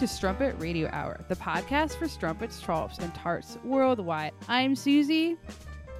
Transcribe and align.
Hi, 0.00 0.04
you're 0.04 0.08
listening 0.08 0.08
to 0.08 0.16
Strumpet 0.16 0.54
Radio 0.58 0.88
Hour, 0.94 1.20
the 1.28 1.36
podcast 1.36 1.98
for 1.98 2.08
strumpets, 2.08 2.58
trollops, 2.58 2.96
and 3.00 3.14
tarts 3.14 3.58
worldwide. 3.64 4.32
I'm 4.48 4.74
Susie. 4.74 5.36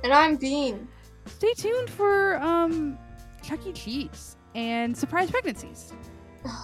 And 0.03 0.11
I'm 0.11 0.37
Bean. 0.37 0.89
Stay 1.27 1.53
tuned 1.53 1.91
for 1.91 2.37
um 2.37 2.99
Chuck 3.43 3.67
E. 3.67 3.73
Cheese 3.73 4.39
and 4.55 4.97
surprise 4.97 5.31
pregnancies. 5.31 5.93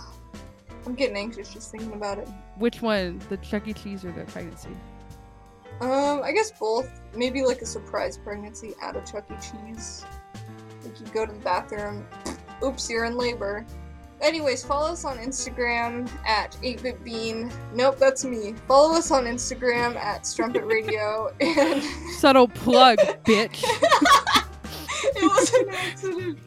I'm 0.87 0.95
getting 0.95 1.17
anxious 1.19 1.53
just 1.53 1.71
thinking 1.71 1.93
about 1.93 2.19
it. 2.19 2.29
Which 2.57 2.81
one, 2.81 3.21
the 3.29 3.37
Chuck 3.39 3.69
E. 3.69 3.75
Cheese 3.75 4.03
or 4.03 4.13
the 4.13 4.25
pregnancy? 4.25 4.71
Um, 5.83 6.23
I 6.23 6.33
guess 6.33 6.51
both. 6.53 6.89
Maybe 7.15 7.43
like 7.43 7.61
a 7.61 7.67
surprise 7.67 8.17
pregnancy 8.17 8.73
at 8.81 8.97
a 8.97 9.03
Chuck 9.03 9.27
E. 9.31 9.35
Cheese. 9.43 10.07
Like 10.83 10.99
you 10.99 11.07
go 11.13 11.27
to 11.27 11.33
the 11.33 11.41
bathroom, 11.41 12.07
oops, 12.65 12.89
you're 12.89 13.05
in 13.05 13.19
labor. 13.19 13.67
Anyways, 14.21 14.65
follow 14.65 14.93
us 14.93 15.05
on 15.05 15.19
Instagram 15.19 16.09
at 16.27 16.53
8bitbean. 16.63 17.53
Nope, 17.75 17.99
that's 17.99 18.25
me. 18.25 18.55
Follow 18.67 18.97
us 18.97 19.11
on 19.11 19.25
Instagram 19.25 19.95
at 19.97 20.27
Strumpet 20.27 20.65
Radio 20.65 21.31
and 21.41 21.83
Subtle 22.19 22.49
plug, 22.49 22.99
bitch. 23.25 23.63
it 25.05 25.23
was 25.23 25.53
an 25.55 25.69
accident. 25.71 26.39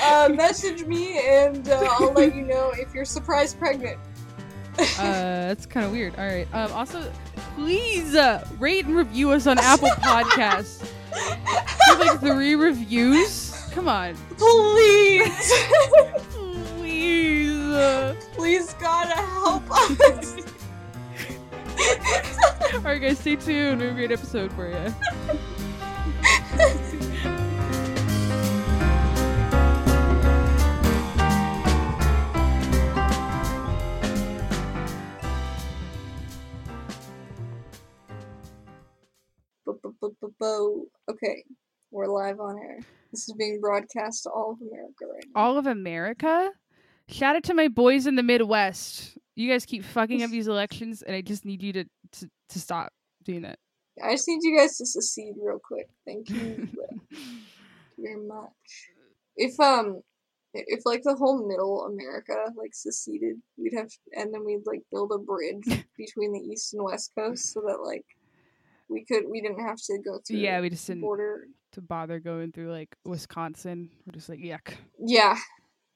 uh, 0.00 0.28
message 0.32 0.84
me 0.84 1.18
and 1.18 1.68
uh, 1.68 1.88
I'll 1.92 2.12
let 2.12 2.34
you 2.36 2.42
know 2.42 2.70
if 2.74 2.94
you're 2.94 3.04
surprise 3.04 3.52
pregnant. 3.52 3.98
uh, 4.78 4.84
that's 4.98 5.66
kind 5.66 5.86
of 5.86 5.92
weird. 5.92 6.14
All 6.16 6.26
right. 6.26 6.46
Um, 6.54 6.70
also, 6.72 7.10
please 7.56 8.14
uh, 8.14 8.46
rate 8.60 8.84
and 8.86 8.94
review 8.96 9.30
us 9.32 9.46
on 9.46 9.58
Apple 9.58 9.88
Podcasts. 10.00 10.88
We 11.98 12.04
like 12.06 12.20
three 12.20 12.54
reviews. 12.54 13.45
Come 13.76 13.88
on, 13.88 14.14
Please! 14.38 15.52
please. 16.30 18.16
Please, 18.32 18.72
God, 18.80 19.06
help 19.08 19.70
us! 20.00 20.36
all 22.72 22.80
right, 22.80 23.02
guys, 23.02 23.18
stay 23.18 23.36
tuned. 23.36 23.82
We 23.82 23.88
have 23.88 23.94
a 23.94 23.98
great 23.98 24.12
episode 24.12 24.50
for 24.54 24.70
you. 24.70 24.94
Okay, 41.10 41.44
we're 41.90 42.06
live 42.06 42.40
on 42.40 42.58
air. 42.58 42.80
This 43.10 43.28
is 43.28 43.34
being 43.34 43.60
broadcast 43.60 44.24
to 44.24 44.30
all 44.30 44.52
of 44.52 44.60
America 44.60 45.04
right 45.12 45.24
now. 45.34 45.40
All 45.40 45.58
of 45.58 45.66
America. 45.66 46.50
Shout 47.08 47.36
out 47.36 47.44
to 47.44 47.54
my 47.54 47.68
boys 47.68 48.06
in 48.06 48.16
the 48.16 48.22
Midwest. 48.22 49.16
You 49.36 49.50
guys 49.50 49.64
keep 49.64 49.84
fucking 49.84 50.22
up 50.22 50.30
these 50.32 50.48
elections, 50.48 51.02
and 51.02 51.14
I 51.14 51.20
just 51.20 51.44
need 51.44 51.62
you 51.62 51.72
to 51.74 51.84
to, 51.84 52.30
to 52.50 52.60
stop 52.60 52.92
doing 53.24 53.44
it. 53.44 53.58
I 54.02 54.12
just 54.12 54.28
need 54.28 54.40
you 54.42 54.58
guys 54.58 54.76
to 54.78 54.86
secede 54.86 55.34
real 55.40 55.58
quick. 55.62 55.88
Thank 56.04 56.28
you. 56.30 56.68
Very 57.98 58.26
much. 58.26 58.50
If 59.36 59.58
um 59.60 60.02
if 60.52 60.80
like 60.84 61.02
the 61.02 61.14
whole 61.14 61.46
middle 61.46 61.86
America 61.86 62.34
like 62.56 62.74
seceded, 62.74 63.36
we'd 63.56 63.74
have 63.76 63.90
and 64.12 64.32
then 64.32 64.44
we'd 64.44 64.66
like 64.66 64.82
build 64.90 65.12
a 65.14 65.18
bridge 65.18 65.64
between 65.96 66.32
the 66.32 66.40
east 66.40 66.74
and 66.74 66.82
west 66.82 67.12
coast 67.16 67.52
so 67.52 67.60
that 67.66 67.82
like 67.82 68.04
we 68.88 69.04
could 69.04 69.24
we 69.30 69.40
didn't 69.40 69.60
have 69.60 69.76
to 69.76 69.98
go 70.04 70.18
through 70.26 70.38
Yeah, 70.38 70.60
we 70.60 70.70
just 70.70 70.86
the 70.86 70.92
didn't 70.94 71.02
border. 71.02 71.48
To 71.72 71.80
bother 71.80 72.20
going 72.20 72.52
through 72.52 72.70
like 72.70 72.96
Wisconsin. 73.04 73.90
We're 74.06 74.12
just 74.12 74.28
like 74.28 74.40
yuck. 74.40 74.74
Yeah, 74.98 75.36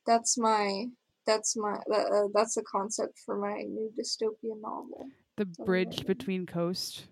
that's 0.06 0.38
my 0.38 0.86
that's 1.26 1.56
my 1.56 1.76
that, 1.86 2.06
uh, 2.06 2.28
that's 2.34 2.54
the 2.54 2.62
concept 2.62 3.18
for 3.24 3.36
my 3.38 3.62
new 3.62 3.90
dystopian 3.98 4.60
novel. 4.60 5.08
The 5.36 5.48
Oh, 5.58 5.64
bridge 5.64 6.04
between 6.06 6.46
coast. 6.46 7.04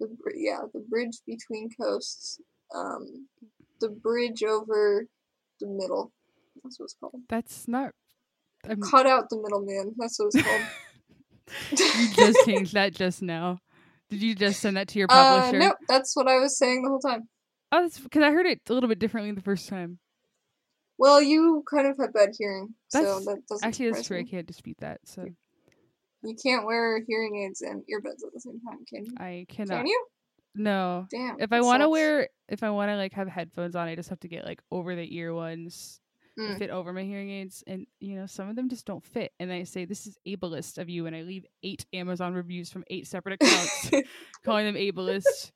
The 0.00 0.08
yeah, 0.36 0.60
the 0.72 0.80
bridge 0.88 1.18
between 1.26 1.68
coasts. 1.80 2.40
Um, 2.74 3.26
the 3.80 3.88
bridge 3.88 4.42
over 4.42 5.06
the 5.60 5.66
middle. 5.66 6.12
That's 6.62 6.78
what 6.78 6.84
it's 6.84 6.96
called. 7.00 7.14
That's 7.28 7.68
not. 7.68 7.92
I'm, 8.68 8.80
Cut 8.80 9.06
out 9.06 9.30
the 9.30 9.36
middleman. 9.36 9.94
That's 9.98 10.18
what 10.18 10.26
it's 10.34 10.42
called. 10.42 10.62
you 11.98 12.14
just 12.14 12.38
changed 12.44 12.74
that 12.74 12.94
just 12.94 13.22
now. 13.22 13.60
Did 14.10 14.22
you 14.22 14.34
just 14.34 14.60
send 14.60 14.76
that 14.76 14.88
to 14.88 14.98
your 14.98 15.08
uh, 15.10 15.40
publisher? 15.42 15.58
nope, 15.58 15.76
that's 15.88 16.16
what 16.16 16.28
I 16.28 16.38
was 16.38 16.56
saying 16.56 16.82
the 16.82 16.88
whole 16.88 17.00
time. 17.00 17.28
Oh, 17.70 17.82
that's 17.82 17.98
because 17.98 18.22
I 18.22 18.30
heard 18.30 18.46
it 18.46 18.60
a 18.68 18.72
little 18.72 18.88
bit 18.88 18.98
differently 18.98 19.32
the 19.32 19.40
first 19.42 19.68
time. 19.68 19.98
Well, 20.98 21.22
you 21.22 21.62
kind 21.70 21.86
of 21.86 21.96
have 22.00 22.12
bad 22.12 22.30
hearing, 22.38 22.74
so 22.88 23.00
That's- 23.02 23.24
that 23.26 23.46
doesn't 23.48 23.66
Actually, 23.68 23.90
that's 23.92 24.06
true. 24.06 24.18
I 24.18 24.24
can't 24.24 24.46
dispute 24.46 24.78
that. 24.80 25.00
So 25.04 25.26
You 26.24 26.34
can't 26.42 26.64
wear 26.66 27.02
hearing 27.06 27.36
aids 27.44 27.62
and 27.62 27.82
earbuds 27.82 28.24
at 28.26 28.32
the 28.34 28.40
same 28.40 28.60
time, 28.60 28.84
can 28.88 29.04
you? 29.04 29.12
I 29.18 29.46
cannot. 29.48 29.76
Can 29.78 29.86
you? 29.86 30.06
No. 30.56 31.06
Damn. 31.10 31.40
If 31.40 31.52
I 31.52 31.60
want 31.60 31.82
to 31.82 31.88
wear, 31.88 32.28
if 32.48 32.64
I 32.64 32.70
want 32.70 32.90
to 32.90 32.96
like 32.96 33.12
have 33.12 33.28
headphones 33.28 33.76
on, 33.76 33.86
I 33.86 33.94
just 33.94 34.08
have 34.08 34.18
to 34.20 34.28
get 34.28 34.44
like 34.44 34.60
over 34.72 34.96
the 34.96 35.16
ear 35.16 35.32
ones 35.34 36.00
Mm. 36.38 36.56
fit 36.56 36.70
over 36.70 36.92
my 36.92 37.02
hearing 37.02 37.30
aids, 37.30 37.64
and 37.66 37.84
you 37.98 38.14
know 38.14 38.26
some 38.26 38.48
of 38.48 38.54
them 38.54 38.68
just 38.68 38.86
don't 38.86 39.04
fit. 39.04 39.32
And 39.40 39.52
I 39.52 39.64
say 39.64 39.84
this 39.86 40.06
is 40.06 40.16
ableist 40.26 40.78
of 40.78 40.88
you, 40.88 41.06
and 41.06 41.16
I 41.16 41.22
leave 41.22 41.44
eight 41.64 41.84
Amazon 41.92 42.32
reviews 42.32 42.70
from 42.70 42.84
eight 42.90 43.08
separate 43.08 43.40
accounts 43.42 43.90
calling 44.44 44.64
them 44.64 44.76
ableist. 44.76 45.50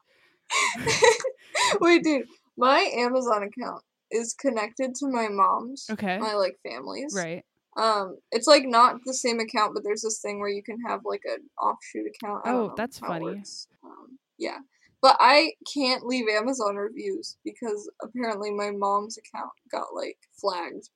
Wait, 1.81 2.03
dude, 2.03 2.27
my 2.57 2.91
Amazon 2.97 3.43
account 3.43 3.83
is 4.11 4.35
connected 4.35 4.95
to 4.97 5.09
my 5.09 5.29
mom's, 5.29 5.87
Okay. 5.91 6.19
my 6.19 6.35
like 6.35 6.59
family's. 6.63 7.15
Right. 7.17 7.45
Um, 7.77 8.19
it's 8.31 8.47
like 8.47 8.65
not 8.67 8.97
the 9.07 9.15
same 9.15 9.41
account, 9.41 9.75
but 9.75 9.83
there's 9.83 10.03
this 10.03 10.21
thing 10.21 10.41
where 10.41 10.51
you 10.51 10.63
can 10.63 10.79
have 10.87 11.01
like 11.05 11.23
an 11.25 11.49
offshoot 11.61 12.07
account. 12.07 12.43
Oh, 12.45 12.75
that's 12.77 12.99
funny. 12.99 13.43
Um, 13.83 14.19
yeah, 14.39 14.59
but 15.01 15.17
I 15.19 15.53
can't 15.73 16.05
leave 16.05 16.29
Amazon 16.29 16.77
reviews 16.77 17.39
because 17.45 17.91
apparently 18.03 18.51
my 18.53 18.71
mom's 18.71 19.17
account 19.17 19.53
got 19.71 19.95
like 19.95 20.19
flagged 20.39 20.91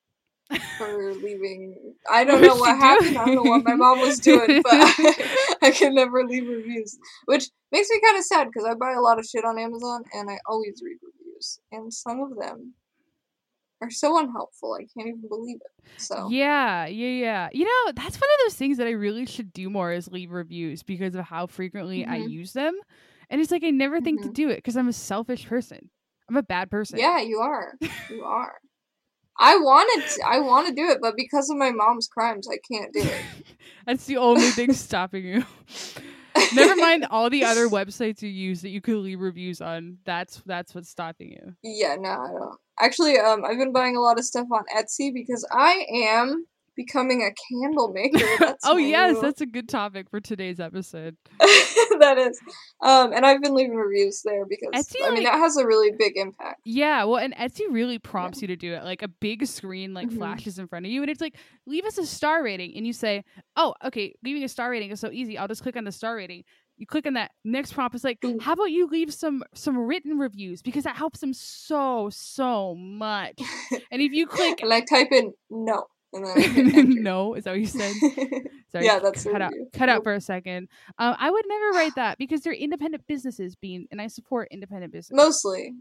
for 0.79 1.15
leaving. 1.15 1.95
I 2.11 2.25
don't 2.25 2.41
What 2.43 2.47
know 2.49 2.57
what 2.57 2.77
happened. 2.77 3.17
I 3.19 3.27
don't 3.27 3.35
know 3.35 3.43
what 3.43 3.65
my 3.65 3.75
mom 3.75 4.01
was 4.01 4.19
doing, 4.19 4.61
but 4.63 4.73
I, 5.63 5.71
can 5.71 5.95
never 5.95 6.25
leave 6.25 6.47
reviews, 6.47 6.99
which 7.27 7.47
makes 7.73 7.89
me 7.91 8.01
kind 8.05 8.19
of 8.19 8.25
sad 8.25 8.49
because 8.49 8.65
I 8.65 8.75
buy 8.75 8.93
a 8.93 9.01
lot 9.01 9.19
of 9.19 9.25
shit 9.27 9.45
on 9.45 9.59
Amazon 9.59 10.05
and 10.13 10.31
I 10.31 10.39
always 10.47 10.81
read 10.85 10.99
reviews, 11.03 11.61
and 11.73 11.93
some 11.93 12.21
of 12.21 12.37
them 12.37 12.75
are 13.81 13.91
so 13.91 14.19
unhelpful. 14.19 14.75
I 14.75 14.87
can't 14.97 15.09
even 15.09 15.29
believe 15.29 15.57
it. 15.57 15.73
So 15.99 16.29
Yeah, 16.31 16.87
yeah, 16.87 17.09
yeah. 17.09 17.49
You 17.53 17.65
know, 17.65 17.93
that's 17.95 18.17
one 18.17 18.31
of 18.31 18.39
those 18.45 18.55
things 18.55 18.79
that 18.79 18.87
I 18.87 18.91
really 18.91 19.27
should 19.27 19.53
do 19.53 19.71
more 19.71 19.93
is 19.93 20.09
leave 20.09 20.31
reviews 20.31 20.83
because 20.83 21.15
of 21.15 21.25
how 21.25 21.47
frequently 21.47 22.05
I 22.05 22.19
Mhm. 22.19 22.31
use 22.31 22.53
them. 22.53 22.75
And 23.31 23.41
it's 23.41 23.51
like 23.51 23.65
I 23.65 23.71
never 23.71 24.01
think 24.01 24.23
to 24.23 24.29
Mhm. 24.29 24.35
do 24.35 24.49
it 24.51 24.57
because 24.57 24.77
I'm 24.77 24.89
a 24.89 24.93
selfish 24.93 25.47
person. 25.47 25.91
I'm 26.29 26.37
a 26.37 26.43
bad 26.43 26.71
person. 26.71 26.99
Yeah, 26.99 27.21
you 27.21 27.39
are. 27.39 27.75
You 28.11 28.23
are. 28.25 28.59
I 29.39 29.57
wanted 29.57 30.09
to, 30.09 30.23
I 30.27 30.41
want 30.41 30.69
to 30.69 30.75
do 30.75 30.89
it, 30.91 30.99
but 31.01 31.15
because 31.17 31.51
of 31.51 31.57
my 31.57 31.71
mom's 31.71 32.09
crimes, 32.09 32.49
I 32.51 32.59
can't 32.71 32.93
do 32.93 33.01
it. 33.01 33.25
That's 33.87 34.07
the 34.07 34.17
only 34.17 34.51
thing 34.51 34.73
stopping 34.73 35.25
you. 35.25 35.45
Never 36.55 36.77
mind 36.77 37.07
all 37.11 37.31
the 37.31 37.45
other 37.45 37.69
websites 37.69 38.23
you 38.23 38.29
use 38.29 38.61
that 38.63 38.69
you 38.69 38.81
could 38.81 38.97
leave 38.97 39.21
reviews 39.21 39.61
on. 39.61 39.99
That's 40.05 40.43
that's 40.45 40.75
what's 40.75 40.91
stopping 40.91 41.31
you. 41.31 41.55
Yeah, 41.63 41.97
no, 41.99 42.11
I 42.11 42.29
don't. 42.33 42.59
Actually, 42.79 43.19
um, 43.19 43.43
I've 43.45 43.57
been 43.57 43.73
buying 43.73 43.97
a 43.97 44.01
lot 44.01 44.19
of 44.19 44.25
stuff 44.25 44.47
on 44.53 44.65
Etsy 44.77 45.15
because 45.15 45.47
I 45.51 45.87
am 45.91 46.47
becoming 46.77 47.23
a 47.23 47.31
candle 47.51 47.89
maker. 47.93 48.19
That's 48.39 48.65
oh 48.67 48.75
my 48.75 48.81
yes, 48.81 49.15
new- 49.15 49.21
that's 49.23 49.41
a 49.41 49.47
good 49.47 49.69
topic 49.69 50.11
for 50.11 50.21
today's 50.21 50.61
episode. 50.61 51.17
that 51.41 52.17
is. 52.19 52.39
Um, 52.83 53.13
and 53.13 53.25
I've 53.25 53.41
been 53.43 53.55
leaving 53.55 53.75
reviews 53.77 54.23
there 54.25 54.45
because 54.47 54.69
Etsy, 54.75 54.97
I 55.05 55.11
mean 55.11 55.25
like- 55.25 55.33
that 55.33 55.39
has 55.39 55.57
a 55.57 55.67
really 55.67 55.93
big 55.99 56.17
impact. 56.17 56.61
Yeah, 56.65 57.05
well, 57.05 57.17
and 57.19 57.35
Etsy 57.35 57.63
really 57.71 57.99
prompts 57.99 58.43
you 58.43 58.49
to 58.49 58.57
do 58.57 58.75
it. 58.75 58.85
Like 58.85 59.03
a 59.03 59.09
big 59.09 59.47
screen 59.47 59.95
like 59.95 60.09
Mhm. 60.09 60.19
flashes 60.19 60.59
in 60.59 60.69
front 60.69 60.87
of 60.87 60.93
you, 60.93 61.03
and 61.03 61.11
it's 61.11 61.21
like, 61.21 61.35
leave 61.67 61.85
us 61.85 61.99
a 61.99 62.07
star 62.07 62.43
rating, 62.43 62.77
and 62.77 62.87
you 62.87 62.93
say, 62.93 63.25
oh, 63.57 63.75
okay, 63.85 64.15
leaving 64.23 64.45
a 64.45 64.49
star 64.49 64.71
rating 64.71 64.91
is 64.91 65.01
so 65.01 65.11
easy. 65.11 65.39
I'll 65.39 65.49
just 65.49 65.63
click 65.63 65.77
on 65.77 65.85
the 65.85 65.93
star 65.93 66.17
rating. 66.17 66.45
You 66.79 66.87
click 66.87 67.07
on 67.07 67.15
that. 67.15 67.31
Next 67.43 67.73
prompt 67.73 67.95
is 67.95 68.05
like, 68.05 68.19
Ooh. 68.23 68.39
how 68.39 68.53
about 68.53 68.67
you 68.71 68.87
leave 68.87 69.15
some 69.15 69.43
some 69.55 69.79
written 69.79 70.19
reviews 70.19 70.61
because 70.61 70.85
that 70.85 70.95
helps 70.95 71.21
them 71.21 71.33
so 71.33 72.11
so 72.13 72.75
much. 72.75 73.41
and 73.91 74.03
if 74.03 74.13
you 74.13 74.27
click 74.27 74.61
And 74.61 74.75
I 74.75 74.83
type 74.83 75.09
in 75.11 75.33
no, 75.49 75.87
and 76.17 76.27
then 76.27 76.37
I 76.37 76.41
hit 76.41 76.75
enter. 76.75 77.01
no, 77.01 77.35
is 77.35 77.45
that 77.45 77.53
what 77.53 77.61
you 77.61 77.67
said? 77.67 77.93
Sorry, 78.73 78.85
Yeah, 78.85 78.99
that's 78.99 79.23
cut 79.25 79.41
out. 79.43 79.53
Cut 79.73 79.89
out 79.89 80.03
for 80.03 80.13
a 80.15 80.21
second. 80.21 80.69
Um, 80.99 81.15
I 81.19 81.31
would 81.31 81.45
never 81.47 81.71
write 81.71 81.95
that 81.97 82.19
because 82.19 82.41
they're 82.41 82.53
independent 82.53 83.07
businesses, 83.07 83.55
being, 83.57 83.87
and 83.91 84.01
I 84.03 84.09
support 84.09 84.49
independent 84.51 84.93
business. 84.93 85.17
Mostly, 85.17 85.75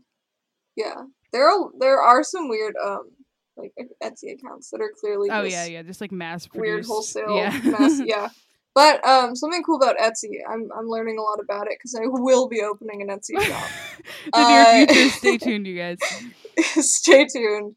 yeah. 0.76 1.04
There 1.32 1.50
are 1.50 1.70
there 1.80 2.02
are 2.02 2.24
some 2.24 2.48
weird 2.50 2.76
um 2.84 3.10
like 3.58 3.74
Etsy 4.04 4.34
accounts 4.34 4.70
that 4.72 4.82
are 4.82 4.92
clearly 5.00 5.30
Oh 5.32 5.44
yeah, 5.44 5.66
yeah, 5.66 5.82
just 5.82 6.02
like 6.02 6.12
mass 6.12 6.48
weird 6.54 6.86
wholesale 6.86 7.36
Yeah, 7.36 7.58
mess. 7.64 8.02
Yeah. 8.06 8.30
But 8.74 9.06
um, 9.08 9.38
something 9.38 9.64
cool 9.64 9.78
about 9.82 9.98
Etsy, 9.98 10.40
I'm 10.50 10.70
I'm 10.78 10.88
learning 10.88 11.18
a 11.18 11.22
lot 11.22 11.40
about 11.42 11.68
it 11.68 11.78
because 11.78 11.96
I 11.96 12.06
will 12.08 12.50
be 12.50 12.62
opening 12.62 13.02
an 13.02 13.08
Etsy 13.08 13.40
shop. 13.42 13.70
the 14.34 14.48
near 14.50 14.62
Uh, 14.62 14.94
future. 14.94 15.10
Stay 15.18 15.38
tuned, 15.38 15.66
you 15.66 15.78
guys. 15.78 15.98
Stay 16.60 17.26
tuned. 17.26 17.76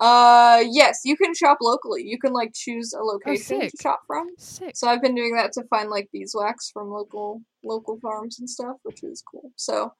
Uh, 0.00 0.62
yes, 0.70 1.00
you 1.04 1.16
can 1.16 1.34
shop 1.34 1.58
locally. 1.60 2.02
You 2.04 2.18
can 2.18 2.32
like 2.32 2.52
choose 2.54 2.92
a 2.92 3.02
location 3.02 3.60
to 3.60 3.70
shop 3.80 4.00
from. 4.06 4.28
Sick. 4.38 4.76
So 4.76 4.88
I've 4.88 5.02
been 5.02 5.14
doing 5.14 5.34
that 5.36 5.52
to 5.52 5.64
find 5.64 5.90
like 5.90 6.08
beeswax 6.12 6.70
from 6.70 6.90
local 6.90 7.42
local 7.62 7.98
farms 8.00 8.38
and 8.38 8.48
stuff, 8.48 8.76
which 8.82 9.02
is 9.02 9.22
cool. 9.22 9.50
So 9.56 9.92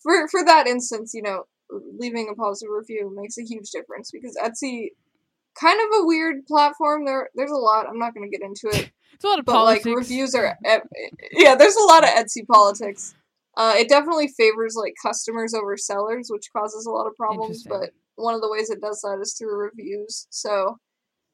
for 0.00 0.28
for 0.28 0.44
that 0.44 0.66
instance, 0.66 1.12
you 1.14 1.22
know, 1.22 1.44
leaving 1.70 2.28
a 2.30 2.34
positive 2.34 2.72
review 2.72 3.12
makes 3.14 3.38
a 3.38 3.42
huge 3.42 3.70
difference 3.70 4.10
because 4.10 4.36
Etsy 4.42 4.88
kind 5.58 5.80
of 5.80 6.00
a 6.00 6.06
weird 6.06 6.46
platform. 6.46 7.04
There 7.04 7.30
there's 7.34 7.50
a 7.50 7.56
lot. 7.56 7.86
I'm 7.88 7.98
not 7.98 8.14
going 8.14 8.28
to 8.30 8.36
get 8.36 8.44
into 8.46 8.68
it, 8.68 8.90
It's 9.14 9.24
a 9.24 9.28
lot 9.28 9.38
of 9.38 9.44
but 9.44 9.52
politics. 9.52 9.86
like 9.86 9.96
reviews 9.96 10.34
are 10.34 10.56
yeah, 11.32 11.54
there's 11.54 11.76
a 11.76 11.84
lot 11.84 12.04
of 12.04 12.10
Etsy 12.10 12.46
politics. 12.46 13.14
Uh, 13.56 13.74
it 13.76 13.88
definitely 13.88 14.28
favors 14.28 14.74
like 14.76 14.94
customers 15.00 15.54
over 15.54 15.76
sellers, 15.76 16.26
which 16.28 16.52
causes 16.52 16.86
a 16.86 16.90
lot 16.90 17.06
of 17.06 17.14
problems. 17.14 17.62
But 17.62 17.90
one 18.16 18.34
of 18.34 18.40
the 18.40 18.50
ways 18.50 18.70
it 18.70 18.80
does 18.80 19.00
that 19.02 19.18
is 19.20 19.34
through 19.38 19.56
reviews. 19.56 20.26
So 20.30 20.76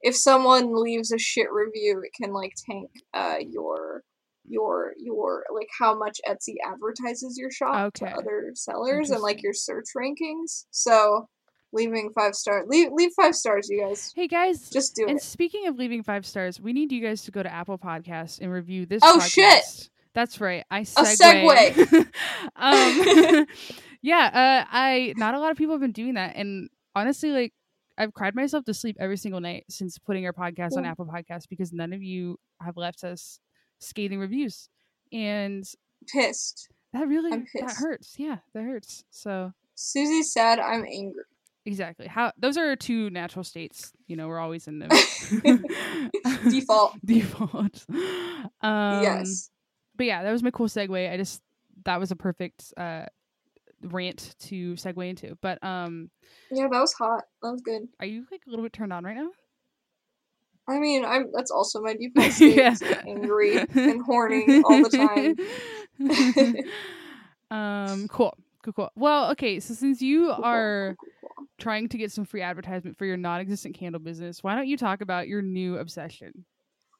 if 0.00 0.16
someone 0.16 0.74
leaves 0.74 1.12
a 1.12 1.18
shit 1.18 1.52
review, 1.52 2.02
it 2.04 2.12
can 2.20 2.32
like 2.32 2.54
tank 2.68 2.90
uh 3.14 3.36
your 3.46 4.02
your 4.48 4.94
your 4.98 5.44
like 5.54 5.68
how 5.78 5.96
much 5.96 6.18
Etsy 6.26 6.54
advertises 6.66 7.36
your 7.38 7.50
shop 7.50 7.94
Okay. 7.96 8.10
to 8.10 8.16
other 8.18 8.50
sellers 8.54 9.10
and 9.10 9.20
like 9.20 9.42
your 9.42 9.52
search 9.52 9.86
rankings. 9.96 10.64
So 10.70 11.28
leaving 11.72 12.10
five 12.14 12.34
star 12.34 12.64
leave 12.66 12.88
leave 12.92 13.10
five 13.14 13.34
stars, 13.36 13.68
you 13.68 13.80
guys. 13.86 14.12
Hey 14.16 14.26
guys, 14.26 14.70
Just 14.70 14.96
do 14.96 15.02
and 15.02 15.10
it. 15.10 15.12
And 15.14 15.22
speaking 15.22 15.66
of 15.68 15.76
leaving 15.76 16.02
five 16.02 16.24
stars, 16.26 16.60
we 16.60 16.72
need 16.72 16.90
you 16.90 17.00
guys 17.02 17.22
to 17.24 17.30
go 17.30 17.42
to 17.42 17.52
Apple 17.52 17.78
Podcasts 17.78 18.40
and 18.40 18.50
review 18.50 18.86
this. 18.86 19.02
Oh, 19.04 19.18
podcast. 19.20 19.28
shit! 19.30 19.90
That's 20.14 20.40
right. 20.40 20.64
I 20.70 20.80
A 20.80 20.84
segue. 20.84 22.06
um, 22.56 23.46
yeah. 24.02 24.64
Uh, 24.64 24.68
I 24.70 25.14
not 25.16 25.34
a 25.34 25.40
lot 25.40 25.50
of 25.50 25.56
people 25.56 25.74
have 25.74 25.80
been 25.80 25.92
doing 25.92 26.14
that, 26.14 26.36
and 26.36 26.68
honestly, 26.94 27.30
like 27.30 27.52
I've 27.98 28.14
cried 28.14 28.34
myself 28.34 28.64
to 28.64 28.74
sleep 28.74 28.96
every 28.98 29.16
single 29.16 29.40
night 29.40 29.64
since 29.68 29.98
putting 29.98 30.24
our 30.26 30.32
podcast 30.32 30.76
on 30.76 30.84
Apple 30.84 31.06
Podcasts 31.06 31.48
because 31.48 31.72
none 31.72 31.92
of 31.92 32.02
you 32.02 32.38
have 32.62 32.76
left 32.76 33.04
us 33.04 33.38
scathing 33.78 34.18
reviews, 34.20 34.68
and 35.12 35.64
Pissed. 36.12 36.68
that 36.92 37.06
really 37.08 37.30
that 37.30 37.74
hurts. 37.76 38.14
Yeah, 38.18 38.38
that 38.54 38.62
hurts. 38.62 39.04
So 39.10 39.52
Susie 39.74 40.22
said, 40.22 40.58
I'm 40.58 40.84
angry. 40.84 41.22
exactly 41.66 42.06
how 42.06 42.32
those 42.38 42.56
are 42.56 42.74
two 42.76 43.10
natural 43.10 43.44
states. 43.44 43.92
You 44.06 44.16
know, 44.16 44.28
we're 44.28 44.38
always 44.40 44.66
in 44.66 44.78
them. 44.78 44.90
Default. 46.50 46.94
default. 47.04 47.86
Um, 48.62 49.02
yes. 49.02 49.50
But 49.96 50.04
yeah, 50.06 50.22
that 50.22 50.32
was 50.32 50.42
my 50.42 50.50
cool 50.50 50.66
segue. 50.66 51.10
I 51.10 51.16
just 51.16 51.40
that 51.84 51.98
was 51.98 52.10
a 52.10 52.16
perfect 52.16 52.72
uh 52.76 53.06
rant 53.82 54.34
to 54.40 54.74
segue 54.74 55.08
into. 55.08 55.36
But 55.40 55.62
um, 55.64 56.10
Yeah, 56.50 56.68
that 56.70 56.80
was 56.80 56.92
hot. 56.92 57.24
That 57.42 57.52
was 57.52 57.60
good. 57.62 57.82
are 57.98 58.06
you 58.06 58.26
like 58.30 58.42
a 58.46 58.50
little 58.50 58.64
bit 58.64 58.72
turned 58.72 58.92
on 58.92 59.04
right 59.04 59.16
now? 59.16 59.30
I 60.68 60.78
mean, 60.78 61.04
I'm 61.04 61.30
that's 61.32 61.50
also 61.50 61.80
my 61.80 61.94
default 62.00 62.32
state. 62.32 62.56
Yeah. 62.56 62.74
angry 63.06 63.56
and 63.58 64.02
horny 64.02 64.62
all 64.62 64.82
the 64.82 65.36
time. 65.98 66.54
um, 67.50 68.08
cool, 68.08 68.36
cool, 68.62 68.72
cool. 68.72 68.90
Well, 68.96 69.30
okay. 69.32 69.60
So 69.60 69.74
since 69.74 70.00
you 70.00 70.26
Cool, 70.26 70.44
are 70.44 70.96
cool, 71.00 71.08
cool. 71.36 71.46
trying 71.58 71.88
to 71.88 71.98
get 71.98 72.12
some 72.12 72.24
free 72.24 72.42
advertisement 72.42 72.98
for 72.98 73.04
your 73.06 73.16
non-existent 73.16 73.74
candle 73.74 74.00
business, 74.00 74.42
why 74.44 74.54
don't 74.54 74.68
you 74.68 74.76
talk 74.76 75.00
about 75.00 75.26
your 75.28 75.42
new 75.42 75.76
obsession? 75.78 76.44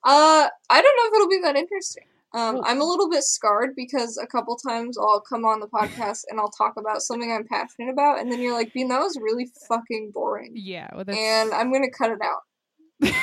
Uh, 0.03 0.49
I 0.71 0.83
don't 0.83 0.97
know 0.97 1.07
if 1.09 1.15
it'll 1.15 1.29
be 1.29 1.41
that 1.43 1.57
interesting. 1.57 2.05
Um, 2.33 2.61
I'm 2.65 2.81
a 2.81 2.85
little 2.85 3.11
bit 3.11 3.25
scarred 3.25 3.71
because 3.75 4.17
a 4.17 4.27
couple 4.27 4.57
times 4.57 4.97
I'll 4.97 5.21
come 5.21 5.45
on 5.45 5.59
the 5.59 5.67
podcast 5.67 6.21
and 6.29 6.39
I'll 6.39 6.51
talk 6.51 6.75
about 6.79 7.03
something 7.03 7.33
I'm 7.33 7.47
passionate 7.47 7.91
about, 7.91 8.21
and 8.21 8.31
then 8.31 8.41
you're 8.41 8.53
like, 8.55 8.73
"Bean, 8.73 8.89
that 8.89 9.01
was 9.01 9.19
really 9.21 9.51
fucking 9.69 10.13
boring," 10.15 10.53
Yeah, 10.55 10.89
well, 10.95 11.05
and 11.09 11.53
I'm 11.53 11.73
gonna 11.73 11.91
cut 11.91 12.13
it 12.13 12.21
out. 12.23 13.13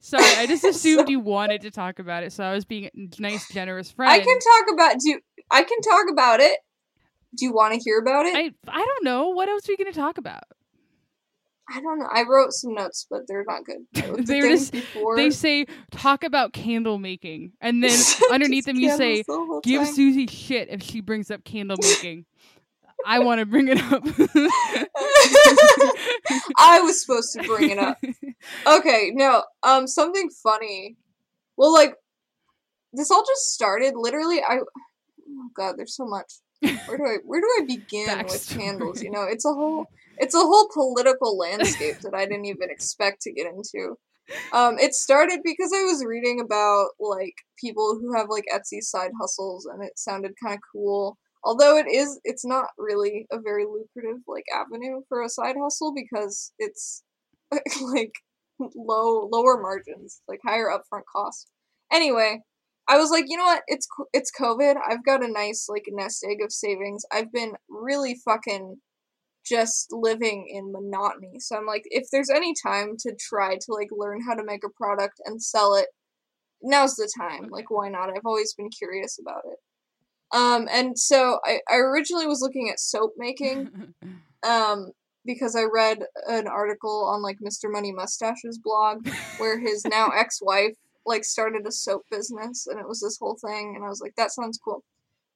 sorry. 0.00 0.24
I 0.36 0.46
just 0.46 0.64
assumed 0.64 1.06
So- 1.06 1.10
you 1.10 1.20
wanted 1.20 1.62
to 1.62 1.70
talk 1.70 1.98
about 1.98 2.22
it, 2.24 2.32
so 2.32 2.44
I 2.44 2.52
was 2.52 2.64
being 2.64 2.86
a 2.86 2.90
nice, 3.20 3.48
generous 3.48 3.90
friend. 3.90 4.12
I 4.12 4.18
can 4.20 4.38
talk 4.38 4.74
about 4.74 4.96
do 5.00 5.18
I 5.50 5.62
can 5.62 5.80
talk 5.80 6.04
about 6.12 6.40
it. 6.40 6.58
Do 7.36 7.46
you 7.46 7.52
want 7.52 7.74
to 7.74 7.80
hear 7.80 7.98
about 7.98 8.26
it? 8.26 8.36
I 8.36 8.50
I 8.68 8.84
don't 8.84 9.04
know 9.04 9.30
what 9.30 9.48
else 9.48 9.68
are 9.68 9.72
we 9.72 9.76
going 9.76 9.92
to 9.92 9.98
talk 9.98 10.18
about. 10.18 10.44
I 11.68 11.80
don't 11.80 11.98
know. 11.98 12.08
I 12.12 12.24
wrote 12.28 12.52
some 12.52 12.74
notes, 12.74 13.06
but 13.08 13.22
they're 13.26 13.44
not 13.46 13.64
good. 13.64 13.78
I 13.96 14.06
looked 14.08 14.20
at 14.20 14.26
They 14.26 14.40
things 14.42 14.70
just- 14.70 14.72
before. 14.72 15.16
They 15.16 15.30
say 15.30 15.66
talk 15.90 16.22
about 16.24 16.52
candle 16.52 16.98
making, 16.98 17.52
and 17.60 17.82
then 17.82 17.98
underneath 18.30 18.66
them 18.66 18.76
you 18.76 18.94
say 18.96 19.22
the 19.22 19.60
give 19.64 19.84
time. 19.84 19.94
Susie 19.94 20.26
shit 20.26 20.68
if 20.68 20.82
she 20.82 21.00
brings 21.00 21.30
up 21.30 21.44
candle 21.44 21.78
making. 21.80 22.26
I 23.06 23.18
want 23.18 23.40
to 23.40 23.46
bring 23.46 23.68
it 23.68 23.78
up. 23.78 24.02
I 26.56 26.80
was 26.82 27.00
supposed 27.02 27.32
to 27.34 27.42
bring 27.42 27.70
it 27.70 27.78
up. 27.78 27.98
Okay, 28.66 29.10
no. 29.14 29.44
Um, 29.62 29.86
something 29.86 30.30
funny. 30.42 30.96
Well, 31.56 31.72
like 31.72 31.94
this 32.92 33.10
all 33.10 33.24
just 33.26 33.52
started. 33.52 33.94
Literally, 33.96 34.40
I. 34.42 34.58
Oh 34.58 35.48
God, 35.54 35.74
there's 35.76 35.96
so 35.96 36.06
much. 36.06 36.32
Where 36.60 36.96
do 36.96 37.04
I 37.04 37.16
where 37.24 37.40
do 37.40 37.48
I 37.58 37.64
begin 37.66 38.18
with 38.24 38.48
candles? 38.48 39.02
You 39.02 39.10
know, 39.10 39.24
it's 39.24 39.44
a 39.44 39.52
whole 39.52 39.86
it's 40.18 40.34
a 40.34 40.38
whole 40.38 40.68
political 40.72 41.36
landscape 41.36 42.00
that 42.00 42.14
I 42.14 42.26
didn't 42.26 42.46
even 42.46 42.70
expect 42.70 43.22
to 43.22 43.32
get 43.32 43.46
into. 43.46 43.96
Um, 44.52 44.78
it 44.78 44.94
started 44.94 45.40
because 45.44 45.70
I 45.74 45.82
was 45.82 46.04
reading 46.04 46.40
about 46.40 46.88
like 46.98 47.34
people 47.58 47.98
who 48.00 48.16
have 48.16 48.28
like 48.30 48.44
Etsy 48.52 48.80
side 48.80 49.10
hustles, 49.20 49.66
and 49.66 49.84
it 49.84 49.98
sounded 49.98 50.32
kind 50.42 50.54
of 50.54 50.60
cool. 50.72 51.18
Although 51.42 51.76
it 51.76 51.86
is, 51.90 52.18
it's 52.24 52.44
not 52.44 52.68
really 52.78 53.26
a 53.30 53.38
very 53.38 53.66
lucrative 53.66 54.22
like 54.26 54.44
avenue 54.54 55.02
for 55.08 55.22
a 55.22 55.28
side 55.28 55.56
hustle 55.60 55.92
because 55.94 56.52
it's 56.58 57.02
like 57.82 58.12
low 58.74 59.28
lower 59.30 59.60
margins, 59.60 60.22
like 60.26 60.40
higher 60.44 60.70
upfront 60.70 61.02
costs. 61.12 61.46
Anyway, 61.92 62.40
I 62.88 62.96
was 62.96 63.10
like, 63.10 63.26
you 63.28 63.36
know 63.36 63.44
what? 63.44 63.62
It's 63.66 63.86
it's 64.12 64.32
COVID. 64.38 64.76
I've 64.88 65.04
got 65.04 65.24
a 65.24 65.30
nice 65.30 65.66
like 65.68 65.84
nest 65.88 66.24
egg 66.28 66.38
of 66.42 66.52
savings. 66.52 67.04
I've 67.12 67.32
been 67.32 67.52
really 67.68 68.16
fucking 68.24 68.78
just 69.44 69.92
living 69.92 70.48
in 70.48 70.72
monotony. 70.72 71.38
So 71.38 71.56
I'm 71.56 71.66
like, 71.66 71.84
if 71.86 72.08
there's 72.10 72.30
any 72.30 72.54
time 72.62 72.96
to 73.00 73.14
try 73.18 73.56
to 73.56 73.72
like 73.72 73.88
learn 73.90 74.20
how 74.22 74.34
to 74.34 74.44
make 74.44 74.64
a 74.64 74.70
product 74.70 75.20
and 75.24 75.42
sell 75.42 75.74
it, 75.74 75.86
now's 76.62 76.96
the 76.96 77.10
time. 77.18 77.48
Like, 77.50 77.70
why 77.70 77.88
not? 77.88 78.10
I've 78.10 78.26
always 78.26 78.54
been 78.54 78.70
curious 78.70 79.18
about 79.20 79.42
it. 79.44 79.58
Um, 80.32 80.68
and 80.70 80.98
so 80.98 81.38
I, 81.44 81.60
I 81.70 81.76
originally 81.76 82.26
was 82.26 82.40
looking 82.40 82.70
at 82.70 82.80
soap 82.80 83.12
making, 83.16 83.94
um, 84.46 84.90
because 85.24 85.56
I 85.56 85.64
read 85.72 86.00
an 86.28 86.48
article 86.48 87.04
on 87.06 87.22
like 87.22 87.38
Mr. 87.38 87.70
Money 87.70 87.92
Mustache's 87.92 88.58
blog 88.58 89.08
where 89.38 89.58
his 89.58 89.84
now 89.84 90.08
ex-wife 90.14 90.74
like 91.06 91.24
started 91.24 91.66
a 91.66 91.72
soap 91.72 92.02
business 92.10 92.66
and 92.66 92.80
it 92.80 92.88
was 92.88 93.00
this 93.00 93.18
whole 93.18 93.36
thing 93.44 93.74
and 93.76 93.84
I 93.84 93.88
was 93.88 94.00
like 94.00 94.14
that 94.16 94.32
sounds 94.32 94.58
cool. 94.62 94.82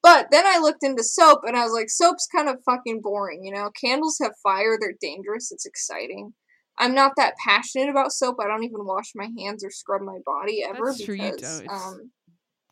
But 0.03 0.29
then 0.31 0.45
I 0.47 0.59
looked 0.59 0.85
into 0.85 1.03
soap 1.03 1.41
and 1.47 1.57
I 1.57 1.65
was 1.65 1.73
like 1.73 1.91
soap's 1.91 2.27
kind 2.27 2.49
of 2.49 2.57
fucking 2.65 3.01
boring, 3.03 3.45
you 3.45 3.53
know. 3.53 3.71
Candles 3.81 4.19
have 4.23 4.33
fire, 4.43 4.77
they're 4.81 4.95
dangerous, 5.01 5.51
it's 5.53 5.67
exciting. 5.67 6.35
I'm 6.79 6.95
not 6.95 7.13
that 7.17 7.35
passionate 7.45 7.89
about 7.89 8.13
soap. 8.13 8.37
I 8.41 8.47
don't 8.47 8.63
even 8.63 8.87
wash 8.87 9.11
my 9.17 9.29
hands 9.37 9.65
or 9.65 9.71
scrub 9.71 10.01
my 10.03 10.19
body 10.25 10.63
ever 10.63 10.87
That's 10.87 11.05
true, 11.05 11.17
you 11.17 11.33
because 11.33 11.59
don't. 11.59 11.65
It's- 11.67 11.83
um 11.87 12.11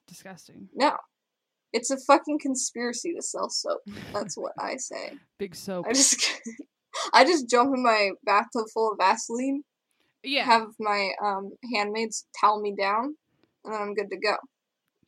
Disgusting. 0.06 0.68
no. 0.74 0.96
It's 1.72 1.90
a 1.90 1.98
fucking 2.06 2.38
conspiracy 2.38 3.12
to 3.14 3.20
sell 3.20 3.50
soap. 3.50 3.80
That's 4.14 4.36
what 4.38 4.52
I 4.58 4.76
say. 4.76 5.14
Big 5.38 5.54
soap. 5.54 5.84
I 5.88 5.92
just 5.92 6.24
I 7.12 7.24
just 7.24 7.50
jump 7.50 7.74
in 7.74 7.82
my 7.82 8.12
bathtub 8.24 8.66
full 8.72 8.92
of 8.92 8.98
Vaseline, 8.98 9.62
yeah, 10.22 10.44
have 10.44 10.68
my 10.78 11.10
um 11.22 11.50
handmaids 11.74 12.24
towel 12.40 12.60
me 12.62 12.74
down, 12.78 13.16
and 13.64 13.74
then 13.74 13.82
I'm 13.82 13.94
good 13.94 14.08
to 14.10 14.16
go. 14.16 14.36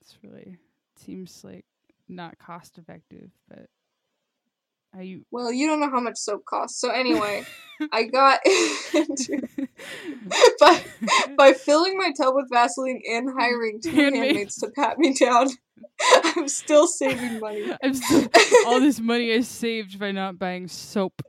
it's 0.02 0.18
really 0.22 0.58
seems 0.96 1.42
like 1.44 1.64
not 2.08 2.38
cost 2.38 2.78
effective, 2.78 3.30
but 3.48 3.66
are 4.94 5.02
you? 5.02 5.24
Well, 5.30 5.52
you 5.52 5.66
don't 5.66 5.80
know 5.80 5.90
how 5.90 6.00
much 6.00 6.16
soap 6.16 6.44
costs. 6.46 6.80
So 6.80 6.90
anyway, 6.90 7.44
I 7.92 8.04
got 8.04 8.40
into 8.94 9.46
by 10.60 10.84
by 11.36 11.52
filling 11.52 11.96
my 11.98 12.12
tub 12.16 12.34
with 12.34 12.48
Vaseline 12.50 13.02
and 13.10 13.30
hiring 13.38 13.80
two 13.82 13.90
Handmaids. 13.90 14.24
handmaids 14.24 14.54
to 14.56 14.70
pat 14.70 14.98
me 14.98 15.14
down. 15.14 15.48
I'm 16.24 16.48
still 16.48 16.86
saving 16.86 17.40
money. 17.40 17.72
I'm 17.82 17.94
still 17.94 18.28
all 18.66 18.80
this 18.80 19.00
money 19.00 19.32
I 19.34 19.40
saved 19.40 19.98
by 19.98 20.12
not 20.12 20.38
buying 20.38 20.68
soap. 20.68 21.22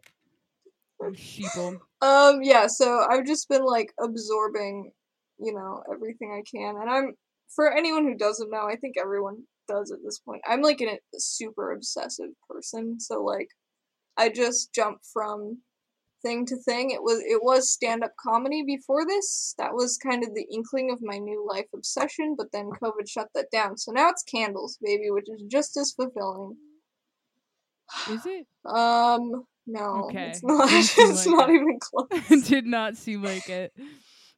Sheeple. 1.02 1.80
Um, 2.02 2.40
yeah, 2.44 2.68
so 2.68 3.06
I've 3.10 3.26
just 3.26 3.50
been 3.50 3.66
like 3.66 3.94
absorbing, 4.02 4.92
you 5.40 5.54
know, 5.54 5.82
everything 5.94 6.32
I 6.32 6.44
can. 6.50 6.76
And 6.80 6.90
I'm, 6.90 7.14
for 7.50 7.72
anyone 7.72 8.04
who 8.06 8.16
doesn't 8.16 8.50
know, 8.50 8.68
I 8.68 8.76
think 8.76 8.96
everyone 8.98 9.44
does 9.70 9.92
at 9.92 10.00
this 10.04 10.20
point. 10.20 10.42
I'm 10.46 10.62
like 10.62 10.82
a 10.82 10.98
super 11.18 11.72
obsessive 11.72 12.32
person. 12.50 13.00
So, 13.00 13.24
like, 13.24 13.48
I 14.18 14.28
just 14.30 14.74
jump 14.74 14.98
from 15.14 15.60
thing 16.22 16.46
to 16.48 16.58
thing. 16.58 16.90
It 16.92 17.02
was, 17.02 17.20
it 17.26 17.42
was 17.42 17.72
stand 17.72 18.04
up 18.04 18.12
comedy 18.20 18.64
before 18.66 19.06
this. 19.06 19.56
That 19.58 19.74
was 19.74 19.98
kind 19.98 20.24
of 20.24 20.34
the 20.36 20.46
inkling 20.54 20.92
of 20.92 21.00
my 21.02 21.18
new 21.18 21.48
life 21.48 21.68
obsession, 21.74 22.36
but 22.38 22.48
then 22.52 22.70
COVID 22.84 23.08
shut 23.08 23.30
that 23.36 23.52
down. 23.52 23.78
So 23.78 23.94
now 23.94 24.10
it's 24.10 24.24
candles, 24.24 24.78
baby, 24.84 25.10
which 25.12 25.30
is 25.30 25.44
just 25.48 25.78
as 25.78 25.94
fulfilling. 25.94 26.58
Is 28.12 28.26
it? 28.26 28.46
Um, 28.66 29.46
No, 29.66 30.06
Okay. 30.10 30.30
it's 30.32 30.44
not. 30.44 30.70
It's 30.72 30.98
like 31.26 31.36
not 31.36 31.50
it. 31.50 31.54
even 31.56 31.80
close. 32.30 32.48
Did 32.48 32.66
not 32.66 32.98
seem 32.98 33.24
like 33.24 33.48
it. 33.50 33.72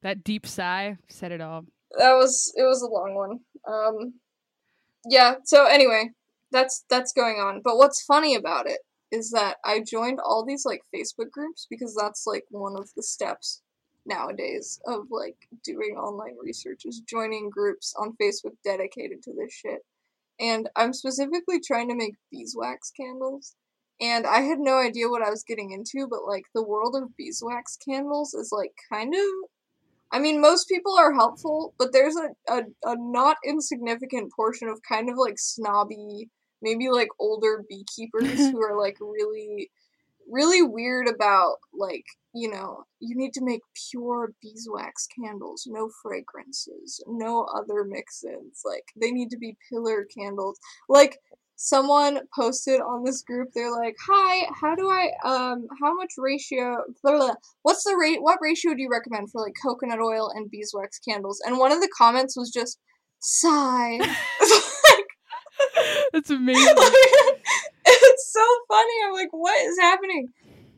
That 0.04 0.24
deep 0.24 0.46
sigh 0.48 0.98
said 1.10 1.32
it 1.32 1.42
all. 1.42 1.64
that 1.98 2.14
was 2.14 2.54
it 2.56 2.64
was 2.64 2.82
a 2.82 2.88
long 2.88 3.14
one. 3.16 3.40
Um, 3.68 4.14
yeah. 5.06 5.36
So 5.46 5.66
anyway, 5.66 6.12
that's 6.52 6.86
that's 6.90 7.14
going 7.14 7.38
on. 7.38 7.62
But 7.64 7.78
what's 7.78 8.04
funny 8.04 8.36
about 8.36 8.68
it 8.70 8.80
is 9.12 9.32
that 9.32 9.58
I 9.66 9.82
joined 9.82 10.20
all 10.20 10.46
these 10.46 10.66
like 10.66 10.82
Facebook 10.96 11.32
groups 11.32 11.68
because 11.70 11.96
that's 11.96 12.26
like 12.26 12.46
one 12.50 12.76
of 12.78 12.90
the 12.96 13.04
steps 13.04 13.62
nowadays 14.06 14.80
of 14.88 15.06
like 15.12 15.38
doing 15.64 15.96
online 15.98 16.36
research 16.42 16.84
is 16.86 17.02
joining 17.02 17.50
groups 17.50 17.94
on 18.00 18.16
Facebook 18.22 18.56
dedicated 18.64 19.22
to 19.24 19.34
this 19.34 19.54
shit. 19.54 19.80
And 20.40 20.70
I'm 20.76 20.94
specifically 20.94 21.60
trying 21.60 21.90
to 21.90 21.96
make 21.96 22.16
beeswax 22.32 22.92
candles. 22.92 23.56
And 24.00 24.26
I 24.26 24.42
had 24.42 24.58
no 24.58 24.80
idea 24.80 25.10
what 25.10 25.22
I 25.22 25.30
was 25.30 25.44
getting 25.44 25.72
into, 25.72 26.08
but 26.10 26.26
like 26.26 26.46
the 26.56 26.64
world 26.64 26.96
of 26.96 27.16
beeswax 27.16 27.78
candles 27.78 28.34
is 28.34 28.50
like 28.52 28.72
kind 28.92 29.14
of 29.14 29.50
I 30.12 30.20
mean, 30.20 30.42
most 30.42 30.68
people 30.68 30.98
are 30.98 31.14
helpful, 31.14 31.74
but 31.80 31.94
there's 31.94 32.16
a, 32.16 32.54
a, 32.54 32.64
a 32.84 32.96
not 32.98 33.38
insignificant 33.46 34.32
portion 34.34 34.68
of 34.68 34.82
kind 34.88 35.10
of 35.10 35.16
like 35.18 35.36
snobby, 35.38 36.30
maybe 36.62 36.90
like 36.90 37.08
older 37.20 37.64
beekeepers 37.70 38.38
who 38.52 38.62
are 38.62 38.78
like 38.78 38.98
really, 39.00 39.72
really 40.30 40.62
weird 40.62 41.08
about 41.08 41.56
like, 41.74 42.06
you 42.34 42.50
know, 42.50 42.84
you 43.00 43.16
need 43.16 43.34
to 43.34 43.44
make 43.44 43.62
pure 43.90 44.34
beeswax 44.42 45.08
candles, 45.08 45.66
no 45.68 45.90
fragrances, 46.02 47.02
no 47.08 47.46
other 47.56 47.86
mix 47.86 48.24
ins. 48.24 48.62
Like, 48.66 48.86
they 49.00 49.12
need 49.12 49.30
to 49.32 49.38
be 49.38 49.58
pillar 49.70 50.06
candles. 50.18 50.60
Like, 50.88 51.20
someone 51.64 52.20
posted 52.36 52.82
on 52.82 53.04
this 53.04 53.22
group 53.22 53.50
they're 53.54 53.70
like 53.72 53.96
hi 54.04 54.48
how 54.60 54.74
do 54.74 54.90
i 54.90 55.12
um 55.24 55.68
how 55.80 55.94
much 55.94 56.10
ratio 56.18 56.84
blah, 57.04 57.12
blah, 57.12 57.28
blah. 57.28 57.36
what's 57.62 57.84
the 57.84 57.96
rate 57.96 58.20
what 58.20 58.40
ratio 58.42 58.74
do 58.74 58.82
you 58.82 58.90
recommend 58.90 59.30
for 59.30 59.44
like 59.44 59.54
coconut 59.62 60.00
oil 60.00 60.32
and 60.34 60.50
beeswax 60.50 60.98
candles 60.98 61.40
and 61.46 61.60
one 61.60 61.72
of 61.72 61.80
the 61.80 61.90
comments 61.96 62.36
was 62.36 62.50
just 62.50 62.80
sigh 63.20 64.00
That's 66.12 66.30
amazing. 66.32 66.76
it's 67.86 68.34
so 68.34 68.46
funny 68.68 68.94
i'm 69.06 69.14
like 69.14 69.30
what 69.30 69.62
is 69.62 69.78
happening 69.78 70.30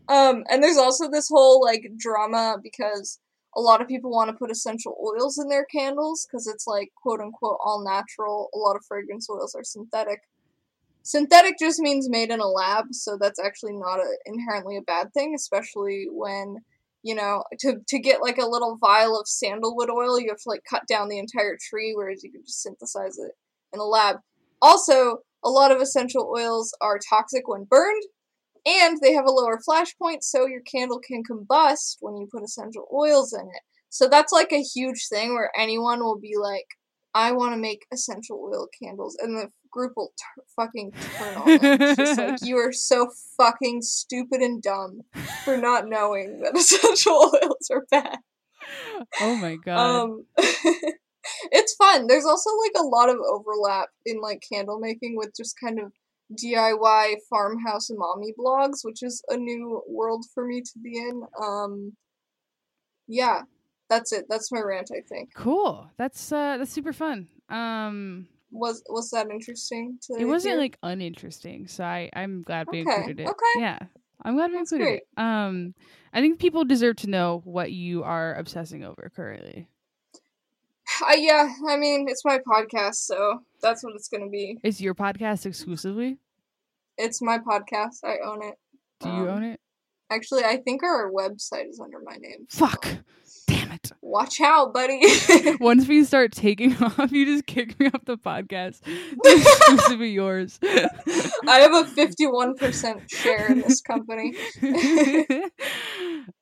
um 0.10 0.44
and 0.50 0.62
there's 0.62 0.78
also 0.78 1.10
this 1.10 1.30
whole 1.30 1.64
like 1.64 1.90
drama 1.98 2.58
because 2.62 3.20
a 3.56 3.62
lot 3.62 3.82
of 3.82 3.88
people 3.88 4.12
want 4.12 4.30
to 4.30 4.36
put 4.36 4.52
essential 4.52 4.98
oils 5.02 5.38
in 5.38 5.48
their 5.48 5.64
candles 5.64 6.28
because 6.30 6.46
it's 6.46 6.68
like 6.68 6.90
quote 7.02 7.22
unquote 7.22 7.58
all 7.64 7.82
natural 7.86 8.50
a 8.54 8.58
lot 8.58 8.76
of 8.76 8.84
fragrance 8.86 9.30
oils 9.30 9.56
are 9.56 9.64
synthetic 9.64 10.20
synthetic 11.04 11.56
just 11.60 11.80
means 11.80 12.10
made 12.10 12.32
in 12.32 12.40
a 12.40 12.48
lab 12.48 12.86
so 12.92 13.18
that's 13.20 13.40
actually 13.40 13.74
not 13.74 14.00
a, 14.00 14.18
inherently 14.26 14.78
a 14.78 14.82
bad 14.82 15.14
thing 15.14 15.34
especially 15.36 16.08
when 16.10 16.58
you 17.04 17.14
know 17.14 17.44
to 17.60 17.76
to 17.88 18.00
get 18.00 18.22
like 18.22 18.38
a 18.38 18.48
little 18.48 18.78
vial 18.78 19.20
of 19.20 19.28
sandalwood 19.28 19.90
oil 19.90 20.20
you 20.20 20.30
have 20.30 20.38
to 20.38 20.50
like 20.50 20.64
cut 20.68 20.84
down 20.88 21.10
the 21.10 21.20
entire 21.20 21.58
tree 21.70 21.94
whereas 21.94 22.24
you 22.24 22.32
can 22.32 22.42
just 22.46 22.64
synthesize 22.64 23.18
it 23.18 23.34
in 23.74 23.80
a 23.80 23.84
lab. 23.84 24.18
Also 24.62 25.18
a 25.44 25.50
lot 25.50 25.72
of 25.72 25.82
essential 25.82 26.32
oils 26.36 26.74
are 26.80 27.00
toxic 27.10 27.48
when 27.48 27.66
burned 27.66 28.04
and 28.66 28.98
they 29.02 29.12
have 29.12 29.26
a 29.26 29.32
lower 29.32 29.60
flash 29.60 29.94
point 29.98 30.24
so 30.24 30.48
your 30.48 30.62
candle 30.62 31.02
can 31.06 31.22
combust 31.30 31.98
when 32.00 32.16
you 32.16 32.28
put 32.32 32.44
essential 32.44 32.88
oils 32.94 33.34
in 33.34 33.42
it. 33.42 33.62
So 33.90 34.08
that's 34.08 34.32
like 34.32 34.54
a 34.54 34.64
huge 34.64 35.08
thing 35.10 35.34
where 35.34 35.52
anyone 35.58 36.00
will 36.00 36.20
be 36.20 36.36
like 36.42 36.66
i 37.14 37.32
want 37.32 37.54
to 37.54 37.58
make 37.58 37.86
essential 37.92 38.50
oil 38.52 38.68
candles 38.82 39.18
and 39.22 39.38
the 39.38 39.48
group 39.74 39.94
will 39.96 40.14
t- 40.18 40.44
fucking 40.56 40.94
turn 41.18 41.38
on 41.38 41.58
them. 41.58 41.96
Just 41.96 42.18
like 42.18 42.40
you 42.44 42.58
are 42.58 42.72
so 42.72 43.10
fucking 43.38 43.82
stupid 43.82 44.42
and 44.42 44.62
dumb 44.62 45.02
for 45.44 45.58
not 45.58 45.90
knowing 45.90 46.42
that 46.42 46.56
essential 46.56 47.14
oils 47.14 47.70
are 47.72 47.86
bad. 47.90 48.20
oh 49.20 49.36
my 49.36 49.56
god. 49.56 49.78
Um, 49.78 50.26
it's 51.52 51.76
fun. 51.76 52.08
There's 52.08 52.26
also 52.26 52.50
like 52.64 52.84
a 52.84 52.88
lot 52.88 53.10
of 53.10 53.18
overlap 53.18 53.90
in 54.06 54.22
like 54.22 54.44
candle 54.50 54.80
making 54.80 55.18
with 55.18 55.36
just 55.36 55.60
kind 55.60 55.80
of 55.80 55.92
DIY 56.42 57.16
farmhouse 57.30 57.90
mommy 57.92 58.34
blogs, 58.40 58.80
which 58.84 59.04
is 59.04 59.24
a 59.30 59.36
new 59.36 59.82
world 59.88 60.26
for 60.34 60.46
me 60.46 60.62
to 60.62 60.80
be 60.82 60.98
in. 60.98 61.24
Um, 61.42 61.94
yeah, 63.08 63.42
that's 63.90 64.12
it. 64.12 64.26
That's 64.30 64.52
my 64.52 64.62
rant. 64.62 64.92
I 64.96 65.02
think 65.02 65.34
cool. 65.34 65.90
That's 65.98 66.32
uh 66.32 66.58
that's 66.58 66.72
super 66.72 66.94
fun. 66.94 67.28
Um 67.50 68.28
was 68.54 68.84
was 68.88 69.10
that 69.12 69.30
interesting? 69.30 69.98
To 70.04 70.16
it 70.20 70.26
wasn't 70.26 70.54
hear? 70.54 70.62
like 70.62 70.78
uninteresting, 70.84 71.68
so 71.68 71.84
I 71.84 72.10
I'm 72.16 72.42
glad 72.44 72.68
we 72.72 72.82
Okay, 72.82 72.92
included 72.96 73.20
it. 73.22 73.28
okay. 73.28 73.60
Yeah. 73.60 73.80
I'm 74.24 74.36
glad 74.36 74.52
we 74.52 74.58
That's 74.58 74.72
included 74.72 75.02
it. 75.02 75.04
Um 75.18 75.74
I 76.14 76.22
think 76.22 76.40
people 76.40 76.64
deserve 76.64 76.96
to 76.98 77.10
know 77.10 77.42
what 77.44 77.72
you 77.72 78.04
are 78.04 78.36
obsessing 78.36 78.84
over 78.84 79.12
currently. 79.16 79.68
Uh, 81.02 81.14
yeah, 81.16 81.50
I 81.68 81.76
mean 81.78 82.08
it's 82.08 82.24
my 82.24 82.38
podcast, 82.40 82.96
so 82.96 83.42
that's 83.62 83.84
what 83.84 83.96
it's 83.96 84.08
gonna 84.10 84.30
be. 84.30 84.60
Is 84.64 84.80
your 84.80 84.94
podcast 84.94 85.46
exclusively? 85.46 86.20
It's 86.98 87.22
my 87.22 87.40
podcast. 87.40 88.04
I 88.04 88.18
own 88.24 88.44
it. 88.44 88.56
Do 89.00 89.10
you 89.10 89.24
Um, 89.24 89.28
own 89.30 89.44
it? 89.44 89.60
Actually, 90.12 90.44
I 90.44 90.58
think 90.58 90.84
our 90.84 91.12
website 91.12 91.68
is 91.68 91.80
under 91.80 91.98
my 92.04 92.18
name. 92.18 92.46
Fuck. 92.50 92.88
It. 93.74 93.92
Watch 94.02 94.40
out, 94.42 94.74
buddy. 94.74 95.02
Once 95.60 95.88
we 95.88 96.04
start 96.04 96.32
taking 96.32 96.76
off, 96.84 97.12
you 97.12 97.26
just 97.26 97.46
kick 97.46 97.80
me 97.80 97.88
off 97.88 98.06
the 98.06 98.18
podcast. 98.18 98.82
It's 99.26 99.48
exclusively 99.48 100.12
yours. 100.12 100.60
I 100.64 101.58
have 101.60 101.74
a 101.74 101.86
fifty-one 101.86 102.56
percent 102.56 103.10
share 103.10 103.48
in 103.52 103.62
this 103.62 103.82
company. 103.82 104.36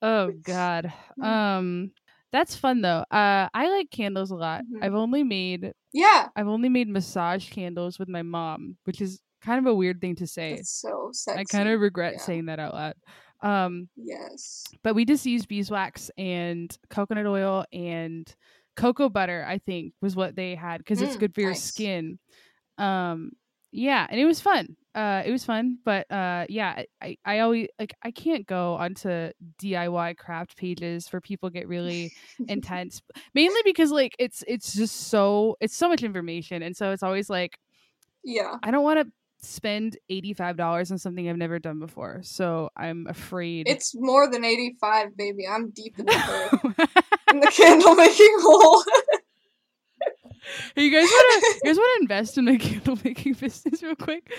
oh 0.01 0.31
god. 0.43 0.93
Um 1.21 1.91
that's 2.31 2.55
fun 2.55 2.81
though. 2.81 3.03
Uh 3.11 3.49
I 3.53 3.69
like 3.69 3.89
candles 3.91 4.31
a 4.31 4.35
lot. 4.35 4.61
Mhm. 4.63 4.83
I've 4.83 4.95
only 4.95 5.23
made 5.23 5.73
Yeah, 5.93 6.27
I've 6.35 6.47
only 6.47 6.69
made 6.69 6.87
massage 6.89 7.49
candles 7.49 7.99
with 7.99 8.09
my 8.09 8.21
mom, 8.21 8.77
which 8.85 9.01
is 9.01 9.19
kind 9.41 9.59
of 9.59 9.65
a 9.65 9.75
weird 9.75 9.99
thing 10.01 10.15
to 10.15 10.27
say. 10.27 10.53
it's 10.53 10.71
so 10.81 11.09
sexy. 11.13 11.39
I 11.39 11.43
kind 11.45 11.67
of 11.69 11.79
regret 11.79 12.13
yeah. 12.13 12.21
saying 12.21 12.45
that 12.45 12.59
out 12.59 12.73
loud. 12.73 12.93
Um 13.41 13.89
Yes. 13.95 14.63
but 14.83 14.95
we 14.95 15.05
just 15.05 15.25
used 15.25 15.47
beeswax 15.47 16.09
and 16.17 16.75
coconut 16.89 17.25
oil 17.25 17.65
and 17.73 18.33
cocoa 18.77 19.09
butter 19.09 19.45
i 19.47 19.57
think 19.57 19.93
was 20.01 20.15
what 20.15 20.35
they 20.35 20.55
had 20.55 20.77
because 20.77 21.01
it's 21.01 21.15
Mm, 21.15 21.19
good 21.19 21.35
for 21.35 21.41
your 21.41 21.51
nice. 21.51 21.63
skin 21.63 22.17
um 22.77 23.31
yeah 23.71 24.07
and 24.09 24.19
it 24.19 24.25
was 24.25 24.39
fun 24.41 24.75
uh 24.95 25.21
it 25.25 25.31
was 25.31 25.43
fun 25.45 25.77
but 25.85 26.09
uh 26.11 26.45
yeah 26.49 26.73
I- 26.77 26.87
i 27.01 27.17
i 27.25 27.39
always 27.39 27.67
like 27.79 27.93
i 28.03 28.11
can't 28.11 28.45
go 28.47 28.75
onto 28.75 29.31
diy 29.61 30.17
craft 30.17 30.57
pages 30.57 31.07
for 31.07 31.19
people 31.21 31.49
get 31.49 31.67
really 31.67 32.11
intense 32.47 33.01
mainly 33.33 33.61
because 33.65 33.91
like 33.91 34.15
it's 34.19 34.43
it's 34.47 34.73
just 34.73 34.95
so 35.09 35.57
it's 35.59 35.75
so 35.75 35.89
much 35.89 36.01
information 36.03 36.63
and 36.63 36.75
so 36.75 36.91
it's 36.91 37.03
always 37.03 37.29
like 37.29 37.57
Yeah. 38.23 38.55
i 38.63 38.71
don't 38.71 38.83
want 38.83 38.99
to 38.99 39.11
spend 39.41 39.97
$85 40.11 40.91
on 40.91 40.97
something 40.97 41.27
i've 41.29 41.35
never 41.37 41.57
done 41.59 41.79
before 41.79 42.21
so 42.23 42.69
i'm 42.77 43.07
afraid 43.07 43.67
It's 43.67 43.93
more 43.95 44.29
than 44.29 44.45
eighty-five, 44.45 45.17
baby. 45.17 45.47
I'm 45.47 45.71
deep 45.71 45.97
in 45.97 46.05
the 46.05 46.89
in 47.31 47.39
the 47.39 47.47
candle 47.47 47.95
making 47.95 48.35
hole. 48.39 48.83
You 50.75 50.91
guys 50.91 51.07
want 51.07 51.43
to 51.43 51.59
you 51.63 51.69
guys 51.69 51.77
want 51.77 51.97
to 51.97 52.01
invest 52.01 52.37
in 52.37 52.47
a 52.47 52.57
candle 52.67 52.97
making 53.03 53.33
business 53.33 53.81
real 53.83 53.95
quick? 53.95 54.31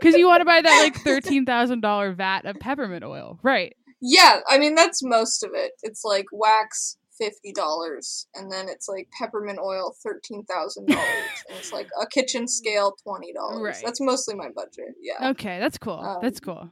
Because 0.00 0.14
you 0.14 0.26
want 0.26 0.40
to 0.40 0.44
buy 0.44 0.60
that 0.62 0.80
like 0.82 0.96
thirteen 1.02 1.44
thousand 1.44 1.80
dollar 1.80 2.12
vat 2.12 2.44
of 2.44 2.56
peppermint 2.60 3.04
oil, 3.04 3.38
right? 3.42 3.74
yeah, 4.00 4.40
I 4.48 4.58
mean 4.58 4.74
that's 4.74 5.02
most 5.02 5.42
of 5.44 5.50
it. 5.54 5.72
It's 5.82 6.04
like 6.04 6.26
wax 6.32 6.96
fifty 7.18 7.52
dollars, 7.52 8.26
and 8.34 8.50
then 8.50 8.68
it's 8.68 8.88
like 8.88 9.08
peppermint 9.18 9.58
oil 9.58 9.94
thirteen 10.02 10.44
thousand 10.44 10.86
dollars, 10.88 11.44
and 11.48 11.58
it's 11.58 11.72
like 11.72 11.88
a 12.00 12.06
kitchen 12.06 12.46
scale 12.48 12.94
twenty 13.02 13.32
dollars. 13.32 13.60
Right. 13.62 13.82
That's 13.84 14.00
mostly 14.00 14.34
my 14.34 14.48
budget. 14.54 14.94
Yeah, 15.00 15.30
Okay, 15.30 15.58
that's 15.60 15.78
cool. 15.78 16.18
that's 16.22 16.40
Um, 16.46 16.54
cool. 16.54 16.70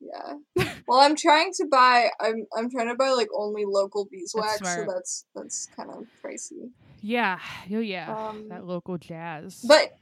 yeah. 0.00 0.64
Well, 0.88 1.00
I'm 1.00 1.16
trying 1.16 1.52
to 1.54 1.66
buy. 1.70 2.08
I'm 2.20 2.46
I'm 2.56 2.70
trying 2.70 2.88
to 2.88 2.94
buy 2.94 3.10
like 3.10 3.28
only 3.36 3.64
local 3.66 4.06
beeswax, 4.10 4.58
so 4.58 4.86
that's 4.88 5.24
that's 5.34 5.68
kind 5.76 5.90
of 5.90 6.06
pricey. 6.24 6.70
Yeah, 7.02 7.38
oh 7.72 7.78
yeah, 7.80 8.14
Um, 8.28 8.48
that 8.48 8.64
local 8.64 8.96
jazz. 8.98 9.64
But 9.68 9.96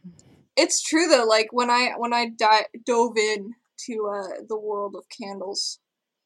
it's 0.57 0.81
true 0.83 1.09
though. 1.09 1.25
Like 1.25 1.49
when 1.51 1.71
I 1.71 1.91
when 1.97 2.13
I 2.13 2.29
di- 2.29 2.67
dove 2.85 3.17
in 3.19 3.55
to 3.87 4.11
uh, 4.15 4.29
the 4.49 4.59
world 4.59 4.95
of 4.97 5.05
candles, 5.21 5.81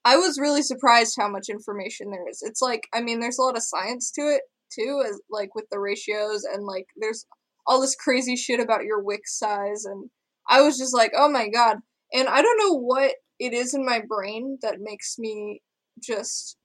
I 0.04 0.16
was 0.16 0.38
really 0.38 0.62
surprised 0.62 1.16
how 1.19 1.28
much 1.28 1.49
information 1.49 2.11
there 2.11 2.28
is. 2.28 2.42
It's 2.42 2.62
like 2.62 2.88
I 2.95 3.00
mean, 3.00 3.21
there's 3.21 3.38
a 3.38 3.42
lot 3.42 3.57
of 3.57 3.62
science 3.62 4.11
to 4.12 4.23
it 4.23 4.42
too, 4.73 5.02
as 5.07 5.21
like 5.30 5.54
with 5.54 5.66
the 5.71 5.80
ratios 5.80 6.45
and 6.45 6.64
like 6.64 6.87
there's 6.97 7.26
all 7.66 7.80
this 7.80 7.97
crazy 7.97 8.37
shit 8.37 8.61
about 8.61 8.85
your 8.85 9.02
wick 9.02 9.23
size, 9.26 9.85
and 9.85 10.11
I 10.49 10.62
was 10.62 10.78
just 10.78 10.95
like, 10.95 11.12
oh 11.16 11.28
my 11.28 11.49
god. 11.49 11.78
And 12.12 12.28
I 12.28 12.42
don't 12.42 12.59
know 12.59 12.78
what 12.78 13.12
it 13.38 13.52
is 13.52 13.75
in 13.75 13.85
my 13.87 14.00
brain 14.07 14.59
that 14.62 14.80
makes 14.80 15.16
me 15.19 15.62
just 16.02 16.57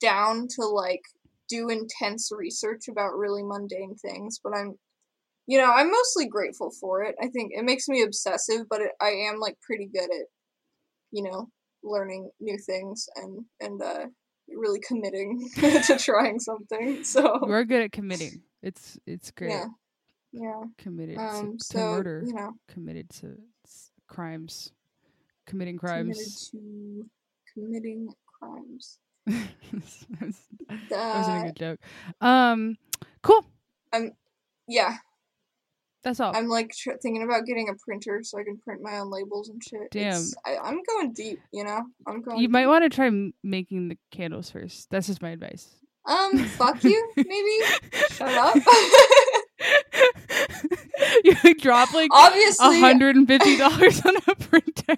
down 0.00 0.46
to 0.56 0.66
like 0.66 1.02
do 1.48 1.68
intense 1.68 2.30
research 2.32 2.88
about 2.88 3.16
really 3.16 3.42
mundane 3.42 3.94
things, 3.96 4.40
but 4.42 4.54
I'm 4.56 4.76
you 5.46 5.58
know, 5.58 5.72
I'm 5.72 5.90
mostly 5.90 6.26
grateful 6.26 6.70
for 6.80 7.02
it. 7.02 7.16
I 7.20 7.28
think 7.28 7.52
it 7.52 7.64
makes 7.64 7.88
me 7.88 8.02
obsessive, 8.02 8.68
but 8.70 8.80
it, 8.80 8.92
I 9.00 9.08
am 9.08 9.40
like 9.40 9.56
pretty 9.60 9.88
good 9.92 10.04
at, 10.04 10.26
you 11.10 11.24
know, 11.24 11.48
learning 11.82 12.30
new 12.40 12.58
things 12.58 13.08
and 13.16 13.44
and 13.60 13.82
uh, 13.82 14.06
really 14.48 14.80
committing 14.80 15.48
to 15.56 15.96
trying 15.98 16.38
something. 16.40 17.04
So 17.04 17.38
we're 17.42 17.64
good 17.64 17.82
at 17.82 17.92
committing. 17.92 18.42
It's 18.62 18.98
it's 19.06 19.30
great. 19.30 19.50
yeah, 19.50 19.66
yeah. 20.32 20.62
Committed 20.78 21.18
Um, 21.18 21.58
to, 21.58 21.68
to 21.70 21.78
murder. 21.78 22.22
you 22.26 22.34
know, 22.34 22.52
Committed 22.68 23.10
to 23.20 23.36
crimes. 24.08 24.72
Committing 25.46 25.78
committed 25.78 26.14
crimes. 26.16 26.50
to 26.50 27.06
committing 27.54 28.08
crimes. 28.38 28.98
that 29.26 29.36
was 30.20 30.46
that 30.88 30.92
Uh, 30.92 31.40
a 31.40 31.46
good 31.46 31.56
joke. 31.56 31.80
Um, 32.20 32.76
cool. 33.22 33.44
Um, 33.92 34.12
yeah, 34.68 34.96
That's 36.02 36.20
all. 36.20 36.34
I'm 36.34 36.48
like 36.48 36.74
tr- 36.74 36.96
thinking 37.00 37.22
about 37.22 37.46
getting 37.46 37.68
a 37.68 37.74
printer 37.74 38.22
so 38.24 38.38
I 38.38 38.44
can 38.44 38.58
print 38.58 38.82
my 38.82 38.98
own 38.98 39.10
labels 39.10 39.48
and 39.48 39.62
shit. 39.62 39.90
Damn. 39.90 40.08
It's- 40.08 40.34
I, 40.44 40.56
I'm 40.58 40.80
going 40.82 41.12
deep, 41.12 41.40
you 41.52 41.64
know. 41.64 41.82
I'm 42.06 42.22
going. 42.22 42.40
you 42.40 42.48
might 42.48 42.62
deep. 42.62 42.68
want 42.68 42.84
to 42.84 42.90
try 42.90 43.06
m- 43.06 43.34
making 43.42 43.88
the 43.88 43.98
candles 44.10 44.50
first. 44.50 44.90
That's 44.90 45.06
just 45.06 45.22
my 45.22 45.30
advice. 45.30 45.68
Um, 46.04 46.36
fuck 46.38 46.82
you, 46.82 47.10
maybe. 47.16 47.58
Shut 48.10 48.34
up. 48.34 48.56
you 51.24 51.36
like 51.44 51.58
drop 51.58 51.94
like 51.94 52.10
Obviously, 52.12 52.80
hundred 52.80 53.14
and 53.14 53.28
fifty 53.28 53.56
dollars 53.56 54.04
on 54.04 54.16
a 54.16 54.34
printer. 54.34 54.96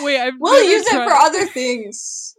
Wait, 0.00 0.18
I've 0.18 0.34
we'll 0.38 0.64
use 0.64 0.86
it 0.86 0.92
for 0.92 1.12
other 1.12 1.46
things. 1.46 2.36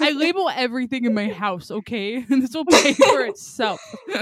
I 0.00 0.10
label 0.10 0.50
everything 0.54 1.04
in 1.04 1.14
my 1.14 1.28
house, 1.28 1.70
okay? 1.70 2.16
And 2.16 2.26
this 2.42 2.54
will 2.54 2.64
pay 2.64 2.94
for 2.94 3.26
itself. 3.26 3.80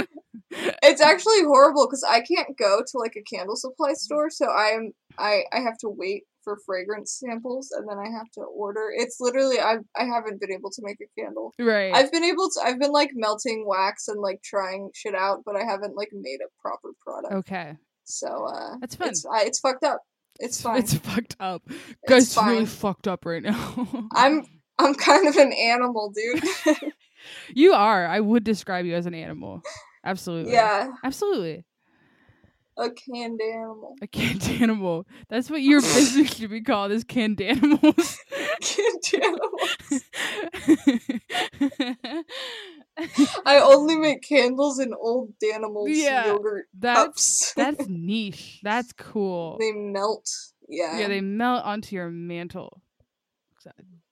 It's 0.82 1.00
actually 1.00 1.42
horrible 1.42 1.87
because 1.87 2.04
I 2.04 2.21
can't 2.21 2.56
go 2.59 2.80
to 2.87 2.99
like 2.99 3.16
a 3.16 3.23
candle 3.23 3.56
supply 3.56 3.94
store, 3.94 4.30
so 4.30 4.47
I 4.47 4.68
am 4.68 4.92
I 5.18 5.44
I 5.52 5.61
have 5.61 5.78
to 5.78 5.88
wait 5.88 6.25
for 6.44 6.59
fragrance 6.66 7.18
samples 7.18 7.71
and 7.71 7.88
then 7.88 7.99
I 7.99 8.11
have 8.11 8.30
to 8.35 8.40
order. 8.40 8.92
It's 8.94 9.18
literally 9.21 9.61
I 9.61 9.76
I 9.97 10.04
haven't 10.04 10.40
been 10.40 10.52
able 10.52 10.71
to 10.71 10.82
make 10.82 10.99
a 11.00 11.21
candle. 11.21 11.52
right. 11.59 11.94
I've 11.94 12.12
been 12.12 12.25
able 12.25 12.50
to 12.50 12.61
I've 12.64 12.78
been 12.78 12.92
like 12.92 13.11
melting 13.14 13.64
wax 13.66 14.09
and 14.09 14.21
like 14.21 14.42
trying 14.42 14.90
shit 14.94 15.14
out, 15.14 15.42
but 15.44 15.56
I 15.56 15.64
haven't 15.64 15.97
like 15.97 16.11
made 16.12 16.40
a 16.44 16.50
proper 16.61 16.90
product. 17.00 17.35
okay. 17.35 17.76
So 18.04 18.47
uh 18.47 18.76
That's 18.80 18.97
fun. 18.97 19.09
It's 19.09 19.26
I, 19.26 19.42
it's 19.42 19.61
fucked 19.61 19.85
up. 19.85 20.02
It's 20.38 20.61
fine. 20.62 20.78
It's 20.78 20.94
fucked 20.94 21.37
up. 21.40 21.62
Guys, 22.09 22.25
it's 22.25 22.37
really 22.37 22.66
fucked 22.66 23.09
up 23.09 23.25
right 23.25 23.42
now. 23.42 24.09
I'm 24.12 24.44
I'm 24.78 24.94
kind 24.94 25.28
of 25.28 25.37
an 25.37 25.52
animal, 25.52 26.12
dude. 26.14 26.44
you 27.54 27.73
are. 27.73 28.06
I 28.06 28.21
would 28.21 28.42
describe 28.42 28.85
you 28.85 28.94
as 28.94 29.06
an 29.06 29.14
animal. 29.14 29.62
Absolutely. 30.04 30.52
yeah, 30.52 30.88
Absolutely. 31.04 31.64
a 32.76 32.90
canned 32.90 33.40
animal. 33.40 33.94
A 34.02 34.06
canned 34.06 34.42
animal. 34.61 35.06
That's 35.28 35.49
what 35.50 35.62
your 35.62 35.80
business 35.80 36.35
should 36.35 36.50
be 36.50 36.62
called 36.62 36.90
is 36.92 37.04
canned 37.04 37.40
animals. 37.40 38.18
Canned 38.61 39.23
animal. 39.25 39.59
I 43.47 43.59
only 43.61 43.97
make 43.97 44.23
candles 44.23 44.78
in 44.78 44.92
old 44.94 45.32
animals 45.52 45.88
Yeah, 45.90 46.26
yogurt 46.26 46.66
that's 46.78 47.50
cups. 47.50 47.52
that's 47.56 47.88
niche. 47.88 48.61
That's 48.62 48.92
cool. 48.92 49.56
they 49.59 49.73
melt. 49.73 50.28
Yeah. 50.68 50.99
yeah, 51.00 51.09
they 51.09 51.21
melt 51.21 51.64
onto 51.64 51.97
your 51.97 52.11
mantle. 52.11 52.82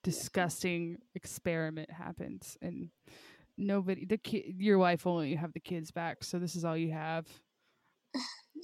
Disgusting 0.03 0.97
experiment 1.15 1.91
happens, 1.91 2.57
and 2.61 2.89
nobody, 3.57 4.05
the 4.05 4.17
kid, 4.17 4.55
your 4.57 4.77
wife 4.77 5.05
will 5.05 5.13
only 5.13 5.35
have 5.35 5.53
the 5.53 5.59
kids 5.59 5.91
back, 5.91 6.23
so 6.23 6.39
this 6.39 6.55
is 6.55 6.65
all 6.65 6.77
you 6.77 6.91
have. 6.91 7.27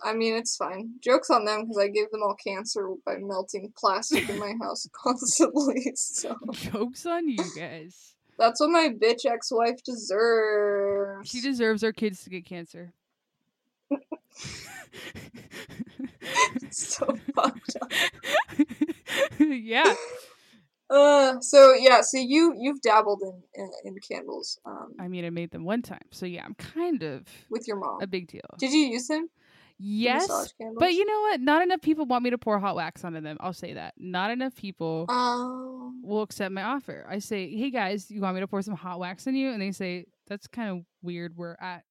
I 0.04 0.14
mean, 0.14 0.36
it's 0.36 0.56
fine. 0.56 0.92
Jokes 1.04 1.30
on 1.30 1.46
them 1.46 1.62
because 1.62 1.78
I 1.78 1.88
gave 1.88 2.12
them 2.12 2.22
all 2.22 2.36
cancer 2.36 2.90
by 3.06 3.16
melting 3.20 3.72
plastic 3.78 4.30
in 4.30 4.38
my 4.40 4.54
house 4.62 4.88
constantly. 4.94 5.92
So 5.96 6.36
Jokes 6.52 7.06
on 7.06 7.28
you 7.30 7.44
guys. 7.58 8.16
that's 8.38 8.60
what 8.60 8.70
my 8.70 8.90
bitch 8.90 9.26
ex-wife 9.26 9.82
deserves. 9.84 11.30
She 11.30 11.42
deserves 11.42 11.84
our 11.84 11.94
kids 11.94 12.24
to 12.26 12.30
get 12.30 12.46
cancer. 12.46 12.94
It's 16.62 16.96
so 16.98 17.18
fucked 17.36 17.78
up. 17.82 17.92
yeah. 19.40 19.94
Uh, 20.89 21.39
so 21.41 21.73
yeah, 21.73 22.02
so 22.02 22.17
you 22.17 22.56
you've 22.58 22.82
dabbled 22.82 23.21
in 23.21 23.41
in, 23.56 23.71
in 23.86 23.95
candles 24.00 24.58
um 24.65 24.93
I 25.00 25.08
mean, 25.08 25.26
I 25.26 25.30
made 25.30 25.52
them 25.52 25.65
one 25.65 25.82
time, 25.82 26.08
so 26.12 26.26
yeah, 26.26 26.43
I'm 26.45 26.54
kind 26.56 27.04
of 27.04 27.28
with 27.50 27.67
your 27.67 27.78
mom. 27.78 28.02
a 28.02 28.08
big 28.08 28.28
deal. 28.28 28.41
Did 28.58 28.71
you 28.71 28.80
use 28.88 29.08
them? 29.08 29.30
Yes, 29.80 30.28
but 30.80 30.93
you 30.93 31.06
know 31.06 31.21
what? 31.21 31.39
Not 31.39 31.62
enough 31.62 31.82
people 31.82 32.08
want 32.08 32.23
me 32.23 32.32
to 32.32 32.38
pour 32.39 32.58
hot 32.58 32.76
wax 32.76 33.04
onto 33.04 33.21
them. 33.21 33.38
I'll 33.39 33.54
say 33.54 33.73
that. 33.73 33.93
Not 33.97 34.32
enough 34.32 34.56
people 34.56 35.06
Oh. 35.08 35.93
will 36.02 36.23
accept 36.23 36.52
my 36.52 36.63
offer. 36.63 37.06
I 37.08 37.19
say, 37.19 37.50
"Hey 37.56 37.69
guys, 37.69 38.10
you 38.10 38.21
want 38.21 38.34
me 38.34 38.41
to 38.41 38.47
pour 38.47 38.63
some 38.63 38.73
hot 38.76 39.00
wax 39.00 39.28
on 39.28 39.36
you?" 39.36 39.52
And 39.52 39.62
they 39.62 39.71
say, 39.71 40.06
"That's 40.28 40.47
kind 40.47 40.69
of 40.69 40.86
weird. 41.04 41.38
We're 41.38 41.58
at 41.62 41.84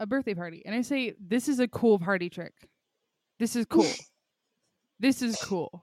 a 0.00 0.06
birthday 0.06 0.32
party." 0.34 0.62
And 0.64 0.74
I 0.74 0.80
say, 0.80 1.14
"This 1.20 1.48
is 1.48 1.60
a 1.60 1.68
cool 1.68 1.98
party 1.98 2.30
trick. 2.30 2.54
This 3.38 3.56
is 3.56 3.66
cool. 3.66 3.84
this 5.00 5.20
is 5.20 5.36
cool." 5.42 5.82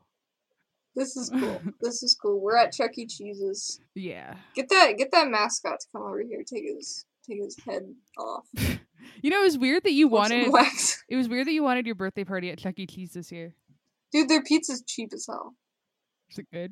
This 0.95 1.15
is 1.17 1.29
cool. 1.29 1.61
this 1.81 2.03
is 2.03 2.15
cool. 2.21 2.39
We're 2.39 2.57
at 2.57 2.71
Chuck 2.71 2.91
E. 2.97 3.05
Cheese's. 3.07 3.79
Yeah. 3.95 4.35
Get 4.55 4.69
that 4.69 4.97
get 4.97 5.11
that 5.11 5.27
mascot 5.29 5.79
to 5.79 5.87
come 5.91 6.03
over 6.03 6.21
here. 6.21 6.43
Take 6.45 6.65
his 6.65 7.05
take 7.27 7.41
his 7.41 7.57
head 7.65 7.83
off. 8.17 8.45
You 9.21 9.29
know, 9.29 9.41
it 9.41 9.43
was 9.45 9.57
weird 9.57 9.83
that 9.83 9.91
you 9.91 10.07
wanted. 10.07 10.49
wax. 10.51 11.03
It 11.09 11.17
was 11.17 11.27
weird 11.27 11.47
that 11.47 11.51
you 11.51 11.61
wanted 11.61 11.85
your 11.85 11.95
birthday 11.95 12.23
party 12.23 12.49
at 12.51 12.57
Chuck 12.57 12.75
E. 12.77 12.85
Cheese 12.85 13.11
this 13.11 13.31
year. 13.33 13.53
Dude, 14.13 14.29
their 14.29 14.41
pizza's 14.41 14.81
cheap 14.87 15.11
as 15.13 15.25
hell. 15.29 15.55
Is 16.29 16.37
it 16.39 16.47
good? 16.51 16.71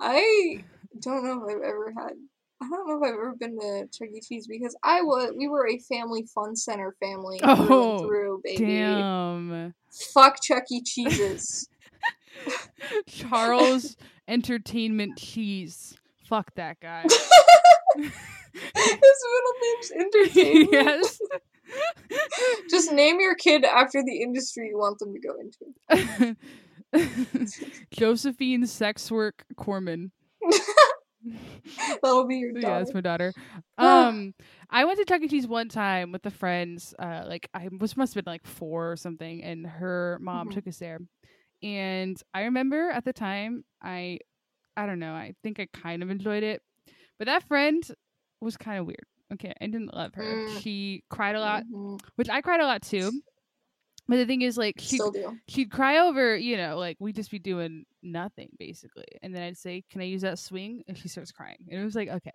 I 0.00 0.64
don't 1.00 1.24
know 1.24 1.44
if 1.46 1.56
I've 1.56 1.62
ever 1.62 1.92
had. 1.96 2.12
I 2.60 2.68
don't 2.68 2.88
know 2.88 2.96
if 2.96 3.02
I've 3.02 3.14
ever 3.18 3.34
been 3.38 3.58
to 3.58 3.86
Chuck 3.92 4.08
E. 4.14 4.20
Cheese 4.20 4.46
because 4.46 4.76
I 4.82 5.02
was. 5.02 5.32
We 5.36 5.48
were 5.48 5.68
a 5.68 5.78
family 5.78 6.26
fun 6.34 6.56
center 6.56 6.94
family 7.00 7.38
through 7.38 7.48
Oh, 7.70 7.98
and 7.98 8.06
through, 8.06 8.40
baby. 8.44 8.64
Damn. 8.64 9.74
Fuck 10.14 10.42
Chuck 10.42 10.64
E. 10.70 10.82
Cheese's. 10.82 11.68
Charles 13.06 13.96
Entertainment 14.26 15.16
Cheese. 15.18 15.96
Fuck 16.28 16.54
that 16.56 16.78
guy. 16.80 17.04
His 17.96 18.12
middle 18.74 19.54
name's 19.62 19.90
Entertainment. 19.92 20.68
yes. 20.72 21.18
Just 22.70 22.92
name 22.92 23.20
your 23.20 23.34
kid 23.34 23.64
after 23.64 24.02
the 24.02 24.22
industry 24.22 24.68
you 24.68 24.78
want 24.78 24.98
them 24.98 25.12
to 25.12 25.20
go 25.20 25.34
into. 25.38 26.36
Josephine 27.90 28.66
Sex 28.66 29.10
Work 29.10 29.44
Corman. 29.56 30.12
That'll 32.02 32.26
be 32.26 32.36
your 32.36 32.52
daughter. 32.52 32.66
Yeah, 32.66 32.78
that's 32.78 32.94
my 32.94 33.00
daughter. 33.00 33.32
Um, 33.78 34.34
I 34.70 34.84
went 34.86 34.98
to 34.98 35.04
Chuck 35.04 35.22
E. 35.22 35.28
Cheese 35.28 35.46
one 35.46 35.68
time 35.68 36.10
with 36.10 36.22
the 36.22 36.32
friends. 36.32 36.94
Uh, 36.98 37.22
like 37.28 37.48
I 37.54 37.68
was 37.78 37.96
must 37.96 38.14
have 38.14 38.24
been 38.24 38.32
like 38.32 38.44
four 38.44 38.90
or 38.90 38.96
something, 38.96 39.40
and 39.44 39.64
her 39.64 40.18
mom 40.20 40.48
Mhm. 40.48 40.54
took 40.54 40.66
us 40.66 40.78
there. 40.78 40.98
And 41.62 42.20
I 42.34 42.42
remember 42.42 42.90
at 42.90 43.04
the 43.04 43.12
time, 43.12 43.64
I, 43.82 44.18
I 44.76 44.86
don't 44.86 44.98
know, 45.00 45.12
I 45.14 45.34
think 45.42 45.58
I 45.58 45.66
kind 45.72 46.02
of 46.02 46.10
enjoyed 46.10 46.42
it, 46.42 46.62
but 47.18 47.26
that 47.26 47.42
friend 47.48 47.82
was 48.40 48.56
kind 48.56 48.78
of 48.78 48.86
weird. 48.86 49.04
Okay, 49.32 49.52
I 49.60 49.66
didn't 49.66 49.92
love 49.94 50.14
her. 50.14 50.22
Mm. 50.22 50.60
She 50.62 51.02
cried 51.10 51.34
a 51.36 51.40
lot, 51.40 51.64
Mhm. 51.70 52.00
which 52.16 52.28
I 52.30 52.40
cried 52.40 52.60
a 52.60 52.66
lot 52.66 52.82
too. 52.82 53.10
But 54.10 54.16
the 54.16 54.24
thing 54.24 54.40
is, 54.40 54.56
like, 54.56 54.76
she 54.78 54.98
she'd 55.48 55.70
cry 55.70 55.98
over, 55.98 56.34
you 56.34 56.56
know, 56.56 56.78
like 56.78 56.96
we'd 56.98 57.16
just 57.16 57.30
be 57.30 57.38
doing 57.38 57.84
nothing 58.02 58.48
basically. 58.58 59.04
And 59.22 59.34
then 59.34 59.42
I'd 59.42 59.58
say, 59.58 59.84
Can 59.90 60.00
I 60.00 60.04
use 60.04 60.22
that 60.22 60.38
swing? 60.38 60.82
And 60.88 60.96
she 60.96 61.08
starts 61.08 61.30
crying. 61.30 61.58
And 61.70 61.78
it 61.78 61.84
was 61.84 61.94
like, 61.94 62.08
Okay, 62.08 62.30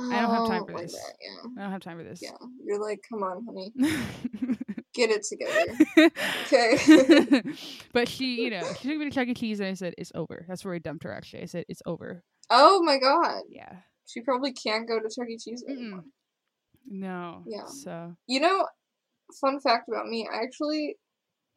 I 0.00 0.20
don't 0.22 0.30
have 0.30 0.46
time 0.46 0.62
Oh, 0.62 0.66
for 0.72 0.80
this. 0.80 0.92
that, 0.92 1.14
yeah. 1.20 1.50
I 1.58 1.62
don't 1.64 1.72
have 1.72 1.82
time 1.82 1.98
for 1.98 2.04
this. 2.04 2.22
Yeah. 2.22 2.30
You're 2.64 2.80
like, 2.80 3.00
come 3.06 3.22
on, 3.22 3.44
honey. 3.44 3.72
Get 4.94 5.10
it 5.10 5.22
together. 5.24 6.10
Okay. 6.46 7.42
but 7.92 8.08
she, 8.08 8.42
you 8.42 8.50
know, 8.50 8.62
she 8.80 8.88
took 8.88 8.98
me 8.98 9.04
to 9.06 9.10
Chuck 9.10 9.28
E. 9.28 9.34
Cheese 9.34 9.60
and 9.60 9.68
I 9.70 9.74
said, 9.74 9.94
It's 9.96 10.12
over. 10.14 10.44
That's 10.48 10.64
where 10.64 10.74
I 10.74 10.78
dumped 10.78 11.04
her 11.04 11.12
actually. 11.12 11.42
I 11.42 11.46
said, 11.46 11.64
It's 11.68 11.82
over. 11.86 12.22
oh 12.50 12.82
my 12.82 12.98
god. 12.98 13.42
Yeah. 13.48 13.76
She 14.06 14.20
probably 14.20 14.52
can't 14.52 14.86
go 14.86 14.98
to 15.00 15.08
Chuck 15.08 15.28
E. 15.30 15.38
Cheese 15.38 15.64
anymore. 15.68 16.00
Mm-mm. 16.00 16.04
No. 16.90 17.44
Yeah. 17.46 17.66
So 17.66 18.14
You 18.26 18.40
know, 18.40 18.66
fun 19.40 19.60
fact 19.60 19.88
about 19.88 20.06
me, 20.08 20.28
I 20.30 20.42
actually 20.42 20.96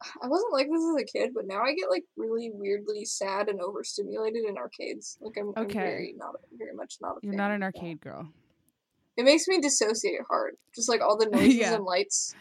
I 0.22 0.28
wasn't 0.28 0.52
like 0.52 0.68
this 0.70 0.82
as 0.82 1.02
a 1.02 1.04
kid, 1.04 1.32
but 1.34 1.46
now 1.46 1.60
I 1.62 1.74
get 1.74 1.90
like 1.90 2.04
really 2.16 2.50
weirdly 2.54 3.04
sad 3.04 3.48
and 3.48 3.60
overstimulated 3.60 4.44
in 4.44 4.56
arcades. 4.56 5.18
Like 5.20 5.34
I'm, 5.38 5.52
I'm 5.56 5.68
very 5.68 6.14
not 6.16 6.36
very 6.56 6.74
much 6.74 6.96
not 7.02 7.16
a 7.16 7.20
you're 7.22 7.32
fan 7.32 7.38
not 7.38 7.50
an 7.50 7.62
arcade 7.62 8.00
girl. 8.00 8.28
It 9.18 9.24
makes 9.24 9.48
me 9.48 9.60
dissociate 9.60 10.20
hard. 10.28 10.54
Just 10.74 10.88
like 10.88 11.00
all 11.02 11.16
the 11.18 11.26
noises 11.32 11.54
Yeah. 11.56 11.74
and 11.74 11.84
lights. 11.84 12.34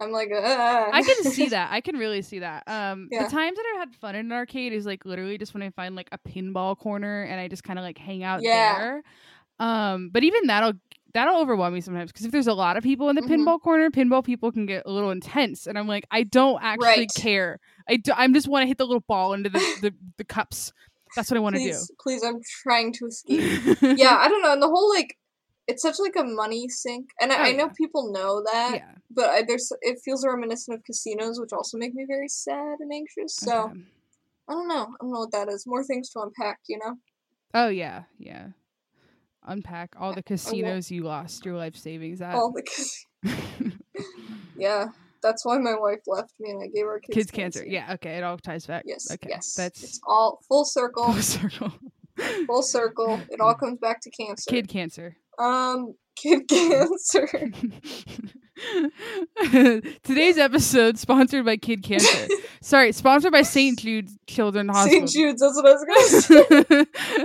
I'm 0.00 0.12
like, 0.12 0.30
ah. 0.34 0.90
I 0.92 1.02
can 1.02 1.24
see 1.24 1.48
that. 1.50 1.70
I 1.72 1.80
can 1.80 1.96
really 1.96 2.22
see 2.22 2.38
that. 2.40 2.62
Um, 2.66 3.08
Yeah. 3.10 3.24
the 3.24 3.30
times 3.30 3.56
that 3.56 3.64
I've 3.74 3.80
had 3.80 3.94
fun 3.96 4.14
in 4.14 4.26
an 4.26 4.32
arcade 4.32 4.72
is 4.72 4.86
like 4.86 5.04
literally 5.04 5.38
just 5.38 5.54
when 5.54 5.62
I 5.62 5.70
find 5.70 5.96
like 5.96 6.08
a 6.12 6.18
pinball 6.18 6.78
corner 6.78 7.22
and 7.24 7.40
I 7.40 7.48
just 7.48 7.64
kind 7.64 7.78
of 7.78 7.84
like 7.84 7.98
hang 7.98 8.22
out 8.22 8.42
Yeah. 8.42 8.52
there. 8.78 9.02
Um, 9.60 10.10
but 10.12 10.22
even 10.22 10.46
that'll 10.46 10.74
that'll 11.14 11.40
overwhelm 11.40 11.74
me 11.74 11.80
sometimes 11.80 12.12
because 12.12 12.24
if 12.26 12.30
there's 12.32 12.46
a 12.46 12.54
lot 12.54 12.76
of 12.76 12.84
people 12.84 13.08
in 13.08 13.16
the 13.16 13.22
Mhm. 13.22 13.44
pinball 13.44 13.60
corner, 13.60 13.90
pinball 13.90 14.24
people 14.24 14.52
can 14.52 14.66
get 14.66 14.84
a 14.86 14.90
little 14.90 15.10
intense, 15.10 15.66
and 15.66 15.76
I'm 15.76 15.88
like, 15.88 16.06
I 16.12 16.22
don't 16.22 16.62
actually 16.62 16.84
Right. 16.84 17.14
care. 17.16 17.58
I 17.88 17.96
do, 17.96 18.12
I'm 18.14 18.34
just 18.34 18.46
want 18.46 18.62
to 18.62 18.66
hit 18.68 18.78
the 18.78 18.84
little 18.86 19.00
ball 19.08 19.32
into 19.32 19.50
the 19.50 19.58
the, 19.80 19.94
the 20.16 20.24
cups. 20.24 20.72
That's 21.16 21.28
what 21.30 21.36
I 21.38 21.40
want 21.40 21.56
to 21.56 21.60
do. 21.62 21.70
please, 21.70 21.90
please, 22.00 22.22
I'm 22.22 22.40
trying 22.62 22.92
to 22.92 23.06
escape. 23.06 23.40
yeah, 23.98 24.16
I 24.16 24.28
don't 24.28 24.42
know. 24.42 24.52
And 24.52 24.62
the 24.62 24.68
whole 24.68 24.88
like, 24.90 25.16
it's 25.68 25.82
such 25.82 25.98
like 26.00 26.16
a 26.16 26.24
money 26.24 26.68
sink, 26.68 27.10
and 27.20 27.30
I, 27.32 27.36
Oh, 27.36 27.42
I 27.42 27.52
know 27.52 27.66
yeah. 27.66 27.72
people 27.76 28.10
know 28.12 28.42
that, 28.50 28.72
yeah. 28.76 28.92
but 29.10 29.26
I, 29.30 29.42
there's 29.46 29.70
it 29.82 29.98
feels 30.04 30.26
reminiscent 30.26 30.76
of 30.78 30.84
casinos, 30.84 31.38
which 31.38 31.52
also 31.52 31.78
make 31.78 31.94
me 31.94 32.04
very 32.08 32.28
sad 32.28 32.78
and 32.80 32.90
anxious. 32.92 33.36
So 33.36 33.64
Okay. 33.66 33.80
I 34.48 34.52
don't 34.54 34.66
know. 34.68 34.82
I 34.86 34.96
don't 35.02 35.12
know 35.12 35.20
what 35.20 35.32
that 35.32 35.48
is. 35.48 35.64
More 35.66 35.84
things 35.84 36.08
to 36.10 36.20
unpack, 36.20 36.60
you 36.68 36.78
know. 36.78 36.94
Oh 37.54 37.68
yeah, 37.68 38.04
yeah. 38.18 38.48
Unpack 39.46 39.94
all 39.98 40.12
the 40.14 40.22
casinos 40.22 40.90
you 40.90 41.02
lost 41.04 41.44
your 41.46 41.56
life 41.56 41.76
savings 41.76 42.20
at. 42.20 42.34
All 42.34 42.52
the 42.52 42.62
cas- 42.62 43.04
yeah, 44.56 44.86
that's 45.22 45.44
why 45.44 45.58
my 45.58 45.74
wife 45.78 46.00
left 46.06 46.32
me, 46.40 46.50
and 46.50 46.62
I 46.62 46.66
gave 46.68 46.84
her 46.84 47.00
kids, 47.00 47.14
Kids 47.14 47.30
cancer. 47.30 47.64
Yeah. 47.66 47.92
Okay. 47.94 48.16
It 48.16 48.24
all 48.24 48.38
ties 48.38 48.66
back. 48.66 48.84
Yes. 48.86 49.10
Okay. 49.10 49.28
Yes. 49.30 49.54
That's 49.54 49.82
it's 49.82 50.00
all 50.06 50.40
full 50.48 50.64
circle. 50.64 51.04
full 51.12 51.22
circle. 51.22 51.72
full 52.46 52.62
circle. 52.62 53.20
It 53.30 53.40
all 53.40 53.54
comes 53.54 53.78
back 53.78 54.00
to 54.02 54.10
cancer. 54.10 54.50
Kid 54.50 54.68
cancer. 54.68 55.16
Um, 55.38 55.94
kid 56.16 56.46
cancer. 56.48 57.28
Today's 60.02 60.36
episode 60.38 60.98
sponsored 60.98 61.44
by 61.44 61.56
Kid 61.56 61.82
Cancer. 61.84 62.26
Sorry, 62.60 62.90
sponsored 62.92 63.30
by 63.32 63.42
St. 63.42 63.78
Jude's 63.84 64.16
Children's 64.26 64.70
Hospital. 64.72 65.06
St. 65.06 65.10
Jude's. 65.10 65.40
That's 65.40 65.56
what 65.56 65.66
I 65.66 65.72
was 65.72 65.84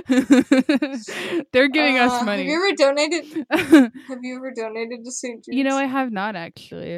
gonna 0.07 0.99
say. 0.99 1.43
They're 1.51 1.69
giving 1.69 1.97
Uh, 1.97 2.05
us 2.05 2.23
money. 2.23 2.43
Have 2.43 2.51
you 2.51 2.55
ever 2.55 2.75
donated? 2.75 3.45
Have 4.09 4.19
you 4.21 4.35
ever 4.37 4.51
donated 4.51 5.03
to 5.05 5.11
St. 5.11 5.43
Jude's? 5.43 5.57
you 5.57 5.63
know, 5.63 5.75
I 5.75 5.85
have 5.85 6.11
not 6.11 6.35
actually. 6.35 6.95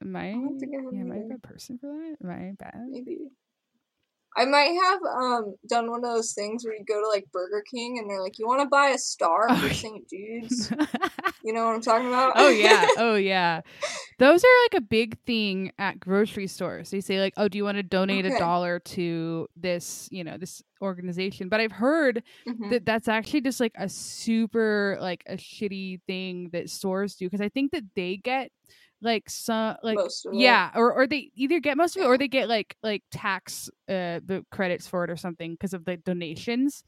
Am 0.00 0.16
I? 0.16 0.28
I 0.28 0.32
don't 0.32 0.58
think 0.58 0.72
I 0.74 0.82
have 0.82 0.92
Yeah, 0.92 1.00
am 1.00 1.12
I 1.12 1.16
a 1.16 1.28
bad 1.28 1.42
person 1.42 1.78
for 1.78 1.86
that? 1.88 2.16
Am 2.24 2.30
I 2.30 2.52
bad? 2.58 2.74
maybe. 2.88 3.18
I 4.36 4.44
might 4.44 4.74
have 4.84 5.00
um 5.02 5.54
done 5.68 5.90
one 5.90 6.04
of 6.04 6.10
those 6.10 6.32
things 6.34 6.64
where 6.64 6.74
you 6.74 6.84
go 6.86 7.00
to 7.00 7.08
like 7.08 7.24
Burger 7.32 7.62
King 7.70 7.98
and 7.98 8.08
they're 8.10 8.20
like, 8.22 8.38
"You 8.38 8.46
want 8.46 8.60
to 8.62 8.68
buy 8.68 8.88
a 8.88 8.98
star 8.98 9.46
Oh, 9.50 9.56
for. 9.56 9.72
St. 9.72 10.08
Jude's?" 10.08 10.70
You 11.44 11.52
know 11.52 11.64
what 11.66 11.76
I'm 11.76 11.80
talking 11.80 12.08
about? 12.08 12.32
oh 12.34 12.48
yeah, 12.48 12.88
oh 12.96 13.14
yeah. 13.14 13.60
Those 14.18 14.42
are 14.42 14.64
like 14.64 14.74
a 14.74 14.80
big 14.80 15.16
thing 15.26 15.70
at 15.78 16.00
grocery 16.00 16.48
stores. 16.48 16.90
They 16.90 17.00
say 17.00 17.20
like, 17.20 17.34
"Oh, 17.36 17.46
do 17.46 17.56
you 17.56 17.62
want 17.62 17.76
to 17.76 17.84
donate 17.84 18.26
a 18.26 18.36
dollar 18.36 18.80
to 18.80 19.46
this, 19.54 20.08
you 20.10 20.24
know, 20.24 20.38
this 20.38 20.60
organization?" 20.82 21.48
But 21.48 21.60
I've 21.60 21.70
heard 21.70 22.24
Mhm. 22.48 22.70
that 22.70 22.84
that's 22.84 23.06
actually 23.06 23.42
just 23.42 23.60
like 23.60 23.74
a 23.76 23.88
super 23.88 24.98
like 25.00 25.22
a 25.28 25.36
shitty 25.36 26.00
thing 26.08 26.50
that 26.52 26.68
stores 26.68 27.14
do 27.14 27.26
because 27.26 27.40
I 27.40 27.48
think 27.48 27.70
that 27.70 27.84
they 27.94 28.16
get 28.16 28.50
like 29.02 29.28
some 29.28 29.76
like 29.82 29.98
of 29.98 30.06
it. 30.06 30.34
yeah 30.34 30.70
or 30.74 30.92
or 30.92 31.06
they 31.06 31.30
either 31.34 31.60
get 31.60 31.76
most 31.76 31.96
of 31.96 32.02
it 32.02 32.06
or 32.06 32.16
they 32.16 32.28
get 32.28 32.48
like 32.48 32.76
like 32.82 33.02
tax 33.10 33.68
uh 33.88 34.20
the 34.24 34.44
credits 34.50 34.88
for 34.88 35.04
it 35.04 35.10
or 35.10 35.16
something 35.16 35.52
because 35.52 35.74
of 35.74 35.84
the 35.84 35.96
donations 35.98 36.82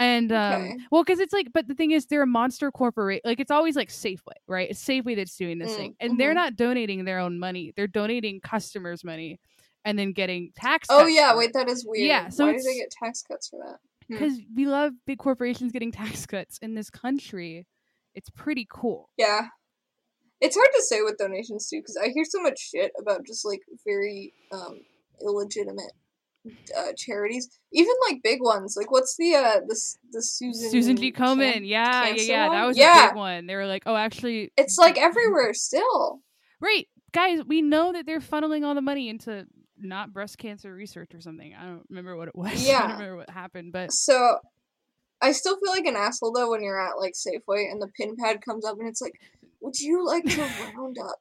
and 0.00 0.32
um 0.32 0.62
Okay. 0.62 0.76
well 0.90 1.04
because 1.04 1.20
it's 1.20 1.32
like 1.32 1.48
but 1.54 1.68
the 1.68 1.74
thing 1.74 1.92
is 1.92 2.06
they're 2.06 2.22
a 2.22 2.26
monster 2.26 2.72
corporate 2.72 3.22
like 3.24 3.38
it's 3.38 3.52
always 3.52 3.76
like 3.76 3.88
safeway 3.88 4.34
right 4.48 4.68
it's 4.70 4.84
safeway 4.84 5.14
that's 5.14 5.36
doing 5.36 5.58
this 5.58 5.72
Mm, 5.72 5.76
thing 5.76 5.96
and 6.00 6.18
they're 6.18 6.32
mhm. 6.32 6.36
not 6.36 6.56
donating 6.56 7.04
their 7.04 7.20
own 7.20 7.38
money 7.38 7.72
they're 7.76 7.86
donating 7.86 8.40
customers 8.40 9.04
money 9.04 9.38
and 9.84 9.98
then 9.98 10.12
getting 10.12 10.50
tax 10.56 10.88
Oh 10.90 11.06
yeah, 11.06 11.36
wait, 11.36 11.52
that 11.52 11.68
is 11.68 11.84
weird. 11.86 12.06
Yeah, 12.08 12.28
so 12.30 12.46
why 12.46 12.52
do 12.52 12.62
they 12.62 12.74
get 12.76 12.90
tax 12.90 13.22
cuts 13.22 13.48
for 13.48 13.58
that? 13.58 13.76
Hmm. 14.08 14.14
because 14.14 14.40
we 14.56 14.66
love 14.66 14.92
big 15.06 15.18
corporations 15.18 15.72
getting 15.72 15.92
tax 15.92 16.24
cuts 16.26 16.56
in 16.58 16.74
this 16.74 16.88
country. 16.90 17.66
It's 18.14 18.30
pretty 18.30 18.66
cool. 18.70 19.10
Yeah. 19.18 19.48
It's 20.40 20.56
hard 20.56 20.68
to 20.74 20.82
say 20.82 21.00
with 21.02 21.18
donations 21.18 21.68
too, 21.68 21.78
because 21.80 21.96
I 21.96 22.08
hear 22.08 22.24
so 22.24 22.40
much 22.42 22.58
shit 22.58 22.92
about 23.00 23.24
just 23.26 23.44
like 23.44 23.60
very 23.86 24.34
um 24.52 24.80
illegitimate 25.22 25.92
uh, 26.76 26.92
charities, 26.96 27.48
even 27.72 27.94
like 28.08 28.22
big 28.22 28.42
ones. 28.42 28.74
Like 28.76 28.90
what's 28.90 29.16
the 29.16 29.34
uh 29.34 29.60
the 29.66 29.72
S- 29.74 29.98
the 30.12 30.22
Susan 30.22 30.70
Susan 30.70 30.96
G. 30.96 31.10
Cam- 31.12 31.38
Komen, 31.38 31.60
yeah, 31.66 32.08
yeah, 32.08 32.22
yeah, 32.22 32.48
that 32.48 32.58
one? 32.58 32.66
was 32.68 32.76
a 32.76 32.80
Yeah. 32.80 33.08
big 33.08 33.16
one. 33.16 33.46
They 33.46 33.54
were 33.56 33.66
like, 33.66 33.84
"Oh, 33.86 33.96
actually, 33.96 34.52
It's 34.56 34.76
like 34.78 34.98
everywhere 34.98 35.54
still. 35.54 36.20
right, 36.60 36.86
guys, 37.12 37.40
we 37.46 37.62
know 37.62 37.92
that 37.92 38.04
they're 38.06 38.20
funneling 38.20 38.64
all 38.64 38.74
the 38.74 38.80
money 38.82 39.08
into 39.08 39.46
not 39.78 40.12
breast 40.12 40.38
cancer 40.38 40.72
research 40.74 41.14
or 41.14 41.20
something. 41.20 41.54
I 41.58 41.64
don't 41.64 41.86
remember 41.88 42.16
what 42.16 42.28
it 42.28 42.34
was. 42.36 42.52
Yeah, 42.66 42.72
I 42.72 42.72
Yeah. 42.72 42.80
don't 42.88 42.98
remember 42.98 43.16
what 43.16 43.30
happened, 43.30 43.72
but 43.72 43.92
So 43.92 44.38
I 45.22 45.32
still 45.32 45.58
feel 45.58 45.70
like 45.70 45.86
an 45.86 45.96
asshole 45.96 46.32
though 46.32 46.50
when 46.50 46.62
you're 46.62 46.78
at 46.80 46.98
like 46.98 47.14
Safeway 47.14 47.70
and 47.70 47.80
the 47.80 47.88
pin 47.96 48.14
pad 48.16 48.42
comes 48.44 48.64
up 48.66 48.78
and 48.78 48.86
it's 48.88 49.00
like, 49.00 49.14
would 49.64 49.78
you 49.80 50.06
like 50.06 50.24
to 50.24 50.40
round 50.76 50.96
up 51.02 51.18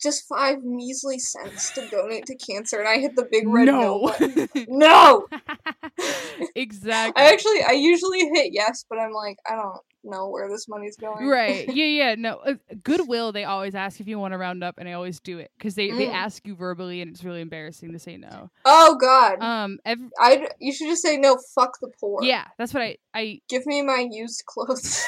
just 0.00 0.26
five 0.28 0.62
measly 0.64 1.18
cents 1.18 1.72
to 1.72 1.88
donate 1.88 2.26
to 2.26 2.34
cancer? 2.36 2.78
And 2.80 2.88
I 2.88 2.98
hit 2.98 3.14
the 3.16 3.26
big 3.30 3.46
red 3.46 3.66
no, 3.66 3.80
no, 3.80 4.00
button. 4.06 4.48
No. 4.68 5.26
exactly. 6.56 7.22
I 7.22 7.32
actually, 7.32 7.62
I 7.68 7.72
usually 7.72 8.20
hit 8.32 8.52
yes, 8.52 8.84
but 8.88 8.98
I'm 8.98 9.12
like, 9.12 9.36
I 9.48 9.54
don't 9.54 9.78
know 10.04 10.28
where 10.28 10.48
this 10.48 10.66
money's 10.68 10.96
going. 10.96 11.26
Right. 11.28 11.68
Yeah, 11.68 11.84
yeah. 11.86 12.14
No. 12.16 12.38
Uh, 12.38 12.54
Goodwill, 12.82 13.30
they 13.32 13.44
always 13.44 13.74
ask 13.76 14.00
if 14.00 14.08
you 14.08 14.18
want 14.18 14.32
to 14.32 14.38
round 14.38 14.64
up, 14.64 14.76
and 14.78 14.88
I 14.88 14.92
always 14.94 15.20
do 15.20 15.38
it 15.38 15.50
because 15.56 15.74
they, 15.76 15.90
they 15.90 16.06
Mm. 16.06 16.14
ask 16.14 16.44
you 16.46 16.56
verbally, 16.56 17.00
and 17.02 17.10
it's 17.12 17.22
really 17.22 17.40
embarrassing 17.40 17.92
to 17.92 17.98
say 18.00 18.16
no. 18.16 18.50
Oh 18.64 18.96
God. 19.00 19.40
Um. 19.40 19.78
Ev- 19.84 20.10
I 20.18 20.48
you 20.58 20.72
should 20.72 20.88
just 20.88 21.02
say 21.02 21.16
no. 21.18 21.38
Fuck 21.54 21.78
the 21.80 21.90
poor. 22.00 22.22
yeah, 22.24 22.46
that's 22.58 22.74
what 22.74 22.82
I 22.82 22.96
I 23.14 23.40
Give 23.48 23.64
me 23.66 23.82
my 23.82 24.06
used 24.10 24.42
clothes. 24.46 25.06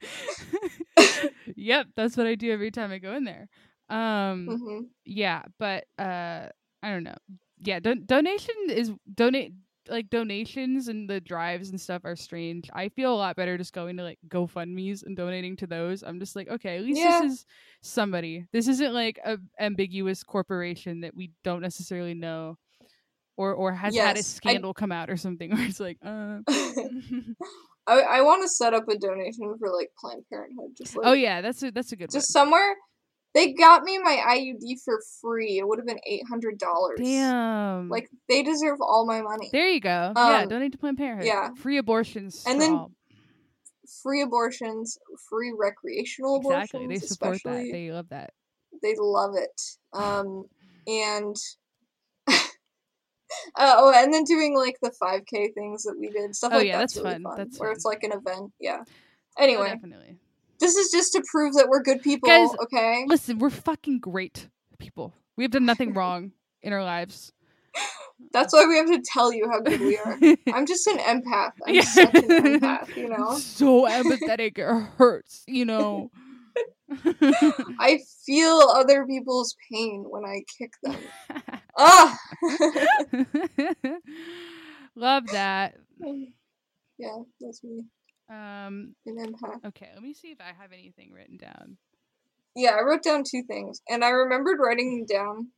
yep, 1.56 1.86
that's 1.96 2.16
what 2.16 2.26
I 2.26 2.34
do 2.34 2.50
every 2.52 2.70
time 2.70 2.90
I 2.90 2.98
go 2.98 3.14
in 3.14 3.24
there. 3.24 3.48
Um, 3.88 4.46
hmm 4.46 4.80
yeah, 5.04 5.42
but 5.58 5.84
uh, 5.98 6.46
I 6.82 6.90
don't 6.90 7.02
know. 7.04 7.16
Yeah, 7.58 7.80
don- 7.80 8.04
donation 8.06 8.54
is 8.68 8.92
donate 9.12 9.52
like 9.88 10.08
donations 10.08 10.86
and 10.88 11.10
the 11.10 11.20
drives 11.20 11.70
and 11.70 11.80
stuff 11.80 12.02
are 12.04 12.14
strange. 12.14 12.70
I 12.72 12.90
feel 12.90 13.12
a 13.12 13.16
lot 13.16 13.34
better 13.34 13.58
just 13.58 13.72
going 13.72 13.96
to 13.96 14.04
like 14.04 14.18
GoFundmes 14.28 15.04
and 15.04 15.16
donating 15.16 15.56
to 15.56 15.66
those. 15.66 16.02
I'm 16.04 16.20
just 16.20 16.36
like, 16.36 16.48
okay, 16.48 16.76
at 16.76 16.84
least 16.84 17.00
Yeah. 17.00 17.20
this 17.22 17.32
is 17.32 17.46
somebody. 17.82 18.46
This 18.52 18.68
isn't 18.68 18.92
like 18.94 19.18
a 19.24 19.38
ambiguous 19.58 20.22
corporation 20.22 21.00
that 21.00 21.16
we 21.16 21.32
don't 21.42 21.62
necessarily 21.62 22.14
know. 22.14 22.56
Or, 23.36 23.54
or 23.54 23.72
has 23.72 23.96
had 23.96 24.16
a 24.16 24.18
Yes, 24.18 24.38
I- 24.44 24.50
scandal 24.50 24.74
come 24.74 24.92
out 24.92 25.08
or 25.10 25.16
something 25.16 25.50
where 25.54 25.64
it's 25.66 25.80
like, 25.80 25.96
uh, 26.04 26.40
I 27.90 28.18
I 28.18 28.20
want 28.22 28.42
to 28.42 28.48
set 28.48 28.74
up 28.74 28.88
a 28.88 28.96
donation 28.96 29.54
for 29.58 29.68
like 29.74 29.90
Planned 29.98 30.24
Parenthood. 30.30 30.70
Just 30.76 30.96
like, 30.96 31.06
oh 31.06 31.12
yeah, 31.12 31.40
that's 31.40 31.62
a 31.62 31.70
that's 31.70 31.92
a 31.92 31.96
good 31.96 32.10
just 32.10 32.32
somewhere. 32.32 32.76
They 33.32 33.52
got 33.52 33.84
me 33.84 33.98
my 33.98 34.16
IUD 34.16 34.80
for 34.84 35.00
free. 35.20 35.58
It 35.58 35.66
would 35.68 35.78
have 35.78 35.86
been 35.86 36.00
eight 36.06 36.22
hundred 36.28 36.58
dollars. 36.58 36.98
one. 36.98 37.08
Damn. 37.08 37.88
Like 37.88 38.10
they 38.28 38.42
deserve 38.42 38.78
all 38.80 39.06
my 39.06 39.22
money. 39.22 39.50
There 39.52 39.68
you 39.68 39.80
go. 39.80 40.12
yeah, 40.16 40.40
Um, 40.42 40.48
donate 40.48 40.72
to 40.72 40.78
Planned 40.78 40.98
Parenthood. 40.98 41.26
yeah. 41.26 41.50
Free 41.54 41.78
abortions. 41.78 42.44
And 42.46 42.60
then 42.60 42.74
all. 42.74 42.92
Free 44.02 44.22
abortions, 44.22 44.98
free 45.28 45.52
recreational 45.56 46.36
exactly. 46.36 46.84
abortions. 46.84 47.02
Exactly. 47.02 47.30
They 47.30 47.38
support 47.38 47.40
that. 47.44 47.72
They 47.72 47.90
love 47.92 48.08
that. 48.10 48.30
they 48.82 48.94
love 48.98 49.34
it. 49.36 49.60
Um, 49.92 50.44
and 50.86 51.36
uh, 53.56 53.74
oh, 53.78 53.92
and 53.94 54.12
then 54.12 54.24
doing 54.24 54.56
like 54.56 54.76
the 54.82 54.90
5K 55.02 55.54
things 55.54 55.82
that 55.84 55.96
we 55.98 56.08
did, 56.08 56.34
stuff 56.36 56.52
Oh, 56.54 56.58
like 56.58 56.66
yeah, 56.66 56.78
that's, 56.78 56.94
that's 56.94 57.04
really 57.04 57.22
fun. 57.22 57.34
That's 57.36 57.58
where 57.58 57.68
fun. 57.70 57.76
it's 57.76 57.84
like 57.84 58.02
an 58.04 58.12
event. 58.12 58.52
Yeah. 58.60 58.78
Oh, 58.86 59.42
Anyway, 59.42 59.68
definitely. 59.68 60.16
this 60.58 60.76
is 60.76 60.90
just 60.90 61.12
to 61.12 61.22
prove 61.30 61.54
that 61.54 61.68
we're 61.68 61.82
good 61.82 62.02
people. 62.02 62.28
Guys, 62.28 62.50
okay. 62.64 63.04
Listen, 63.06 63.38
we're 63.38 63.50
fucking 63.50 64.00
great 64.00 64.48
people. 64.78 65.14
We 65.36 65.44
have 65.44 65.50
done 65.52 65.64
nothing 65.66 65.94
wrong 65.94 66.32
in 66.62 66.72
our 66.72 66.82
lives. 66.84 67.32
That's 68.32 68.52
why 68.52 68.66
we 68.66 68.76
have 68.76 68.88
to 68.88 69.00
tell 69.02 69.32
you 69.32 69.48
how 69.48 69.60
good 69.60 69.80
we 69.80 69.96
are. 69.96 70.18
I'm 70.54 70.66
just 70.66 70.86
an 70.86 70.98
empath. 70.98 71.52
I'm 71.66 71.74
Yeah. 71.74 71.80
such 71.82 72.14
an 72.14 72.22
empath. 72.28 72.94
You 72.96 73.08
know. 73.16 73.36
So 73.38 73.86
empathetic, 73.86 74.58
it 74.58 74.86
hurts, 74.98 75.44
you 75.46 75.64
know. 75.64 76.10
I 77.78 78.00
feel 78.26 78.58
other 78.74 79.06
people's 79.06 79.54
pain 79.72 80.04
when 80.08 80.24
I 80.24 80.42
kick 80.58 80.72
them. 80.82 80.96
Ah. 81.78 82.18
Love 84.96 85.26
that. 85.28 85.76
yeah, 86.98 87.16
that's 87.40 87.62
me. 87.64 87.84
Um, 88.28 88.94
An 89.06 89.16
empath. 89.18 89.64
okay, 89.68 89.90
let 89.94 90.02
me 90.02 90.14
see 90.14 90.28
if 90.28 90.40
I 90.40 90.52
have 90.60 90.72
anything 90.72 91.12
written 91.12 91.36
down. 91.36 91.76
Yeah, 92.54 92.70
I 92.72 92.82
wrote 92.82 93.02
down 93.02 93.22
two 93.24 93.42
things, 93.44 93.80
and 93.88 94.04
I 94.04 94.10
remembered 94.10 94.58
writing 94.60 94.98
them 94.98 95.06
down 95.06 95.48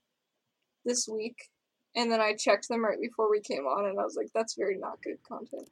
this 0.85 1.09
week, 1.09 1.51
and 1.97 2.11
then 2.11 2.21
I 2.21 2.35
checked 2.35 2.68
them 2.68 2.85
right 2.85 3.01
before 3.01 3.31
we 3.31 3.40
came 3.40 3.64
on, 3.64 3.87
and 3.87 3.99
I 3.99 4.05
was 4.05 4.16
like, 4.16 4.29
"That's 4.35 4.55
very 4.55 4.77
not 4.79 5.03
good 5.03 5.18
content." 5.27 5.68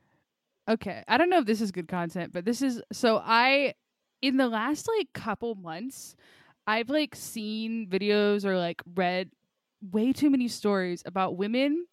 Okay, 0.68 1.02
I 1.08 1.16
don't 1.18 1.30
know 1.30 1.38
if 1.38 1.46
this 1.46 1.60
is 1.60 1.70
good 1.72 1.88
content, 1.88 2.32
but 2.32 2.44
this 2.44 2.62
is 2.62 2.82
so 2.92 3.20
I 3.24 3.74
in 4.22 4.36
the 4.36 4.48
last 4.48 4.88
like 4.98 5.08
couple 5.12 5.54
months, 5.54 6.16
I've 6.66 6.88
like 6.90 7.14
seen 7.14 7.88
videos 7.88 8.44
or 8.44 8.56
like 8.56 8.82
read 8.94 9.30
way 9.82 10.12
too 10.12 10.30
many 10.30 10.48
stories 10.48 11.02
about 11.06 11.36
women 11.36 11.86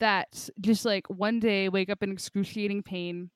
that 0.00 0.48
just 0.60 0.84
like 0.84 1.08
one 1.08 1.40
day 1.40 1.68
wake 1.68 1.88
up 1.88 2.02
in 2.02 2.10
excruciating 2.12 2.82
pain 2.82 3.30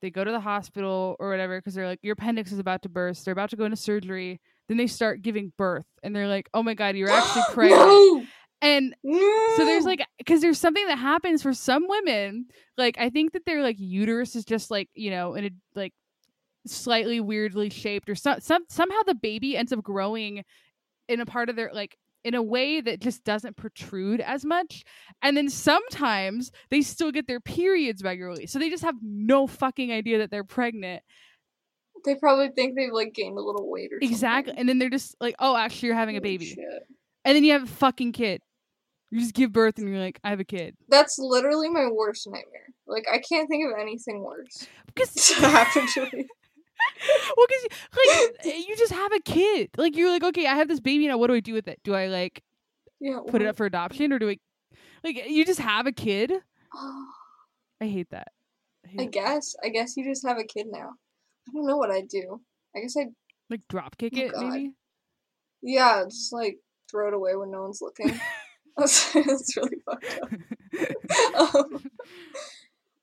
they 0.00 0.10
go 0.10 0.22
to 0.22 0.30
the 0.30 0.40
hospital 0.40 1.16
or 1.18 1.28
whatever 1.28 1.58
because 1.58 1.74
they're 1.74 1.86
like 1.86 1.98
your 2.02 2.12
appendix 2.12 2.52
is 2.52 2.58
about 2.58 2.82
to 2.82 2.88
burst. 2.88 3.24
They're 3.24 3.32
about 3.32 3.50
to 3.50 3.56
go 3.56 3.64
into 3.64 3.76
surgery. 3.76 4.40
Then 4.68 4.76
they 4.76 4.86
start 4.86 5.22
giving 5.22 5.52
birth, 5.56 5.86
and 6.02 6.14
they're 6.14 6.28
like, 6.28 6.48
"Oh 6.54 6.62
my 6.62 6.74
god, 6.74 6.94
you're 6.96 7.10
actually 7.10 7.42
pregnant." 7.52 7.80
no! 7.80 8.24
And 8.60 8.94
No! 9.02 9.54
so 9.56 9.64
there's 9.64 9.84
like 9.84 10.06
because 10.18 10.40
there's 10.40 10.60
something 10.60 10.86
that 10.86 10.98
happens 10.98 11.42
for 11.42 11.52
some 11.52 11.86
women. 11.88 12.46
Like 12.76 12.96
I 12.98 13.10
think 13.10 13.32
that 13.32 13.44
their 13.44 13.62
like 13.62 13.76
uterus 13.78 14.36
is 14.36 14.44
just 14.44 14.70
like 14.70 14.88
you 14.94 15.10
know 15.10 15.34
in 15.34 15.46
a 15.46 15.50
like 15.74 15.94
slightly 16.68 17.20
weirdly 17.20 17.70
shaped 17.70 18.08
or 18.08 18.14
some 18.14 18.40
some 18.40 18.64
somehow 18.68 19.00
the 19.06 19.14
baby 19.14 19.56
ends 19.56 19.72
up 19.72 19.82
growing 19.82 20.44
in 21.08 21.20
a 21.20 21.26
part 21.26 21.48
of 21.48 21.56
their 21.56 21.70
like 21.72 21.96
in 22.24 22.34
a 22.34 22.42
way 22.42 22.80
that 22.80 23.00
just 23.00 23.24
doesn't 23.24 23.56
protrude 23.56 24.20
as 24.20 24.44
much 24.44 24.84
and 25.22 25.36
then 25.36 25.48
sometimes 25.48 26.50
they 26.70 26.82
still 26.82 27.12
get 27.12 27.26
their 27.26 27.40
periods 27.40 28.02
regularly 28.02 28.46
so 28.46 28.58
they 28.58 28.70
just 28.70 28.84
have 28.84 28.96
no 29.02 29.46
fucking 29.46 29.92
idea 29.92 30.18
that 30.18 30.30
they're 30.30 30.44
pregnant 30.44 31.02
they 32.04 32.14
probably 32.14 32.48
think 32.50 32.76
they've 32.76 32.92
like 32.92 33.12
gained 33.14 33.38
a 33.38 33.40
little 33.40 33.68
weight 33.70 33.92
or 33.92 33.98
exactly 34.00 34.50
something. 34.50 34.60
and 34.60 34.68
then 34.68 34.78
they're 34.78 34.90
just 34.90 35.16
like 35.20 35.34
oh 35.38 35.56
actually 35.56 35.86
you're 35.88 35.96
having 35.96 36.16
a 36.16 36.20
baby 36.20 36.46
shit. 36.46 36.58
and 37.24 37.36
then 37.36 37.44
you 37.44 37.52
have 37.52 37.62
a 37.64 37.66
fucking 37.66 38.12
kid 38.12 38.40
you 39.10 39.20
just 39.20 39.34
give 39.34 39.52
birth 39.52 39.78
and 39.78 39.88
you're 39.88 39.98
like 39.98 40.20
i 40.24 40.30
have 40.30 40.40
a 40.40 40.44
kid 40.44 40.76
That's 40.88 41.18
literally 41.18 41.70
my 41.70 41.88
worst 41.90 42.26
nightmare. 42.26 42.68
Like 42.86 43.06
I 43.12 43.18
can't 43.18 43.48
think 43.48 43.66
of 43.66 43.78
anything 43.78 44.22
worse 44.22 44.66
because 44.86 45.14
to 45.28 45.34
happen 45.46 45.86
to 45.88 46.08
me. 46.16 46.26
well, 47.36 47.46
because 47.48 48.32
like 48.44 48.66
you 48.68 48.76
just 48.76 48.92
have 48.92 49.12
a 49.12 49.20
kid. 49.20 49.70
Like 49.76 49.96
you're 49.96 50.10
like, 50.10 50.24
okay, 50.24 50.46
I 50.46 50.54
have 50.56 50.68
this 50.68 50.80
baby 50.80 51.06
now. 51.08 51.18
What 51.18 51.28
do 51.28 51.34
I 51.34 51.40
do 51.40 51.52
with 51.54 51.68
it? 51.68 51.80
Do 51.84 51.94
I 51.94 52.06
like 52.08 52.42
Yeah. 53.00 53.20
put 53.26 53.42
it 53.42 53.48
up 53.48 53.56
for 53.56 53.66
adoption, 53.66 54.12
or 54.12 54.18
do 54.18 54.28
I 54.30 54.38
like 55.04 55.24
you 55.28 55.44
just 55.44 55.60
have 55.60 55.86
a 55.86 55.92
kid? 55.92 56.32
I 57.80 57.86
hate 57.86 58.10
that. 58.10 58.28
hate 58.84 59.00
I 59.00 59.04
guess. 59.06 59.54
I 59.64 59.68
guess 59.68 59.96
you 59.96 60.04
just 60.04 60.26
have 60.26 60.38
a 60.38 60.44
kid 60.44 60.66
now. 60.70 60.90
I 61.48 61.52
don't 61.52 61.66
know 61.66 61.76
what 61.76 61.90
I'd 61.90 62.08
do. 62.08 62.40
I 62.76 62.80
guess 62.80 62.96
I'd 62.96 63.14
like 63.50 63.62
drop 63.68 63.96
kick 63.96 64.12
Oh, 64.16 64.20
it, 64.20 64.32
God. 64.32 64.44
maybe. 64.52 64.72
yeah, 65.62 66.04
just 66.04 66.32
like 66.32 66.58
throw 66.90 67.08
it 67.08 67.14
away 67.14 67.36
when 67.36 67.50
no 67.50 67.62
one's 67.62 67.80
looking. 67.80 68.18
that's, 68.76 69.12
that's 69.12 69.56
really 69.56 69.78
fucked 69.84 70.20
up. 70.22 71.54
Um, 71.54 71.84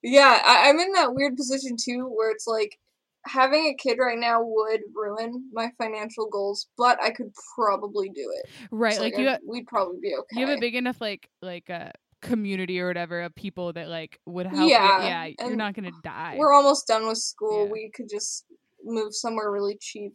yeah, 0.03 0.39
I, 0.45 0.69
I'm 0.69 0.79
in 0.79 0.91
that 0.93 1.13
weird 1.15 1.35
position 1.35 1.75
too, 1.77 2.05
where 2.07 2.31
it's 2.31 2.47
like 2.47 2.77
having 3.25 3.65
a 3.67 3.73
kid 3.75 3.97
right 3.99 4.17
now 4.17 4.41
would 4.43 4.81
ruin 4.93 5.49
my 5.53 5.71
financial 5.77 6.27
goals, 6.29 6.67
but 6.77 7.01
I 7.01 7.11
could 7.11 7.33
probably 7.55 8.09
do 8.09 8.31
it. 8.43 8.49
right, 8.71 8.95
So, 8.95 9.01
like 9.01 9.17
you, 9.17 9.29
I'd- 9.29 9.41
we'd 9.45 9.67
probably 9.67 9.99
be 10.01 10.15
okay. 10.15 10.39
you 10.39 10.47
have 10.47 10.57
a 10.57 10.59
big 10.59 10.75
enough 10.75 11.01
like 11.01 11.29
like 11.41 11.69
a 11.69 11.91
community 12.21 12.79
or 12.79 12.87
whatever 12.87 13.21
of 13.21 13.35
people 13.35 13.73
that 13.73 13.87
like 13.87 14.19
would 14.25 14.47
help. 14.47 14.69
Yeah, 14.69 14.99
you. 15.01 15.07
yeah, 15.37 15.47
you're 15.47 15.55
not 15.55 15.73
gonna 15.75 15.91
die. 16.03 16.35
We're 16.37 16.53
almost 16.53 16.87
done 16.87 17.07
with 17.07 17.17
school. 17.19 17.65
Yeah. 17.65 17.71
We 17.71 17.91
could 17.93 18.09
just 18.09 18.45
move 18.83 19.13
somewhere 19.15 19.51
really 19.51 19.77
cheap, 19.81 20.13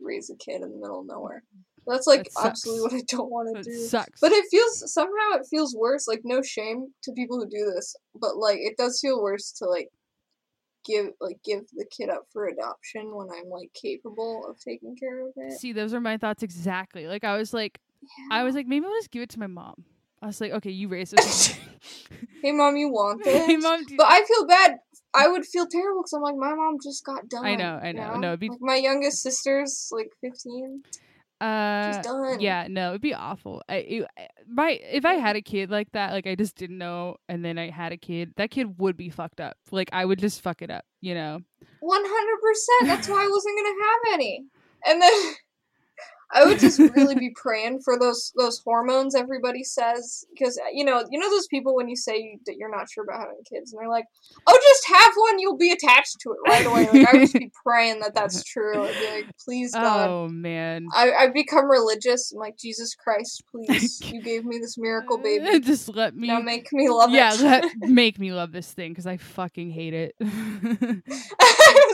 raise 0.00 0.30
a 0.30 0.36
kid 0.36 0.62
in 0.62 0.70
the 0.72 0.76
middle 0.78 1.00
of 1.00 1.06
nowhere. 1.06 1.42
That's 1.86 2.06
like 2.06 2.24
That 2.36 2.46
absolutely 2.46 2.82
what 2.82 2.92
I 2.94 3.02
don't 3.08 3.30
want 3.30 3.56
to 3.56 3.62
do. 3.62 3.76
sucks. 3.86 4.20
But 4.20 4.32
it 4.32 4.44
feels 4.50 4.92
somehow 4.92 5.32
it 5.38 5.46
feels 5.50 5.74
worse. 5.76 6.08
Like 6.08 6.22
no 6.24 6.40
shame 6.40 6.86
to 7.02 7.12
people 7.12 7.38
who 7.38 7.46
do 7.48 7.70
this, 7.74 7.94
but 8.18 8.36
like 8.36 8.58
it 8.60 8.76
does 8.78 8.98
feel 9.00 9.20
worse 9.22 9.52
to 9.58 9.66
like 9.66 9.88
give 10.84 11.06
like 11.20 11.38
give 11.44 11.62
the 11.74 11.84
kid 11.84 12.10
up 12.10 12.26
for 12.32 12.46
adoption 12.46 13.14
when 13.14 13.28
I'm 13.30 13.48
like 13.50 13.72
capable 13.74 14.46
of 14.48 14.58
taking 14.60 14.96
care 14.96 15.26
of 15.26 15.32
it. 15.36 15.52
See, 15.58 15.72
those 15.72 15.92
are 15.94 16.00
my 16.00 16.16
thoughts 16.16 16.42
exactly. 16.42 17.06
Like 17.06 17.24
I 17.24 17.36
was 17.36 17.52
like, 17.54 17.80
I 18.30 18.42
was 18.42 18.54
like, 18.54 18.66
maybe 18.66 18.86
I'll 18.86 18.92
just 18.92 19.10
give 19.10 19.22
it 19.22 19.30
to 19.30 19.38
my 19.38 19.46
mom. 19.46 19.84
I 20.22 20.26
was 20.26 20.40
like, 20.40 20.52
okay, 20.52 20.70
you 20.70 20.88
raise 20.88 21.10
this. 21.10 21.56
Hey 22.42 22.52
mom, 22.52 22.76
you 22.76 22.88
want 22.90 23.24
this? 23.24 23.46
hey, 23.46 23.56
mom. 23.56 23.84
Do- 23.84 23.96
But 23.96 24.06
I 24.08 24.22
feel 24.24 24.46
bad. 24.46 24.76
I 25.14 25.28
would 25.28 25.46
feel 25.46 25.66
terrible 25.66 26.00
because 26.02 26.12
I'm 26.12 26.20
like, 26.22 26.36
my 26.36 26.54
mom 26.54 26.76
just 26.82 27.02
got 27.04 27.26
done. 27.28 27.44
I 27.44 27.54
know, 27.54 27.80
I 27.82 27.88
you 27.88 27.94
know. 27.94 28.16
No, 28.18 28.36
be- 28.36 28.50
like 28.50 28.58
my 28.60 28.76
youngest 28.76 29.22
sister's 29.22 29.88
like 29.92 30.10
15. 30.20 30.82
Uh, 31.44 31.92
She's 31.92 32.04
done. 32.04 32.40
yeah, 32.40 32.66
no, 32.70 32.90
it'd 32.90 33.00
be 33.02 33.14
awful. 33.14 33.62
I, 33.68 33.74
it, 33.76 34.06
my 34.48 34.70
if 34.70 35.04
I 35.04 35.14
had 35.14 35.36
a 35.36 35.42
kid 35.42 35.70
like 35.70 35.92
that, 35.92 36.12
like 36.12 36.26
I 36.26 36.34
just 36.34 36.56
didn't 36.56 36.78
know, 36.78 37.16
and 37.28 37.44
then 37.44 37.58
I 37.58 37.70
had 37.70 37.92
a 37.92 37.96
kid, 37.96 38.32
that 38.36 38.50
kid 38.50 38.78
would 38.78 38.96
be 38.96 39.10
fucked 39.10 39.40
up. 39.40 39.56
Like 39.70 39.90
I 39.92 40.04
would 40.04 40.18
just 40.18 40.40
fuck 40.40 40.62
it 40.62 40.70
up, 40.70 40.84
you 41.00 41.14
know. 41.14 41.40
One 41.80 42.02
hundred 42.04 42.40
percent. 42.40 42.86
That's 42.96 43.08
why 43.08 43.24
I 43.24 43.28
wasn't 43.28 43.58
gonna 43.58 43.84
have 43.84 44.14
any. 44.14 44.44
And 44.86 45.02
then 45.02 45.34
I 46.34 46.44
would 46.44 46.58
just 46.58 46.78
really 46.78 47.14
be 47.18 47.32
praying 47.34 47.80
for 47.84 47.98
those 47.98 48.32
those 48.36 48.60
hormones 48.64 49.14
everybody 49.14 49.62
says 49.62 50.24
because 50.34 50.60
you 50.72 50.84
know 50.84 51.04
you 51.10 51.18
know 51.18 51.30
those 51.30 51.46
people 51.46 51.74
when 51.76 51.88
you 51.88 51.96
say 51.96 52.18
you, 52.18 52.38
that 52.46 52.56
you're 52.56 52.74
not 52.74 52.90
sure 52.90 53.04
about 53.04 53.20
having 53.20 53.42
kids 53.48 53.72
and 53.72 53.80
they're 53.80 53.88
like, 53.88 54.06
oh, 54.46 54.58
just 54.62 54.88
have 54.88 55.12
one, 55.16 55.38
you'll 55.38 55.56
be 55.56 55.70
attached 55.70 56.16
to 56.20 56.30
it 56.32 56.38
right 56.48 56.66
away. 56.66 56.88
Like 56.90 57.08
I 57.08 57.12
would 57.12 57.20
just 57.22 57.34
be 57.34 57.50
praying 57.64 58.00
that 58.00 58.14
that's 58.14 58.42
true. 58.44 58.84
I'd 58.84 58.98
be 58.98 59.06
like, 59.06 59.26
please 59.44 59.72
God. 59.72 60.08
Oh 60.08 60.28
man. 60.28 60.86
I, 60.92 61.12
I've 61.12 61.34
become 61.34 61.70
religious. 61.70 62.32
I'm 62.32 62.40
like, 62.40 62.56
Jesus 62.58 62.94
Christ, 62.94 63.44
please, 63.50 64.00
you 64.12 64.20
gave 64.22 64.44
me 64.44 64.58
this 64.58 64.76
miracle 64.76 65.18
baby. 65.18 65.60
just 65.60 65.94
let 65.94 66.16
me. 66.16 66.28
Now 66.28 66.40
make 66.40 66.72
me 66.72 66.88
love 66.88 67.10
yeah, 67.10 67.32
it. 67.34 67.40
let, 67.40 67.76
make 67.78 68.18
me 68.18 68.32
love 68.32 68.52
this 68.52 68.72
thing 68.72 68.92
because 68.92 69.06
I 69.06 69.16
fucking 69.16 69.70
hate 69.70 69.94
it. 69.94 70.14
I'm 70.20 71.02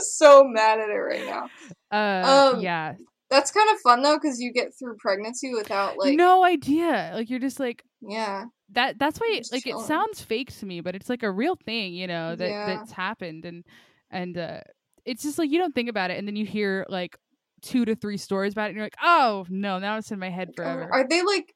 so 0.00 0.44
mad 0.44 0.80
at 0.80 0.88
it 0.88 0.94
right 0.94 1.26
now. 1.26 1.48
uh, 1.90 2.52
Um, 2.54 2.60
yeah, 2.60 2.94
That's 3.30 3.50
kind 3.50 3.70
of 3.72 3.80
fun 3.80 4.02
though, 4.02 4.18
because 4.18 4.40
you 4.40 4.52
get 4.52 4.76
through 4.78 4.96
pregnancy 4.98 5.54
without 5.54 5.96
like, 5.98 6.16
no 6.16 6.44
idea. 6.44 7.12
Like 7.14 7.30
you're 7.30 7.38
just 7.38 7.60
like 7.60 7.84
yeah, 8.00 8.46
that. 8.72 8.98
That's 8.98 9.18
why, 9.20 9.40
like, 9.52 9.66
it 9.66 9.78
sounds 9.78 10.20
fake 10.20 10.56
to 10.58 10.66
me, 10.66 10.80
but 10.80 10.94
it's 10.96 11.08
like 11.08 11.22
a 11.22 11.30
real 11.30 11.54
thing, 11.54 11.94
you 11.94 12.06
know, 12.06 12.34
that 12.34 12.48
Yeah. 12.50 12.66
that's 12.66 12.92
happened, 12.92 13.44
and 13.44 13.64
and 14.10 14.36
uh, 14.36 14.60
it's 15.04 15.22
just 15.22 15.38
like 15.38 15.50
you 15.50 15.58
don't 15.58 15.74
think 15.74 15.88
about 15.88 16.10
it, 16.10 16.18
and 16.18 16.26
then 16.26 16.36
you 16.36 16.44
hear 16.44 16.86
like 16.88 17.16
two 17.62 17.84
to 17.84 17.94
three 17.94 18.16
stories 18.16 18.52
about 18.52 18.64
it, 18.64 18.68
and 18.70 18.76
you're 18.76 18.86
like, 18.86 18.96
oh 19.02 19.46
no, 19.48 19.78
now 19.78 19.96
it's 19.98 20.10
in 20.10 20.18
my 20.18 20.30
head 20.30 20.48
Are, 20.50 20.54
forever. 20.56 20.88
are 20.92 21.08
they 21.08 21.22
like, 21.22 21.54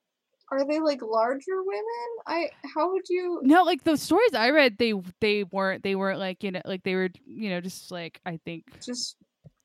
are 0.53 0.67
they 0.67 0.79
like 0.81 1.01
larger 1.03 1.63
women? 1.65 2.09
I 2.27 2.51
how 2.75 2.93
would 2.93 3.09
you? 3.09 3.41
no, 3.43 3.63
like 3.65 3.83
the 3.85 3.97
stories 3.97 4.35
I 4.35 4.51
read, 4.51 4.79
they 4.79 4.93
they 5.21 5.45
weren't 5.45 5.83
they 5.83 5.95
weren't 5.97 6.21
like 6.21 6.45
you 6.45 6.53
know 6.53 6.63
like 6.65 6.83
they 6.85 6.95
were 6.95 7.09
you 7.27 7.51
know 7.51 7.61
just 7.61 7.91
like 7.91 8.21
I 8.27 8.39
think 8.45 8.65
Just 8.85 9.17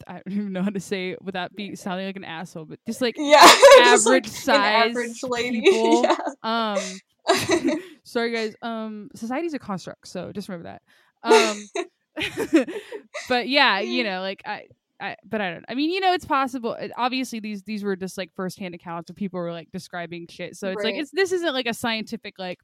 I 0.07 0.13
don't 0.13 0.23
even 0.31 0.53
know 0.53 0.63
how 0.63 0.69
to 0.69 0.79
say 0.79 1.11
it 1.11 1.21
without 1.21 1.55
be 1.55 1.75
sounding 1.75 2.05
like 2.05 2.15
an 2.15 2.23
asshole, 2.23 2.65
but 2.65 2.79
just 2.85 3.01
like 3.01 3.15
yeah, 3.17 3.41
like, 3.77 3.87
average 3.87 4.27
an 4.27 4.33
size 4.33 4.89
average 4.89 5.23
lady. 5.23 5.61
people. 5.61 6.03
yeah. 6.03 6.17
um 6.43 6.79
sorry 8.03 8.31
guys 8.31 8.55
um 8.63 9.07
society's 9.13 9.53
a 9.53 9.59
construct 9.59 10.07
so 10.07 10.31
just 10.31 10.49
remember 10.49 10.63
that 10.63 10.81
um 11.21 11.63
but 13.29 13.47
yeah 13.47 13.79
you 13.79 14.03
know 14.03 14.21
like 14.21 14.41
i 14.45 14.63
I, 15.01 15.15
but 15.23 15.39
I 15.39 15.51
don't. 15.53 15.65
I 15.69 15.75
mean, 15.75 15.91
you 15.91 16.01
know, 16.01 16.13
it's 16.13 16.25
possible. 16.25 16.75
Obviously, 16.97 17.39
these 17.39 17.63
these 17.63 17.83
were 17.83 17.95
just 17.95 18.17
like 18.17 18.31
firsthand 18.35 18.75
accounts 18.75 19.09
of 19.09 19.15
people 19.15 19.39
were 19.39 19.51
like 19.51 19.71
describing 19.71 20.27
shit. 20.27 20.57
So 20.57 20.69
it's 20.71 20.83
like 20.83 20.95
it's 20.95 21.11
this 21.11 21.31
isn't 21.31 21.53
like 21.53 21.67
a 21.67 21.73
scientific 21.73 22.35
like 22.37 22.59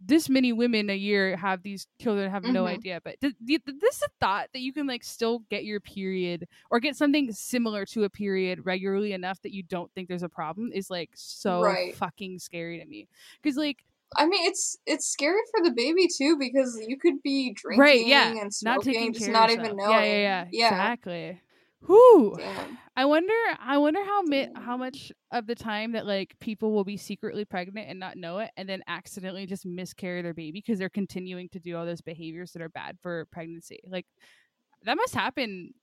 this 0.00 0.28
many 0.28 0.52
women 0.52 0.90
a 0.90 0.96
year 0.96 1.36
have 1.36 1.62
these 1.62 1.86
children 2.00 2.30
have 2.30 2.44
no 2.44 2.64
Mhm. 2.64 2.68
idea. 2.68 3.00
But 3.02 3.20
th- 3.20 3.34
th- 3.46 3.62
this 3.66 3.96
is 3.96 4.02
a 4.02 4.08
thought 4.20 4.48
that 4.52 4.60
you 4.60 4.72
can 4.72 4.86
like 4.86 5.02
still 5.02 5.40
get 5.50 5.64
your 5.64 5.80
period 5.80 6.46
or 6.70 6.80
get 6.80 6.96
something 6.96 7.32
similar 7.32 7.86
to 7.86 8.04
a 8.04 8.10
period 8.10 8.66
regularly 8.66 9.12
enough 9.12 9.40
that 9.42 9.52
you 9.54 9.62
don't 9.62 9.90
think 9.94 10.08
there's 10.08 10.22
a 10.22 10.28
problem 10.28 10.70
is 10.72 10.90
like 10.90 11.10
so 11.14 11.62
Right. 11.62 11.94
fucking 11.96 12.38
scary 12.40 12.78
to 12.78 12.84
me. 12.84 13.08
Because 13.42 13.56
like 13.56 13.84
I 14.16 14.24
mean, 14.26 14.46
it's 14.48 14.78
it's 14.86 15.06
scary 15.06 15.40
for 15.50 15.64
the 15.64 15.72
baby 15.72 16.06
too 16.06 16.36
because 16.38 16.80
you 16.86 16.96
could 16.96 17.20
be 17.22 17.52
drinking 17.54 17.80
Right, 17.80 18.06
yeah. 18.06 18.38
and 18.40 18.54
smoking, 18.54 18.92
taking 18.92 19.12
just 19.14 19.28
not 19.30 19.50
even 19.50 19.76
knowing. 19.76 19.90
Yeah, 19.90 20.04
yeah, 20.04 20.16
yeah, 20.20 20.46
yeah. 20.52 20.68
Exactly. 20.68 21.40
Damn. 22.38 22.78
I 22.96 23.04
wonder. 23.04 23.34
I 23.60 23.78
wonder 23.78 24.02
how 24.04 24.22
mi- 24.22 24.48
how 24.54 24.76
much 24.76 25.12
of 25.30 25.46
the 25.46 25.54
time 25.54 25.92
that 25.92 26.06
like 26.06 26.34
people 26.40 26.72
will 26.72 26.84
be 26.84 26.96
secretly 26.96 27.44
pregnant 27.44 27.88
and 27.90 28.00
not 28.00 28.16
know 28.16 28.38
it, 28.38 28.50
and 28.56 28.68
then 28.68 28.82
accidentally 28.86 29.46
just 29.46 29.66
miscarry 29.66 30.22
their 30.22 30.34
baby 30.34 30.62
because 30.64 30.78
they're 30.78 30.88
continuing 30.88 31.48
to 31.50 31.58
do 31.60 31.76
all 31.76 31.84
those 31.84 32.00
behaviors 32.00 32.52
that 32.52 32.62
are 32.62 32.70
bad 32.70 32.96
for 33.02 33.26
pregnancy. 33.30 33.80
Like 33.86 34.06
that 34.84 34.96
must 34.96 35.14
happen 35.14 35.74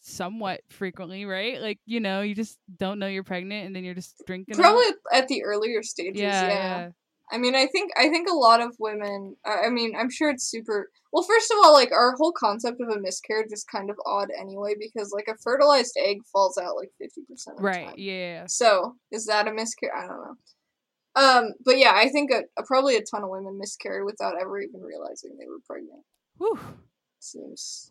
somewhat 0.00 0.60
frequently, 0.70 1.24
right? 1.24 1.60
Like 1.60 1.78
you 1.86 2.00
know, 2.00 2.22
you 2.22 2.34
just 2.34 2.58
don't 2.78 2.98
know 2.98 3.06
you're 3.06 3.22
pregnant, 3.24 3.66
and 3.66 3.76
then 3.76 3.84
you're 3.84 3.94
just 3.94 4.22
drinking. 4.26 4.56
Probably 4.56 4.86
at 5.12 5.28
the 5.28 5.44
earlier 5.44 5.82
stages. 5.82 6.20
Yeah, 6.20 6.48
yeah. 6.48 6.88
I 7.30 7.38
mean, 7.38 7.54
I 7.54 7.66
think 7.66 7.90
I 7.96 8.08
think 8.08 8.28
a 8.28 8.34
lot 8.34 8.60
of 8.60 8.76
women. 8.78 9.36
I 9.44 9.68
mean, 9.68 9.94
I'm 9.96 10.10
sure 10.10 10.30
it's 10.30 10.44
super. 10.44 10.90
Well, 11.12 11.24
first 11.24 11.50
of 11.50 11.56
all, 11.62 11.72
like 11.72 11.92
our 11.92 12.14
whole 12.16 12.32
concept 12.32 12.80
of 12.80 12.88
a 12.88 13.00
miscarriage 13.00 13.50
is 13.50 13.64
kind 13.64 13.90
of 13.90 13.96
odd 14.06 14.28
anyway, 14.38 14.74
because 14.78 15.12
like 15.12 15.26
a 15.28 15.36
fertilized 15.42 15.96
egg 15.98 16.18
falls 16.32 16.56
out 16.58 16.76
like 16.76 16.90
fifty 17.00 17.22
percent 17.28 17.56
of 17.56 17.62
the 17.62 17.66
Right. 17.66 17.86
time. 17.86 17.94
Yeah. 17.98 18.44
So 18.46 18.96
is 19.10 19.26
that 19.26 19.48
a 19.48 19.52
miscarriage? 19.52 19.94
I 19.96 20.06
don't 20.06 20.22
know. 20.24 20.36
Um, 21.16 21.54
but 21.64 21.78
yeah, 21.78 21.92
I 21.94 22.10
think 22.10 22.30
a, 22.30 22.42
a, 22.58 22.62
probably 22.64 22.96
a 22.96 23.02
ton 23.02 23.22
of 23.24 23.30
women 23.30 23.58
miscarry 23.58 24.04
without 24.04 24.34
ever 24.40 24.60
even 24.60 24.82
realizing 24.82 25.36
they 25.38 25.48
were 25.48 25.60
pregnant. 25.66 26.04
Whew. 26.38 26.58
Seems 27.18 27.90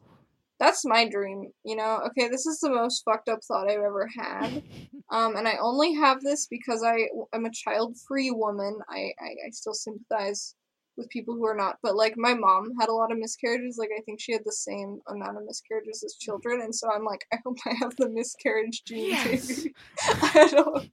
that's 0.60 0.86
my 0.86 1.08
dream. 1.10 1.52
You 1.64 1.76
know, 1.76 2.02
okay, 2.08 2.30
this 2.30 2.46
is 2.46 2.60
the 2.60 2.70
most 2.70 3.04
fucked 3.04 3.30
up 3.30 3.40
thought 3.44 3.70
I've 3.70 3.80
ever 3.80 4.10
had. 4.16 4.64
Um, 5.12 5.36
and 5.36 5.48
I 5.48 5.58
only 5.62 5.94
have 5.94 6.22
this 6.22 6.48
because 6.48 6.82
I 6.82 7.10
am 7.32 7.46
a 7.46 7.52
child 7.52 7.96
free 8.08 8.32
woman. 8.32 8.80
I, 8.90 9.12
I, 9.20 9.36
I 9.46 9.50
still 9.52 9.76
sympathize 9.76 10.56
with 10.98 11.10
people 11.10 11.34
who 11.34 11.46
are 11.46 11.56
not. 11.56 11.78
But 11.82 11.96
like 11.96 12.16
my 12.18 12.34
mom 12.34 12.74
had 12.80 12.90
a 12.90 12.94
lot 12.94 13.12
of 13.12 13.18
miscarriages. 13.18 13.78
Like 13.78 13.90
I 13.98 14.02
think 14.02 14.20
she 14.20 14.34
had 14.34 14.44
the 14.46 14.52
same 14.52 15.00
amount 15.08 15.38
of 15.38 15.44
miscarriages 15.46 16.04
as 16.04 16.16
mm. 16.16 16.20
children, 16.20 16.62
and 16.62 16.74
so 16.74 16.90
I'm 16.92 17.06
like, 17.06 17.26
I 17.34 17.38
hope 17.44 17.58
I 17.66 17.74
have 17.80 17.96
the 17.98 18.10
miscarriage 18.10 18.84
gene. 18.86 19.10
Yes. 19.12 19.48
Baby. 19.48 19.76
I 20.22 20.48
don't. 20.52 20.90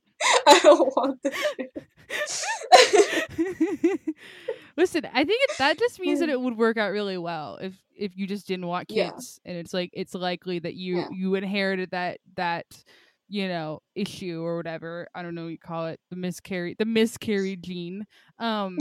I 0.46 0.58
don't 0.62 0.96
want 0.96 1.22
this. 1.22 2.46
Listen, 4.76 5.06
I 5.12 5.24
think 5.24 5.42
it, 5.42 5.58
that 5.58 5.78
just 5.78 6.00
means 6.00 6.20
that 6.20 6.28
it 6.30 6.40
would 6.40 6.56
work 6.56 6.76
out 6.76 6.92
really 6.92 7.18
well 7.18 7.58
if 7.60 7.74
if 7.96 8.16
you 8.16 8.26
just 8.26 8.46
didn't 8.46 8.66
want 8.66 8.90
Yeah. 8.90 9.10
kids, 9.10 9.40
and 9.44 9.56
it's 9.56 9.74
like 9.74 9.90
it's 9.92 10.14
likely 10.14 10.58
that 10.60 10.74
you 10.74 10.98
Yeah. 10.98 11.08
you 11.10 11.34
inherited 11.34 11.90
that 11.90 12.20
that 12.36 12.66
you 13.32 13.48
know 13.48 13.80
issue 13.94 14.42
or 14.44 14.58
whatever 14.58 15.08
I 15.14 15.22
don't 15.22 15.34
know 15.34 15.44
what 15.44 15.52
you 15.52 15.58
call 15.58 15.86
it 15.86 15.98
the 16.10 16.16
miscarry 16.16 16.76
the 16.78 16.84
miscarry 16.84 17.56
gene. 17.56 18.04
Um, 18.38 18.76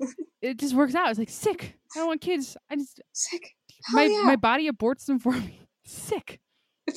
it 0.42 0.58
just 0.58 0.74
works 0.74 0.96
out. 0.96 1.08
It's 1.10 1.18
like 1.20 1.30
sick. 1.30 1.78
I 1.94 2.00
don't 2.00 2.08
want 2.08 2.20
kids. 2.20 2.56
I 2.68 2.74
just 2.74 3.00
Sick. 3.12 3.54
my 3.92 4.04
yeah. 4.04 4.22
my 4.24 4.36
body 4.36 4.68
aborts 4.68 5.06
them 5.06 5.20
for 5.20 5.32
me. 5.32 5.60
Sick. 5.84 6.40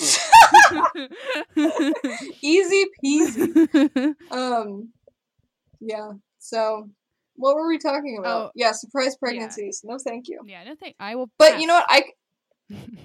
Easy 2.41 2.85
peasy. 3.03 4.15
Um, 4.31 4.89
yeah. 5.79 6.09
So, 6.39 6.89
what 7.35 7.55
were 7.55 7.67
we 7.67 7.77
talking 7.77 8.17
about? 8.19 8.47
Oh, 8.47 8.51
yeah, 8.55 8.71
surprise 8.71 9.15
pregnancies. 9.15 9.81
No, 9.83 9.97
thank 10.03 10.27
you. 10.27 10.39
yeah, 10.45 10.63
no 10.63 10.73
thank. 10.79 10.95
I 10.99 11.15
will. 11.15 11.29
But 11.37 11.59
you 11.59 11.67
know 11.67 11.75
what? 11.75 11.85
I 11.87 12.03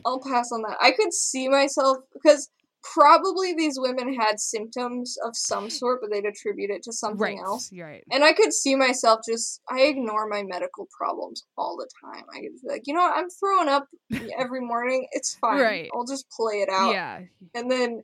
I'll 0.06 0.20
pass 0.20 0.50
on 0.52 0.62
that. 0.62 0.78
I 0.80 0.92
could 0.92 1.12
see 1.12 1.48
myself 1.48 1.98
because 2.14 2.48
probably 2.82 3.54
these 3.54 3.78
women 3.78 4.14
had 4.14 4.40
symptoms 4.40 5.16
of 5.24 5.36
some 5.36 5.68
sort, 5.70 6.00
but 6.00 6.10
they'd 6.10 6.24
attribute 6.24 6.70
it 6.70 6.82
to 6.84 6.92
something 6.92 7.20
right. 7.20 7.38
else. 7.38 7.70
Right. 7.72 8.04
And 8.10 8.24
I 8.24 8.32
could 8.32 8.52
see 8.52 8.74
myself 8.74 9.20
just 9.28 9.60
I 9.68 9.82
ignore 9.82 10.26
my 10.28 10.42
medical 10.42 10.88
problems 10.96 11.44
all 11.56 11.76
the 11.76 11.88
time. 12.04 12.24
I 12.34 12.40
could 12.40 12.52
be 12.62 12.68
like, 12.68 12.82
you 12.86 12.94
know 12.94 13.00
what? 13.00 13.16
I'm 13.16 13.28
throwing 13.30 13.68
up 13.68 13.86
every 14.38 14.60
morning. 14.60 15.06
It's 15.12 15.34
fine. 15.34 15.60
Right. 15.60 15.90
I'll 15.94 16.06
just 16.06 16.26
play 16.30 16.60
it 16.62 16.68
out. 16.70 16.92
Yeah. 16.92 17.20
And 17.54 17.70
then 17.70 18.02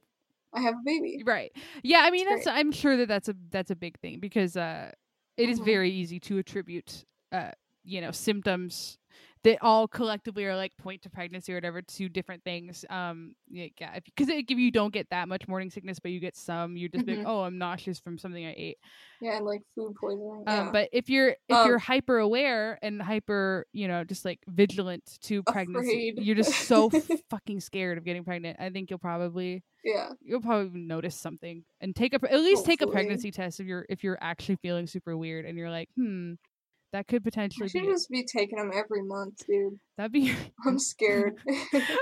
I 0.52 0.60
have 0.60 0.74
a 0.74 0.84
baby. 0.84 1.22
Right. 1.24 1.52
Yeah, 1.82 2.00
I 2.02 2.10
mean 2.10 2.26
It's 2.28 2.44
that's 2.44 2.56
I'm 2.58 2.72
sure 2.72 2.96
that 2.98 3.08
that's 3.08 3.28
a 3.28 3.34
that's 3.50 3.70
a 3.70 3.76
big 3.76 3.98
thing 4.00 4.20
because 4.20 4.56
uh 4.56 4.90
it 5.36 5.48
is 5.48 5.60
Mhm. 5.60 5.64
very 5.64 5.90
easy 5.90 6.20
to 6.20 6.38
attribute 6.38 7.04
uh 7.32 7.50
you 7.84 8.00
know 8.00 8.10
symptoms 8.10 8.98
that 9.46 9.59
all 9.62 9.87
collectively 9.87 10.44
are 10.44 10.56
like 10.56 10.76
point 10.76 11.02
to 11.02 11.09
pregnancy 11.09 11.52
or 11.52 11.56
whatever 11.56 11.80
to 11.80 12.09
different 12.09 12.42
things 12.42 12.85
um 12.90 13.32
yeah 13.48 13.68
because 14.04 14.28
if, 14.28 14.50
you 14.50 14.72
don't 14.72 14.92
get 14.92 15.09
that 15.11 15.28
much 15.28 15.46
morning 15.46 15.70
sickness 15.70 16.00
but 16.00 16.11
you 16.11 16.18
get 16.18 16.37
some 16.37 16.76
you're 16.76 16.88
just 16.88 17.06
be 17.06 17.14
like 17.16 17.26
oh 17.26 17.42
i'm 17.42 17.56
nauseous 17.56 18.00
from 18.00 18.18
something 18.18 18.44
i 18.44 18.52
ate 18.56 18.76
Yeah, 19.20 19.37
and 19.37 19.46
like 19.46 19.62
food 19.76 19.94
poisoning. 20.00 20.42
um 20.48 20.72
but 20.72 20.88
if 20.92 21.09
you're 21.09 21.37
if 21.48 21.56
Um, 21.56 21.66
you're 21.68 21.78
hyper 21.78 22.18
aware 22.18 22.76
and 22.82 23.00
hyper 23.00 23.66
you 23.72 23.87
know 23.87 24.02
just 24.02 24.24
like 24.24 24.40
vigilant 24.48 25.04
to 25.22 25.44
pregnancy 25.44 26.11
Afraid. 26.11 26.26
you're 26.26 26.35
just 26.35 26.52
so 26.66 26.90
fucking 27.30 27.61
scared 27.61 27.98
of 27.98 28.04
getting 28.04 28.24
pregnant 28.24 28.56
i 28.59 28.68
think 28.70 28.90
you'll 28.90 28.98
probably 28.98 29.62
yeah. 29.85 30.11
you'll 30.20 30.40
probably 30.40 30.80
notice 30.80 31.14
something 31.14 31.62
and 31.80 31.94
take 31.94 32.14
a 32.14 32.32
at 32.32 32.40
least 32.40 32.64
take 32.66 32.82
a 32.82 32.88
pregnancy 32.88 33.30
test 33.30 33.61
if 33.61 33.66
you're 33.66 33.87
if 33.88 34.02
you're 34.02 34.18
actually 34.20 34.56
feeling 34.56 34.88
super 34.88 35.16
weird 35.16 35.44
and 35.44 35.56
you're 35.56 35.70
like 35.70 35.88
hmm 35.96 36.32
that 36.96 37.06
could 37.09 37.22
I 37.22 37.24
potentially 37.24 37.68
should 37.68 37.82
be 37.82 37.88
just 37.88 38.11
be 38.11 38.24
taking 38.24 38.56
them 38.59 38.70
every 38.74 39.02
month, 39.02 39.46
dude. 39.46 39.78
that'd 39.98 40.12
be 40.12 40.32
I'm 40.66 40.78
scared. 40.78 41.35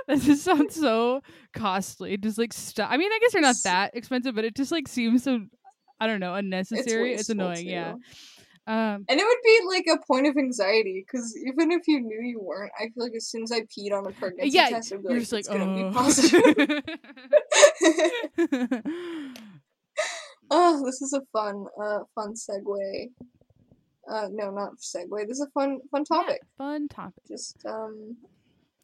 that 0.07 0.21
just 0.21 0.45
sounds 0.45 0.77
so 0.77 1.21
costly 1.53 2.17
just 2.17 2.39
like 2.39 2.53
stop 2.53 2.91
i 2.91 2.97
mean 2.97 3.11
i 3.13 3.19
guess 3.21 3.33
they're 3.33 3.43
not 3.43 3.57
that 3.65 3.91
expensive 3.95 4.35
but 4.35 4.45
it 4.45 4.55
just 4.55 4.71
like 4.73 4.87
seems 4.89 5.23
so 5.23 5.41
i 6.01 6.07
don't 6.07 6.21
know 6.21 6.35
unnecessary 6.35 7.13
it's, 7.13 7.29
wasteful, 7.29 7.47
annoying 7.47 7.69
yeah 7.69 7.95
um 8.67 9.05
And 9.09 9.21
it 9.21 9.25
would 9.25 9.43
be 9.45 9.61
like 9.67 9.87
a 9.93 9.99
point 10.07 10.27
of 10.27 10.37
anxiety 10.37 11.05
because 11.07 11.37
even 11.47 11.71
if 11.71 11.87
you 11.87 12.01
knew 12.01 12.23
you 12.23 12.41
weren't, 12.41 12.73
I 12.79 12.85
feel 12.85 13.05
like 13.05 13.13
as 13.15 13.27
soon 13.27 13.43
as 13.43 13.53
I 13.53 13.61
peed 13.61 13.93
on 13.93 14.07
a 14.07 14.11
pregnancy 14.13 14.57
yeah 14.57 14.71
test, 14.71 14.91
I'd 14.91 15.03
be 15.03 15.09
you're 15.09 15.13
like, 15.13 15.21
just 15.21 15.33
like 15.33 15.41
it's 15.41 15.49
gonna 15.49 15.67
oh 15.71 15.91
be 15.91 15.95
positive. 15.95 16.83
oh, 20.51 20.85
this 20.87 21.03
is 21.03 21.13
a 21.13 21.21
fun, 21.31 21.67
uh, 21.79 21.99
fun 22.15 22.33
segue. 22.33 23.11
Uh, 24.11 24.29
no, 24.31 24.51
not 24.51 24.77
segue. 24.79 25.27
This 25.27 25.39
is 25.39 25.47
a 25.49 25.51
fun, 25.51 25.79
fun 25.91 26.05
Yeah, 26.11 26.17
topic. 26.17 26.41
fun 26.59 26.89
topic 26.89 27.23
Just 27.27 27.65
um, 27.67 28.17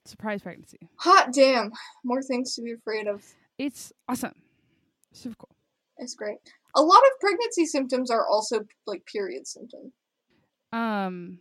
surprise 0.06 0.42
pregnancy 0.42 0.78
hot 0.96 1.32
damn, 1.32 1.70
more 2.04 2.22
things 2.22 2.54
to 2.54 2.62
be 2.62 2.72
afraid 2.72 3.06
of. 3.06 3.22
it's 3.58 3.92
awesome 4.08 4.32
super 5.12 5.36
cool 5.38 5.54
It's 5.98 6.14
great. 6.14 6.38
A 6.74 6.80
lot 6.82 6.98
of 6.98 7.20
pregnancy 7.20 7.66
symptoms 7.66 8.10
are 8.10 8.26
also 8.26 8.64
like 8.86 9.04
period 9.06 9.46
symptoms. 9.46 9.92
um 10.72 11.38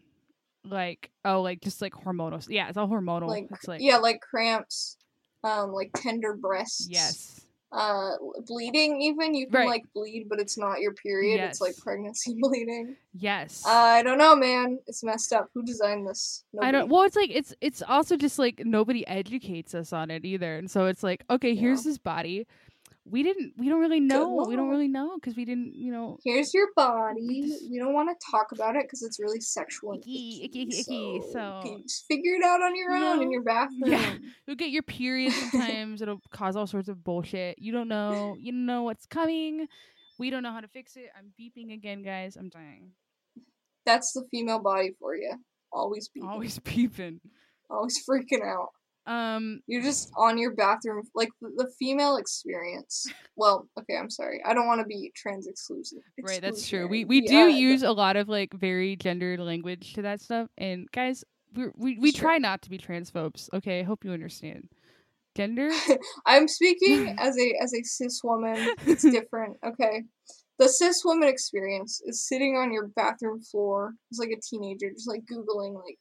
like 0.65 1.09
oh 1.23 1.41
like 1.41 1.61
just 1.61 1.81
like 1.81 1.93
hormonal 1.93 2.45
yeah 2.49 2.67
it's 2.67 2.77
all 2.77 2.87
hormonal 2.89 3.27
Like, 3.27 3.47
it's 3.51 3.67
like 3.67 3.81
yeah, 3.81 3.97
like 3.97 4.19
cramps, 4.21 4.97
um, 5.43 5.71
like 5.71 5.91
tender 5.95 6.33
breasts. 6.35 6.87
yes 6.89 7.39
uh 7.71 8.11
bleeding 8.47 8.99
even 9.01 9.35
you 9.35 9.45
can 9.45 9.55
Right. 9.59 9.67
like 9.67 9.83
bleed 9.93 10.27
but 10.27 10.39
it's 10.39 10.57
not 10.57 10.79
your 10.81 10.93
period 10.93 11.39
it's 11.41 11.61
like 11.61 11.77
pregnancy 11.77 12.35
bleeding 12.39 12.95
yes 13.13 13.63
uh, 13.65 13.69
i 13.69 14.01
don't 14.01 14.17
know 14.17 14.35
man 14.35 14.79
it's 14.87 15.03
messed 15.03 15.33
up 15.33 15.49
who 15.53 15.63
designed 15.63 16.07
this 16.07 16.43
I 16.61 16.71
don't. 16.71 16.89
Well, 16.89 17.03
it's 17.03 17.15
like 17.15 17.29
it's 17.31 17.53
it's 17.61 17.81
also 17.87 18.17
just 18.17 18.37
like 18.39 18.63
nobody 18.65 19.07
educates 19.07 19.73
us 19.75 19.93
on 19.93 20.11
it 20.11 20.25
either, 20.25 20.57
and 20.57 20.69
so 20.69 20.87
it's 20.87 21.03
like 21.03 21.23
okay, 21.29 21.55
here's 21.55 21.85
Yeah. 21.85 21.91
this 21.91 21.97
body. 21.99 22.47
We 23.09 23.23
didn't. 23.23 23.53
We 23.57 23.69
don't 23.69 23.79
really 23.79 23.99
know. 23.99 24.45
We 24.47 24.55
don't 24.55 24.69
really 24.69 24.87
know 24.87 25.15
because 25.15 25.35
we 25.35 25.45
didn't. 25.45 25.73
You 25.73 25.91
know. 25.91 26.17
here's 26.23 26.53
your 26.53 26.67
body 26.75 27.41
just- 27.47 27.69
we 27.69 27.79
don't 27.79 27.93
want 27.93 28.09
to 28.09 28.25
talk 28.31 28.51
about 28.51 28.75
it 28.75 28.83
because 28.83 29.01
it's 29.03 29.19
really 29.19 29.39
sexual 29.39 29.93
Icky, 29.95 30.41
icky, 30.43 30.61
icky, 30.63 30.79
icky, 30.79 31.21
so, 31.21 31.31
so- 31.31 31.61
you 31.65 31.81
just 31.83 32.05
figure 32.07 32.35
it 32.35 32.43
out 32.43 32.61
on 32.61 32.75
your 32.75 32.95
You 32.95 33.03
own 33.05 33.21
in 33.21 33.31
your 33.31 33.43
bathroom 33.53 33.91
Yeah. 33.91 34.15
You'll 34.45 34.55
get 34.55 34.69
your 34.69 34.83
period 34.83 35.33
sometimes. 35.33 36.01
It'll 36.03 36.21
cause 36.31 36.55
all 36.55 36.67
sorts 36.67 36.89
of 36.89 37.03
bullshit. 37.03 37.59
You 37.59 37.71
don't 37.71 37.87
know. 37.87 38.35
You 38.39 38.51
don't 38.51 38.65
know 38.65 38.83
what's 38.83 39.05
coming. 39.05 39.67
We 40.17 40.29
don't 40.29 40.43
know 40.43 40.51
how 40.51 40.59
to 40.61 40.67
fix 40.67 40.95
it. 40.97 41.09
I'm 41.17 41.31
beeping 41.39 41.73
again, 41.73 42.03
guys. 42.03 42.35
I'm 42.35 42.49
dying. 42.49 42.91
that's 43.85 44.11
the 44.13 44.23
female 44.29 44.59
body 44.59 44.91
for 44.99 45.15
you 45.15 45.33
always 45.71 46.09
beeping, 46.09 46.27
Always 46.27 46.59
beeping. 46.65 47.19
always 47.69 48.03
freaking 48.07 48.43
out 48.43 48.69
Um. 49.09 49.61
you're 49.67 49.81
just 49.81 50.11
on 50.17 50.37
your 50.37 50.53
bathroom 50.55 51.03
like 51.15 51.29
the, 51.41 51.67
female 51.79 52.17
experience 52.17 53.05
well 53.35 53.67
okay 53.77 53.97
i'm 53.97 54.09
sorry 54.09 54.39
i 54.45 54.53
don't 54.53 54.67
want 54.67 54.79
to 54.79 54.85
be 54.85 55.11
trans 55.15 55.47
exclusive 55.47 55.99
Right, 56.21 56.41
that's 56.41 56.67
true. 56.67 56.87
We 56.87 57.05
we 57.05 57.21
do 57.21 57.33
Yeah, 57.33 57.47
use 57.47 57.81
a 57.81 57.91
lot 57.91 58.15
of 58.15 58.27
like 58.27 58.53
very 58.53 58.95
gendered 58.95 59.39
language 59.39 59.93
to 59.93 60.01
that 60.03 60.21
stuff, 60.21 60.49
and 60.57 60.89
guys, 60.91 61.23
we 61.55 61.67
we 61.75 61.97
we 61.97 62.11
Sure. 62.11 62.21
try 62.21 62.37
not 62.37 62.61
to 62.63 62.69
be 62.69 62.77
transphobes. 62.77 63.49
Okay, 63.53 63.79
I 63.79 63.83
hope 63.83 64.03
you 64.03 64.11
understand. 64.11 64.67
Gender, 65.35 65.69
I'm 66.25 66.47
speaking 66.47 67.15
as 67.17 67.37
a 67.37 67.53
as 67.61 67.73
a 67.73 67.83
cis 67.83 68.21
woman. 68.23 68.67
It's 68.85 69.03
different, 69.09 69.57
okay? 69.65 70.03
The 70.57 70.67
cis 70.67 71.03
woman 71.05 71.29
experience 71.29 72.01
is 72.05 72.27
sitting 72.27 72.57
on 72.57 72.73
your 72.73 72.87
bathroom 72.89 73.41
floor 73.41 73.93
it's 74.11 74.19
like 74.19 74.31
a 74.31 74.41
teenager, 74.41 74.91
just 74.91 75.07
like 75.07 75.21
googling 75.25 75.73
like 75.75 75.97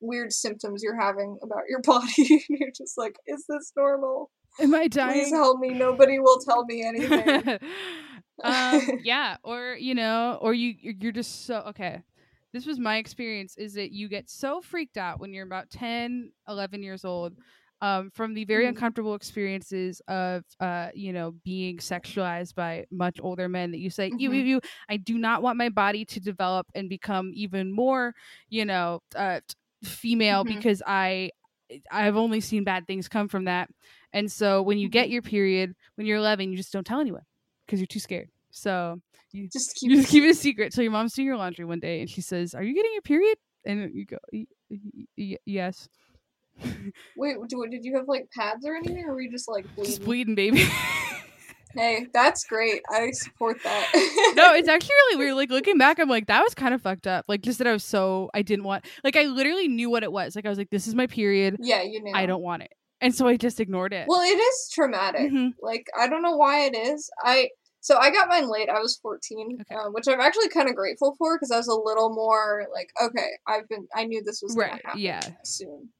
weird 0.00 0.32
symptoms 0.32 0.82
you're 0.82 1.00
having 1.00 1.38
about 1.42 1.62
your 1.68 1.80
body. 1.84 2.06
and 2.48 2.58
you're 2.60 2.70
just 2.76 2.96
like, 2.98 3.16
is 3.26 3.44
this 3.48 3.72
normal? 3.76 4.30
am 4.60 4.74
I 4.74 4.88
dying? 4.88 5.22
Please 5.22 5.32
help 5.32 5.60
me. 5.60 5.74
Nobody 5.74 6.18
will 6.18 6.38
tell 6.38 6.64
me 6.64 6.82
anything. 6.84 7.58
um, 8.42 8.80
yeah, 9.02 9.36
or 9.42 9.76
you 9.78 9.94
know, 9.94 10.38
or 10.40 10.54
you 10.54 10.74
you're 10.80 11.12
just 11.12 11.46
so 11.46 11.56
okay. 11.68 12.02
This 12.52 12.66
was 12.66 12.78
my 12.78 12.96
experience 12.96 13.56
is 13.58 13.74
that 13.74 13.92
you 13.92 14.08
get 14.08 14.30
so 14.30 14.62
freaked 14.62 14.96
out 14.96 15.20
when 15.20 15.32
you're 15.34 15.44
about 15.46 15.68
10, 15.70 16.32
11 16.48 16.82
years 16.82 17.04
old 17.04 17.34
um, 17.82 18.10
from 18.14 18.32
the 18.32 18.44
very 18.44 18.64
Mhm. 18.64 18.68
uncomfortable 18.70 19.14
experiences 19.14 20.00
of 20.08 20.44
uh, 20.60 20.88
you 20.94 21.12
know 21.12 21.32
being 21.44 21.78
sexualized 21.78 22.54
by 22.54 22.86
much 22.90 23.18
older 23.20 23.48
men 23.48 23.72
that 23.72 23.78
you 23.78 23.90
say 23.90 24.12
you 24.16 24.32
you 24.32 24.42
Mhm. 24.42 24.46
you 24.46 24.60
I 24.88 24.96
do 24.96 25.18
not 25.18 25.42
want 25.42 25.58
my 25.58 25.68
body 25.68 26.04
to 26.06 26.20
develop 26.20 26.66
and 26.74 26.88
become 26.88 27.32
even 27.34 27.72
more 27.72 28.14
you 28.48 28.64
know 28.64 29.02
uh, 29.14 29.40
female 29.86 30.44
Mhm. 30.44 30.48
because 30.48 30.82
I 30.86 31.30
I've 31.90 32.16
only 32.16 32.40
seen 32.40 32.62
bad 32.64 32.86
things 32.86 33.08
come 33.08 33.26
from 33.28 33.44
that 33.46 33.68
and 34.12 34.30
so 34.30 34.62
when 34.62 34.78
you 34.78 34.88
get 34.88 35.08
Mhm. 35.08 35.12
your 35.12 35.22
period 35.22 35.74
when 35.96 36.06
you're 36.06 36.18
11 36.18 36.50
you 36.50 36.56
just 36.56 36.72
don't 36.72 36.86
tell 36.86 37.00
anyone 37.00 37.22
because 37.66 37.80
you're 37.80 37.86
too 37.88 37.98
scared 37.98 38.28
so 38.50 39.00
you 39.32 39.48
Just 39.52 39.74
keep 39.76 39.90
you 39.90 39.96
just 39.96 40.08
keep 40.10 40.22
it 40.24 40.30
a 40.30 40.34
secret 40.34 40.72
till 40.72 40.82
your 40.84 40.92
mom's 40.92 41.12
doing 41.14 41.26
your 41.26 41.36
laundry 41.36 41.64
one 41.64 41.80
day 41.80 42.00
and 42.00 42.08
she 42.10 42.20
says 42.20 42.54
are 42.54 42.62
you 42.62 42.74
getting 42.74 42.92
your 42.92 43.02
period 43.02 43.36
and 43.64 43.92
you 43.94 44.04
go 44.04 44.18
"Y- 44.32 44.46
y- 44.70 44.78
y- 45.18 45.38
yes 45.44 45.88
Wait, 47.16 47.36
do, 47.48 47.66
did 47.70 47.84
you 47.84 47.96
have 47.96 48.06
like 48.08 48.28
pads 48.30 48.64
or 48.66 48.74
anything, 48.76 49.04
or 49.06 49.14
were 49.14 49.20
you 49.20 49.30
just 49.30 49.48
like 49.48 49.64
bleeding? 49.74 49.90
just 49.92 50.02
bleeding 50.04 50.34
baby 50.34 50.62
Hey, 51.76 52.06
that's 52.12 52.44
great. 52.44 52.82
I 52.90 53.10
support 53.12 53.58
that. 53.64 54.32
no, 54.36 54.54
it's 54.54 54.68
actually 54.68 54.94
really 55.08 55.16
weird. 55.16 55.34
Like 55.36 55.50
looking 55.50 55.78
back, 55.78 55.98
I'm 55.98 56.08
like, 56.08 56.26
that 56.26 56.42
was 56.42 56.54
kind 56.54 56.74
of 56.74 56.82
fucked 56.82 57.06
up. 57.06 57.24
Like 57.28 57.42
just 57.42 57.58
that 57.58 57.66
I 57.66 57.72
was 57.72 57.84
so 57.84 58.30
I 58.34 58.42
didn't 58.42 58.64
want 58.64 58.84
like 59.04 59.16
I 59.16 59.24
literally 59.24 59.68
knew 59.68 59.90
what 59.90 60.02
it 60.02 60.10
was. 60.12 60.34
Like 60.36 60.46
I 60.46 60.48
was 60.48 60.58
like, 60.58 60.70
this 60.70 60.86
is 60.86 60.94
my 60.94 61.06
period. 61.06 61.56
yeah, 61.60 61.82
you 61.82 62.02
know. 62.02 62.12
I 62.14 62.26
don't 62.26 62.42
want 62.42 62.62
it. 62.62 62.72
And 63.00 63.14
so 63.14 63.26
I 63.28 63.36
just 63.36 63.60
ignored 63.60 63.92
it. 63.92 64.06
Well, 64.08 64.22
it 64.22 64.38
is 64.38 64.70
traumatic. 64.72 65.30
Mhm. 65.30 65.52
Like 65.60 65.86
I 65.98 66.08
don't 66.08 66.22
know 66.22 66.36
why 66.36 66.60
it 66.64 66.74
is. 66.76 67.10
I 67.22 67.50
So 67.80 67.98
I 67.98 68.10
got 68.10 68.28
mine 68.28 68.48
late. 68.50 68.68
I 68.70 68.80
was 68.80 68.96
14, 69.02 69.58
Okay. 69.60 69.74
uh, 69.74 69.90
which 69.90 70.08
I'm 70.08 70.20
actually 70.20 70.48
kind 70.48 70.68
of 70.68 70.74
grateful 70.74 71.14
for 71.18 71.36
because 71.36 71.50
I 71.50 71.56
was 71.58 71.68
a 71.68 71.74
little 71.74 72.12
more 72.14 72.66
like, 72.72 72.90
okay, 73.00 73.28
I've 73.46 73.68
been, 73.68 73.86
I 73.94 74.04
knew 74.06 74.22
this 74.24 74.40
was 74.42 74.54
gonna 74.54 74.72
Right, 74.72 74.82
happen 74.84 75.00
yeah. 75.00 75.20
soon. 75.44 75.90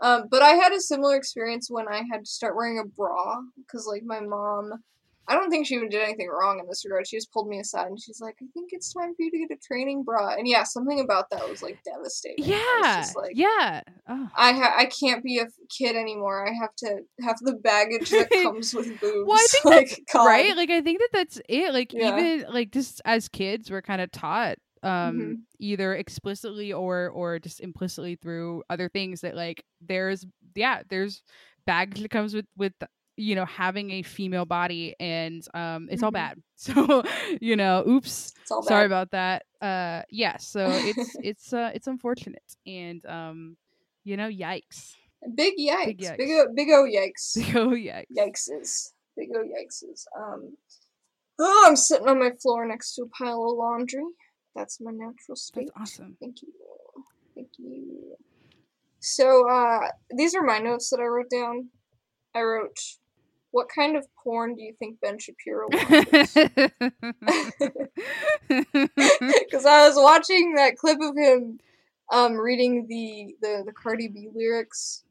Um, 0.00 0.24
but 0.30 0.40
I 0.42 0.52
had 0.52 0.72
a 0.72 0.80
similar 0.80 1.14
experience 1.14 1.68
when 1.70 1.86
I 1.86 2.02
had 2.10 2.24
to 2.24 2.30
start 2.30 2.56
wearing 2.56 2.78
a 2.78 2.84
bra 2.84 3.36
because, 3.54 3.86
like, 3.86 4.02
my 4.02 4.18
mom, 4.20 4.82
I 5.30 5.34
don't 5.34 5.48
think 5.48 5.66
she 5.66 5.76
even 5.76 5.88
did 5.88 6.02
anything 6.02 6.28
wrong 6.28 6.58
in 6.58 6.66
this 6.66 6.84
regard. 6.84 7.06
She 7.06 7.16
just 7.16 7.32
pulled 7.32 7.48
me 7.48 7.60
aside 7.60 7.86
and 7.86 7.98
she's 8.00 8.20
like, 8.20 8.34
"I 8.42 8.46
think 8.52 8.70
it's 8.72 8.92
time 8.92 9.14
for 9.14 9.22
you 9.22 9.30
to 9.30 9.38
get 9.38 9.56
a 9.56 9.60
training 9.66 10.02
bra." 10.02 10.34
And 10.34 10.46
yeah, 10.48 10.64
something 10.64 10.98
about 11.00 11.30
that 11.30 11.48
was 11.48 11.62
like 11.62 11.78
devastating. 11.84 12.44
Yeah. 12.44 13.06
like, 13.14 13.32
yeah. 13.34 13.82
Oh. 14.08 14.28
I 14.36 14.52
ha- 14.52 14.74
I 14.76 14.86
can't 14.86 15.22
be 15.22 15.38
a 15.38 15.46
kid 15.68 15.94
anymore. 15.96 16.46
I 16.46 16.52
have 16.60 16.74
to 16.78 16.98
have 17.22 17.36
the 17.42 17.54
baggage 17.54 18.10
that 18.10 18.28
comes 18.42 18.74
with 18.74 18.88
boobs. 19.00 19.26
Well, 19.28 19.38
I 19.38 19.46
think 19.50 19.64
like, 19.64 19.88
that's 20.12 20.14
right. 20.26 20.56
Like 20.56 20.70
I 20.70 20.80
think 20.82 20.98
that 20.98 21.10
that's 21.12 21.40
it. 21.48 21.72
Like 21.72 21.92
Yeah. 21.92 22.18
even 22.18 22.52
like 22.52 22.72
just 22.72 23.00
as 23.04 23.28
kids, 23.28 23.70
we're 23.70 23.82
kind 23.82 24.00
of 24.02 24.10
taught 24.10 24.56
um 24.82 24.90
Mhm. 25.20 25.36
either 25.58 25.94
explicitly 25.94 26.72
or 26.72 27.08
or 27.10 27.38
just 27.38 27.60
implicitly 27.60 28.16
through 28.16 28.62
other 28.70 28.88
things 28.88 29.20
that 29.20 29.36
like 29.36 29.62
there's 29.80 30.26
yeah 30.54 30.82
there's 30.88 31.22
baggage 31.66 32.00
that 32.00 32.10
comes 32.10 32.32
with 32.34 32.46
with 32.56 32.72
you 33.20 33.34
know 33.34 33.44
having 33.44 33.90
a 33.90 34.02
female 34.02 34.44
body 34.46 34.94
and 34.98 35.46
um 35.54 35.88
it's 35.90 36.02
all 36.02 36.10
Mhm. 36.10 36.14
bad 36.22 36.42
so 36.56 37.02
you 37.40 37.54
know 37.56 37.84
oops 37.86 38.32
sorry 38.62 38.86
about 38.86 39.10
that 39.12 39.44
uh 39.60 40.02
yeah 40.10 40.36
so 40.38 40.60
it's 40.90 41.16
it's 41.22 41.52
uh 41.52 41.70
it's 41.74 41.86
unfortunate 41.86 42.48
and 42.66 43.04
um 43.06 43.56
you 44.04 44.16
know 44.16 44.28
yikes 44.28 44.94
Big 45.34 45.54
yikes. 45.58 45.86
Big 45.86 45.98
Big 46.16 46.28
yikes. 46.30 46.40
o- 46.48 46.52
big 46.54 46.68
o 46.70 46.84
yikes. 46.96 47.34
Big 47.36 47.56
oh 47.56 47.68
yikes 47.88 48.06
Yikeses. 48.18 48.92
Big 49.18 49.28
o 49.36 49.42
yikeses. 49.44 50.06
Um 50.16 50.56
Oh, 51.42 51.64
I'm 51.66 51.76
sitting 51.76 52.08
on 52.08 52.18
my 52.18 52.32
floor 52.42 52.66
next 52.66 52.94
to 52.94 53.02
a 53.02 53.08
pile 53.08 53.42
of 53.50 53.56
laundry. 53.58 54.04
That's 54.54 54.80
my 54.80 54.90
natural 54.92 55.36
state. 55.36 55.68
that's 55.76 55.92
awesome 55.92 56.16
Thank 56.20 56.40
you. 56.42 56.48
Thank 57.34 57.48
you. 57.58 58.16
So, 59.00 59.48
uh, 59.48 59.88
these 60.14 60.34
are 60.34 60.42
my 60.42 60.58
notes 60.58 60.90
that 60.90 61.00
I 61.00 61.04
wrote 61.04 61.30
down. 61.30 61.68
I 62.34 62.40
wrote, 62.42 62.78
What 63.52 63.68
kind 63.68 63.96
of 63.96 64.06
porn 64.22 64.54
do 64.54 64.62
you 64.62 64.74
think 64.78 65.00
Ben 65.00 65.18
Shapiro 65.18 65.68
watches? 65.72 66.34
Because 68.48 69.66
I 69.66 69.88
was 69.88 69.96
watching 69.96 70.54
that 70.54 70.76
clip 70.76 70.98
of 71.00 71.16
him 71.16 71.58
um, 72.12 72.34
reading 72.34 72.86
the, 72.88 73.34
the, 73.42 73.64
the 73.66 73.72
Cardi 73.72 74.08
B 74.08 74.28
lyrics, 74.32 75.02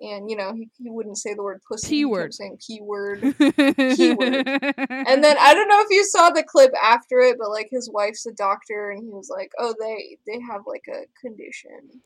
and, 0.00 0.28
you 0.28 0.36
know, 0.36 0.52
he, 0.52 0.68
he 0.82 0.90
wouldn't 0.90 1.18
say 1.18 1.34
the 1.34 1.42
word 1.42 1.60
pussy. 1.66 1.88
P 1.88 2.04
word. 2.04 2.34
saying 2.34 2.58
P 2.66 2.80
word. 2.80 3.22
And 3.22 3.36
then 3.38 5.36
I 5.38 5.54
don't 5.54 5.68
know 5.68 5.80
if 5.80 5.90
you 5.90 6.04
saw 6.04 6.30
the 6.30 6.42
clip 6.42 6.72
after 6.82 7.20
it, 7.20 7.36
but 7.38 7.50
like 7.50 7.68
his 7.70 7.88
wife's 7.90 8.26
a 8.26 8.32
doctor, 8.32 8.90
and 8.90 9.02
he 9.02 9.08
was 9.08 9.30
like, 9.30 9.52
"Oh, 9.58 9.74
they 9.80 10.18
they 10.26 10.40
have 10.40 10.62
like 10.66 10.84
a 10.88 11.06
condition." 11.20 12.02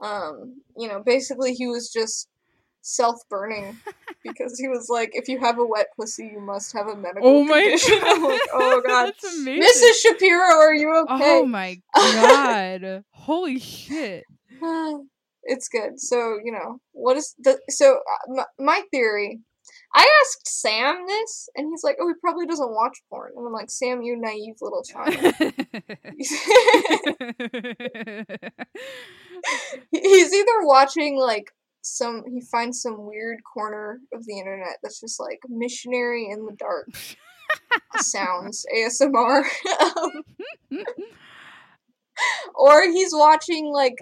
Um, 0.00 0.60
you 0.76 0.88
know, 0.88 1.02
basically 1.04 1.54
he 1.54 1.66
was 1.66 1.92
just 1.92 2.28
self 2.82 3.20
burning 3.28 3.78
because 4.22 4.58
he 4.58 4.68
was 4.68 4.88
like, 4.88 5.10
"If 5.12 5.28
you 5.28 5.38
have 5.40 5.58
a 5.58 5.64
wet 5.64 5.88
pussy, 5.98 6.30
you 6.32 6.40
must 6.40 6.72
have 6.72 6.88
a 6.88 6.96
medical 6.96 7.28
Oh 7.28 7.44
my 7.44 7.60
condition." 7.60 7.98
god! 8.00 8.22
Like, 8.22 8.40
"Oh 8.52 8.82
god, 8.86 9.06
that's 9.06 9.36
amazing. 9.36 9.62
Mrs. 9.62 10.02
Shapiro, 10.02 10.40
are 10.40 10.74
you 10.74 10.94
okay?" 11.04 11.38
Oh 11.38 11.46
my 11.46 11.80
god! 11.94 13.04
Holy 13.12 13.58
shit! 13.58 14.24
it's 15.44 15.68
good. 15.68 16.00
So 16.00 16.38
you 16.42 16.52
know 16.52 16.80
what 16.92 17.16
is 17.16 17.34
the 17.38 17.58
so 17.68 17.96
uh, 17.96 18.34
my, 18.34 18.44
my 18.58 18.82
theory. 18.90 19.40
I 19.92 20.08
asked 20.22 20.46
Sam 20.46 21.04
this, 21.06 21.48
and 21.56 21.66
he's 21.68 21.82
like, 21.82 21.96
"Oh, 22.00 22.06
he 22.06 22.14
probably 22.20 22.46
doesn't 22.46 22.70
watch 22.70 22.96
porn." 23.08 23.32
And 23.36 23.44
I'm 23.44 23.52
like, 23.52 23.70
"Sam, 23.70 24.02
you 24.02 24.16
naive 24.16 24.54
little 24.60 24.84
child." 24.84 25.14
he's 29.90 30.32
either 30.32 30.62
watching 30.62 31.18
like 31.18 31.50
some 31.82 32.22
he 32.30 32.40
finds 32.40 32.80
some 32.80 33.06
weird 33.06 33.38
corner 33.44 34.00
of 34.12 34.24
the 34.26 34.38
internet 34.38 34.76
that's 34.82 35.00
just 35.00 35.18
like 35.20 35.40
missionary 35.48 36.28
in 36.30 36.44
the 36.46 36.56
dark 36.56 36.88
sounds 38.00 38.66
ASMR 38.76 39.44
Um, 39.96 40.22
or 42.54 42.82
he's 42.84 43.12
watching 43.12 43.72
like 43.72 43.96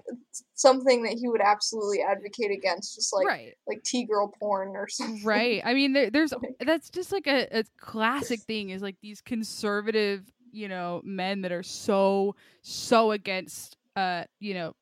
something 0.54 1.02
that 1.04 1.14
he 1.18 1.28
would 1.28 1.40
absolutely 1.40 2.02
advocate 2.02 2.50
against 2.50 2.94
just 2.94 3.14
like 3.14 3.26
right, 3.26 3.54
like 3.66 3.82
T-girl 3.84 4.32
porn 4.38 4.70
or 4.74 4.88
something. 4.88 5.24
Right. 5.24 5.62
I 5.64 5.74
mean, 5.74 5.92
there, 5.92 6.10
there's 6.10 6.32
that's 6.60 6.90
just 6.90 7.12
like 7.12 7.26
a, 7.26 7.60
a 7.60 7.64
classic 7.78 8.40
thing 8.40 8.70
is 8.70 8.82
like 8.82 8.96
these 9.02 9.20
conservative, 9.20 10.30
you 10.52 10.68
know, 10.68 11.00
men 11.04 11.42
that 11.42 11.52
are 11.52 11.62
so 11.62 12.34
so 12.62 13.12
against, 13.12 13.76
uh, 13.96 14.24
you 14.40 14.54
know, 14.54 14.74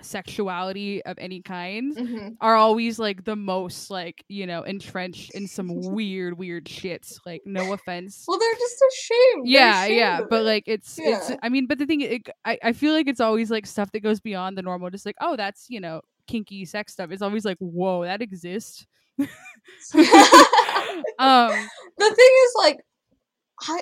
sexuality 0.00 1.02
of 1.04 1.16
any 1.18 1.40
kind. 1.40 1.96
hmm 1.96 2.28
Are 2.40 2.56
always 2.56 2.98
like 2.98 3.24
the 3.24 3.36
most 3.36 3.90
like 3.90 4.24
you 4.28 4.46
know 4.46 4.62
entrenched 4.62 5.30
in 5.34 5.46
some 5.46 5.68
weird 5.94 6.36
weird 6.38 6.66
shits. 6.66 7.18
Like 7.24 7.42
no 7.44 7.72
offense, 7.72 8.24
well 8.26 8.38
they're 8.38 8.54
just 8.54 8.82
ashamed 8.92 9.48
yeah 9.48 9.84
ashamed 9.84 9.98
yeah 9.98 10.20
but 10.28 10.40
it. 10.42 10.44
like 10.44 10.64
it's 10.66 10.98
it's 10.98 11.32
i 11.42 11.48
mean 11.48 11.66
but 11.66 11.78
the 11.78 11.86
thing 11.86 12.00
it, 12.00 12.28
I, 12.44 12.58
I 12.62 12.72
feel 12.72 12.92
like 12.92 13.08
it's 13.08 13.20
always 13.20 13.50
like 13.50 13.66
stuff 13.66 13.90
that 13.92 14.00
goes 14.00 14.20
beyond 14.20 14.58
the 14.58 14.62
normal 14.62 14.90
just 14.90 15.06
like 15.06 15.16
oh 15.20 15.36
that's 15.36 15.66
you 15.68 15.80
know 15.80 16.00
kinky 16.26 16.64
sex 16.64 16.92
stuff 16.92 17.10
it's 17.10 17.22
always 17.22 17.44
like 17.44 17.58
whoa 17.58 18.04
that 18.04 18.22
exists 18.22 18.86
um 19.18 19.26
the 21.98 22.14
thing 22.14 22.32
is 22.44 22.52
like 22.58 22.78
i 23.68 23.80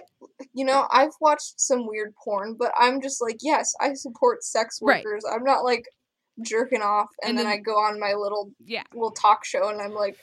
you 0.52 0.64
know 0.64 0.86
i've 0.90 1.12
watched 1.20 1.60
some 1.60 1.86
weird 1.86 2.12
porn 2.22 2.54
but 2.58 2.72
i'm 2.78 3.00
just 3.00 3.22
like 3.22 3.36
yes 3.42 3.72
i 3.80 3.92
support 3.94 4.42
sex 4.44 4.78
Right. 4.82 5.04
workers 5.04 5.24
i'm 5.32 5.44
not 5.44 5.64
like 5.64 5.86
jerking 6.40 6.80
off 6.82 7.08
and, 7.22 7.30
And 7.30 7.38
then, 7.38 7.44
then- 7.46 7.52
i 7.52 7.56
go 7.58 7.72
on 7.72 8.00
my 8.00 8.14
little 8.14 8.50
yeah. 8.64 8.84
little 8.94 9.10
talk 9.10 9.44
show 9.44 9.68
and 9.68 9.80
i'm 9.80 9.92
like 9.92 10.16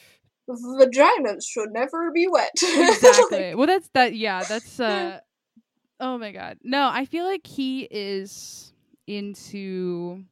vaginas 0.49 1.43
should 1.47 1.72
never 1.72 2.10
be 2.12 2.28
wet. 2.28 2.49
Exactly. 2.64 3.53
Well 3.53 3.68
that's 3.68 3.88
that 3.93 4.16
yeah 4.16 4.43
that's 4.43 4.80
uh 4.80 5.20
oh 5.99 6.18
my 6.18 6.32
god. 6.32 6.57
No 6.64 6.89
i 6.91 7.05
feel 7.05 7.26
like 7.26 7.45
he 7.45 7.82
is 7.91 8.74
into 9.05 10.24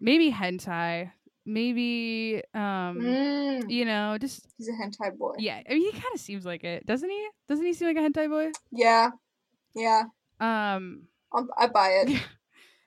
maybe 0.00 0.30
hentai 0.30 1.10
maybe 1.44 2.42
um 2.54 2.98
Mm, 3.00 3.70
you 3.70 3.84
know 3.84 4.16
just 4.20 4.46
he's 4.56 4.68
a 4.68 4.72
hentai 4.72 5.16
boy. 5.18 5.34
Yeah 5.38 5.60
i 5.68 5.72
mean 5.72 5.82
he 5.82 5.90
kind 5.92 6.14
of 6.14 6.20
seems 6.20 6.44
like 6.46 6.62
it 6.62 6.86
doesn't 6.86 7.10
he? 7.10 7.28
Doesn't 7.48 7.64
he 7.66 7.72
seem 7.72 7.88
like 7.88 7.96
a 7.96 8.00
hentai 8.08 8.28
boy? 8.28 8.52
Yeah. 8.70 9.10
Yeah. 9.74 10.04
Um 10.40 11.02
I'm, 11.32 11.48
i 11.58 11.66
buy 11.66 12.04
it 12.06 12.22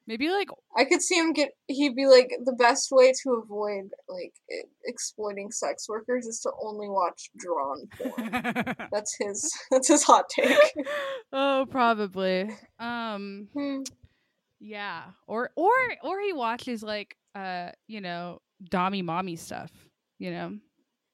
maybe 0.07 0.29
like 0.29 0.49
i 0.75 0.83
could 0.83 1.01
see 1.01 1.15
him 1.17 1.31
get 1.31 1.51
he'd 1.67 1.95
be 1.95 2.05
like 2.07 2.31
the 2.43 2.53
best 2.53 2.89
way 2.91 3.11
to 3.23 3.33
avoid 3.43 3.89
like 4.09 4.33
exploiting 4.85 5.51
sex 5.51 5.87
workers 5.87 6.25
is 6.25 6.39
to 6.39 6.51
only 6.63 6.87
watch 6.89 7.29
drawn 7.37 7.87
porn 7.97 8.31
that's 8.91 9.15
his 9.19 9.51
that's 9.71 9.87
his 9.87 10.03
hot 10.03 10.25
take 10.29 10.57
oh, 11.33 11.65
probably. 11.69 12.49
Um, 12.79 13.47
Hmm. 13.53 13.81
yeah, 14.59 15.03
or 15.27 15.51
or 15.55 15.71
or 16.03 16.19
he 16.21 16.33
watches 16.33 16.81
like 16.83 17.15
uh, 17.35 17.71
you 17.87 18.01
know, 18.01 18.41
dommy 18.69 19.03
mommy 19.03 19.35
stuff. 19.37 19.71
You 20.19 20.31
know, 20.31 20.57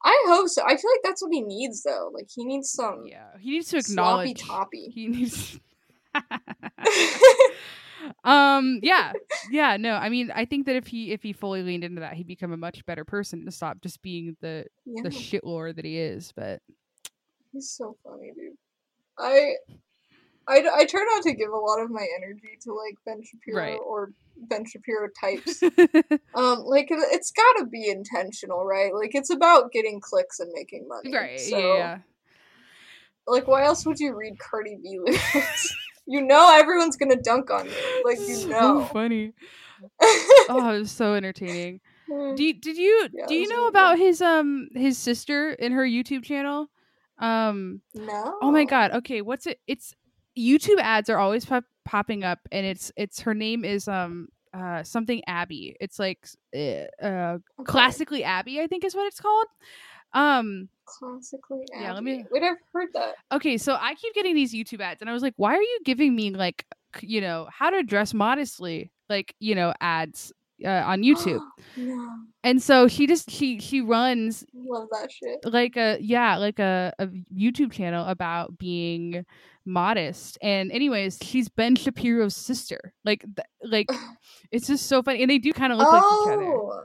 I 0.03 0.25
hope 0.27 0.47
so. 0.49 0.63
I 0.65 0.75
feel 0.75 0.91
like 0.91 1.01
that's 1.03 1.21
what 1.21 1.31
he 1.31 1.41
needs, 1.41 1.83
though. 1.83 2.09
Like 2.13 2.27
he 2.33 2.43
needs 2.45 2.71
some 2.71 3.03
yeah, 3.05 3.37
he 3.39 3.51
needs 3.51 3.69
to 3.69 3.77
acknowledge. 3.77 4.39
sloppy 4.39 4.59
toppy. 4.59 4.91
He 4.93 5.07
needs. 5.07 5.59
Um. 8.23 8.79
Yeah. 8.83 9.13
Yeah. 9.51 9.77
No. 9.77 9.93
I 9.95 10.09
mean, 10.09 10.31
I 10.33 10.45
think 10.45 10.65
that 10.65 10.75
if 10.75 10.87
he 10.87 11.11
if 11.11 11.23
he 11.23 11.33
fully 11.33 11.63
leaned 11.63 11.83
into 11.83 12.01
that, 12.01 12.13
he'd 12.13 12.27
become 12.27 12.51
a 12.51 12.57
much 12.57 12.85
better 12.85 13.05
person 13.05 13.45
to 13.45 13.51
stop 13.51 13.81
just 13.81 14.01
being 14.01 14.35
the 14.41 14.65
yeah, 14.85 15.03
the 15.03 15.11
shit 15.11 15.43
lord 15.43 15.75
that 15.77 15.85
he 15.85 15.97
is. 15.97 16.31
But 16.35 16.61
he's 17.51 17.69
so 17.69 17.95
funny, 18.03 18.31
dude. 18.35 18.53
I, 19.19 19.53
I, 20.47 20.63
I 20.75 20.85
try 20.85 21.03
not 21.13 21.23
to 21.23 21.33
give 21.33 21.49
a 21.51 21.57
lot 21.57 21.81
of 21.81 21.89
my 21.89 22.05
energy 22.17 22.57
to 22.61 22.73
like 22.73 22.97
Ben 23.05 23.21
Shapiro 23.23 23.57
Right. 23.57 23.79
or 23.83 24.11
Ben 24.37 24.63
Shapiro 24.65 25.09
types. 25.19 25.61
um, 26.35 26.59
like 26.65 26.91
it, 26.91 26.99
it's 27.11 27.31
got 27.31 27.53
to 27.59 27.65
be 27.65 27.89
intentional, 27.89 28.63
right? 28.63 28.93
Like 28.93 29.15
it's 29.15 29.31
about 29.31 29.71
getting 29.71 29.99
clicks 29.99 30.39
and 30.39 30.51
making 30.53 30.87
money. 30.87 31.15
right. 31.15 31.39
So, 31.39 31.77
yeah. 31.77 31.97
Like, 33.29 33.45
why 33.47 33.65
else 33.65 33.85
would 33.85 33.99
you 33.99 34.15
read 34.15 34.39
Cardi 34.39 34.77
B 34.81 34.99
lyrics? 35.03 35.75
You 36.07 36.21
know, 36.21 36.49
everyone's 36.57 36.97
gonna 36.97 37.15
dunk 37.15 37.51
on 37.51 37.65
you. 37.65 38.01
Like 38.05 38.17
you 38.27 38.35
so 38.35 38.49
know. 38.49 38.85
funny. 38.85 39.33
Oh, 40.49 40.73
it 40.75 40.79
was 40.79 40.91
so 40.91 41.13
entertaining. 41.13 41.81
Do 42.35 42.43
you, 42.43 42.53
did 42.53 42.77
you 42.77 43.09
Yeah, 43.13 43.25
do 43.27 43.35
you 43.35 43.47
know 43.49 43.55
really 43.55 43.69
about 43.69 43.97
his 43.97 44.21
um 44.21 44.69
his 44.73 44.97
sister 44.97 45.51
in 45.51 45.71
her 45.73 45.83
YouTube 45.85 46.23
channel? 46.23 46.69
Um 47.19 47.81
no. 47.93 48.37
oh 48.41 48.51
my 48.51 48.63
god. 48.65 48.91
Okay, 48.91 49.21
what's 49.21 49.45
it? 49.45 49.59
It's 49.67 49.93
YouTube 50.37 50.79
ads 50.79 51.09
are 51.09 51.17
always 51.17 51.45
pop- 51.45 51.65
popping 51.83 52.23
up 52.23 52.39
and 52.51 52.65
it's 52.65 52.91
it's 52.95 53.21
her 53.21 53.33
name 53.33 53.65
is 53.65 53.87
um 53.87 54.29
uh 54.53 54.83
something 54.83 55.21
Abby. 55.27 55.75
It's 55.81 55.99
like 55.99 56.25
uh, 56.55 56.85
uh 57.05 57.37
Okay. 57.59 57.65
classically 57.65 58.23
Abby, 58.23 58.61
I 58.61 58.67
think 58.67 58.85
is 58.85 58.95
what 58.95 59.07
it's 59.07 59.19
called. 59.19 59.47
Um 60.13 60.69
Classically 60.87 61.65
Yeah, 61.73 61.93
let 61.93 62.03
me- 62.03 62.25
Wait, 62.31 62.43
I've 62.43 62.57
heard 62.73 62.89
that. 62.93 63.15
Okay, 63.31 63.57
so 63.57 63.77
I 63.79 63.93
keep 63.95 64.13
getting 64.13 64.35
these 64.35 64.53
YouTube 64.53 64.79
ads, 64.81 65.01
and 65.01 65.09
I 65.09 65.13
was 65.13 65.21
like, 65.21 65.33
why 65.37 65.53
are 65.55 65.61
you 65.61 65.79
giving 65.85 66.15
me 66.15 66.31
like, 66.31 66.65
you 67.01 67.21
know, 67.21 67.47
how 67.51 67.69
to 67.69 67.83
dress 67.83 68.13
modestly, 68.13 68.91
like, 69.09 69.35
you 69.39 69.53
know, 69.53 69.73
ads 69.81 70.31
uh, 70.63 70.69
on 70.69 71.01
YouTube? 71.03 71.41
no, 71.77 72.09
and 72.43 72.63
so 72.63 72.87
she 72.87 73.05
just 73.05 73.29
she 73.29 73.59
she 73.59 73.81
runs 73.81 74.45
love 74.53 74.87
that 74.91 75.11
shit. 75.11 75.39
like 75.43 75.75
a 75.75 75.97
yeah 75.99 76.37
like 76.37 76.59
a, 76.59 76.93
a 76.97 77.07
youtube 77.35 77.71
channel 77.73 78.05
about 78.07 78.57
being 78.57 79.25
modest 79.65 80.37
and 80.41 80.71
anyways 80.71 81.17
she's 81.21 81.49
ben 81.49 81.75
shapiro's 81.75 82.35
sister 82.35 82.93
like 83.03 83.21
th- 83.35 83.47
like 83.63 83.87
it's 84.51 84.67
just 84.67 84.85
so 84.87 85.03
funny 85.03 85.21
and 85.21 85.29
they 85.29 85.39
do 85.39 85.51
kind 85.51 85.73
of 85.73 85.79
look 85.79 85.91
like 85.91 86.01
each 86.01 86.27
other 86.33 86.45
oh, 86.45 86.83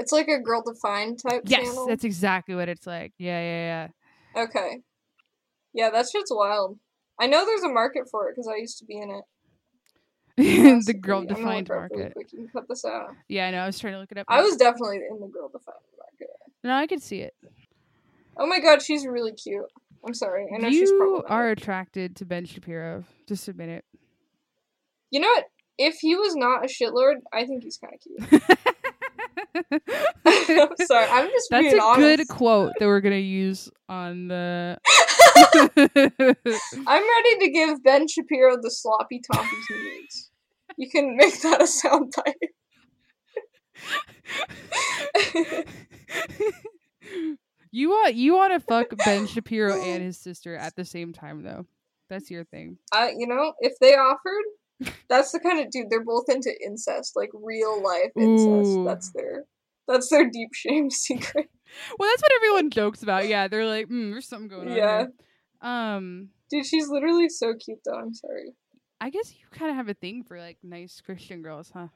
it's 0.00 0.12
like 0.12 0.28
a 0.28 0.38
girl 0.40 0.62
defined 0.62 1.20
type 1.22 1.42
yes 1.44 1.64
channel. 1.66 1.86
that's 1.86 2.04
exactly 2.04 2.54
what 2.54 2.68
it's 2.68 2.86
like 2.86 3.12
yeah 3.18 3.40
yeah 3.40 3.88
yeah. 4.34 4.42
Okay. 4.44 4.78
Yeah, 5.72 5.90
that 5.90 6.06
shit's 6.10 6.32
wild. 6.34 6.78
I 7.20 7.26
know 7.26 7.44
there's 7.44 7.62
a 7.62 7.68
market 7.68 8.04
for 8.10 8.28
it 8.28 8.34
because 8.34 8.48
I 8.48 8.56
used 8.56 8.78
to 8.78 8.84
be 8.84 8.96
in 8.98 9.10
it. 9.10 9.24
the 10.86 10.94
girl 10.94 11.22
defined 11.24 11.68
look 11.68 11.76
it 11.78 11.84
up 11.84 11.90
really 11.90 12.02
market 12.04 12.12
We 12.16 12.24
can 12.24 12.48
cut 12.48 12.64
this 12.68 12.84
out. 12.84 13.10
yeah 13.28 13.46
i 13.48 13.50
know 13.50 13.58
i 13.58 13.66
was 13.66 13.78
trying 13.78 13.92
to 13.94 13.98
look 14.00 14.10
it 14.10 14.16
up 14.18 14.26
I 14.28 14.40
was 14.42 14.56
definitely 14.56 14.96
in 15.10 15.20
the 15.20 15.26
girl 15.26 15.48
defined 15.48 15.76
market. 15.98 16.34
no 16.64 16.74
i 16.74 16.86
could 16.86 17.02
see 17.02 17.20
it 17.20 17.34
Oh 18.38 18.46
my 18.46 18.58
god, 18.60 18.80
she's 18.80 19.04
really 19.06 19.32
cute. 19.32 19.66
I'm 20.06 20.14
sorry. 20.14 20.46
I 20.54 20.58
know 20.58 20.68
you 20.68 20.78
she's 20.78 20.92
problematic. 20.92 21.30
are 21.30 21.50
attracted 21.50 22.16
to 22.16 22.24
ben 22.24 22.46
shapiro 22.46 23.04
just 23.28 23.48
admit 23.48 23.68
it 23.68 23.84
You 25.10 25.20
know 25.20 25.28
what? 25.28 25.44
If 25.76 25.96
he 26.00 26.14
was 26.14 26.34
not 26.36 26.64
a 26.64 26.68
shitlord, 26.68 27.16
I 27.34 27.44
think 27.44 27.64
he's 27.64 27.76
kind 27.78 27.94
of 27.94 28.00
cute. 28.00 28.42
I'm 29.54 30.68
sorry. 30.86 31.06
I'm 31.10 31.28
just 31.30 31.48
That's 31.50 31.62
being 31.64 31.78
a 31.78 31.82
honest. 31.82 32.18
good 32.18 32.28
quote 32.28 32.72
that 32.78 32.86
we're 32.86 33.00
gonna 33.00 33.16
use 33.16 33.70
on 33.88 34.28
the. 34.28 34.78
I'm 36.86 37.02
ready 37.02 37.38
to 37.40 37.50
give 37.52 37.82
Ben 37.82 38.06
Shapiro 38.08 38.56
the 38.60 38.70
sloppy 38.70 39.20
toppings 39.32 39.64
he 39.68 39.74
needs. 39.74 40.30
You 40.76 40.88
can 40.90 41.16
make 41.16 41.40
that 41.42 41.62
a 41.62 41.66
sound 41.66 42.12
bite. 42.16 42.34
you 47.72 47.90
want 47.90 48.14
you 48.14 48.34
want 48.36 48.52
to 48.54 48.60
fuck 48.60 48.88
Ben 49.04 49.26
Shapiro 49.28 49.80
and 49.80 50.02
his 50.02 50.18
sister 50.18 50.56
at 50.56 50.76
the 50.76 50.84
same 50.84 51.12
time 51.12 51.42
though. 51.42 51.66
That's 52.08 52.30
your 52.30 52.44
thing. 52.44 52.78
I, 52.92 53.10
you 53.16 53.26
know, 53.28 53.52
if 53.60 53.74
they 53.80 53.94
offered, 53.94 54.44
that's 55.08 55.32
the 55.32 55.40
kind 55.40 55.60
of 55.60 55.70
dude. 55.70 55.90
They're 55.90 56.04
both 56.04 56.28
into 56.28 56.52
incest, 56.64 57.16
like 57.16 57.30
real 57.34 57.82
life 57.82 58.10
incest. 58.16 58.78
Ooh. 58.78 58.84
That's 58.84 59.10
their, 59.12 59.44
that's 59.88 60.08
their 60.08 60.28
deep 60.30 60.50
shame 60.54 60.90
secret. 60.90 61.48
Well, 61.98 62.08
that's 62.10 62.22
what 62.22 62.32
everyone 62.36 62.70
jokes 62.70 63.02
about. 63.02 63.28
Yeah, 63.28 63.48
they're 63.48 63.66
like, 63.66 63.88
mm, 63.88 64.10
"There's 64.10 64.26
something 64.28 64.48
going 64.48 64.70
on." 64.70 64.76
Yeah. 64.76 64.98
here." 64.98 65.12
Um, 65.62 66.30
Dude, 66.50 66.66
she's 66.66 66.88
literally 66.88 67.28
so 67.28 67.54
cute, 67.54 67.78
though. 67.84 67.98
I'm 67.98 68.14
sorry. 68.14 68.54
I 69.00 69.10
guess 69.10 69.32
you 69.32 69.46
kind 69.50 69.70
of 69.70 69.76
have 69.76 69.88
a 69.88 69.94
thing 69.94 70.24
for 70.24 70.38
like 70.38 70.58
nice 70.62 71.00
Christian 71.00 71.42
girls, 71.42 71.70
huh? 71.72 71.88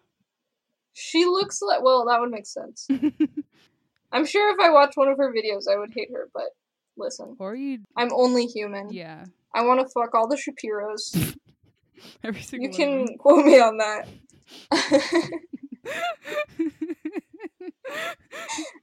She 0.92 1.24
looks 1.24 1.60
like. 1.60 1.82
Well, 1.82 2.06
that 2.06 2.20
would 2.20 2.30
make 2.30 2.46
sense. 2.46 2.86
I'm 4.12 4.24
sure 4.26 4.52
if 4.54 4.60
I 4.60 4.70
watched 4.70 4.96
one 4.96 5.08
of 5.08 5.16
her 5.18 5.32
videos, 5.32 5.64
I 5.70 5.76
would 5.76 5.90
hate 5.94 6.08
her. 6.12 6.28
But 6.32 6.50
listen, 6.96 7.36
or 7.40 7.56
you, 7.56 7.80
I'm 7.96 8.12
only 8.14 8.46
human. 8.46 8.92
yeah, 8.92 9.24
I 9.54 9.62
want 9.64 9.80
to 9.80 9.88
fuck 9.92 10.14
all 10.14 10.28
the 10.28 10.36
Shapiros. 10.36 11.36
every 12.24 12.42
single. 12.42 12.70
You 12.78 12.88
one 12.88 13.06
can 13.06 13.18
quote 13.18 13.44
me 13.44 13.60
on 13.60 13.78
that. 13.78 14.08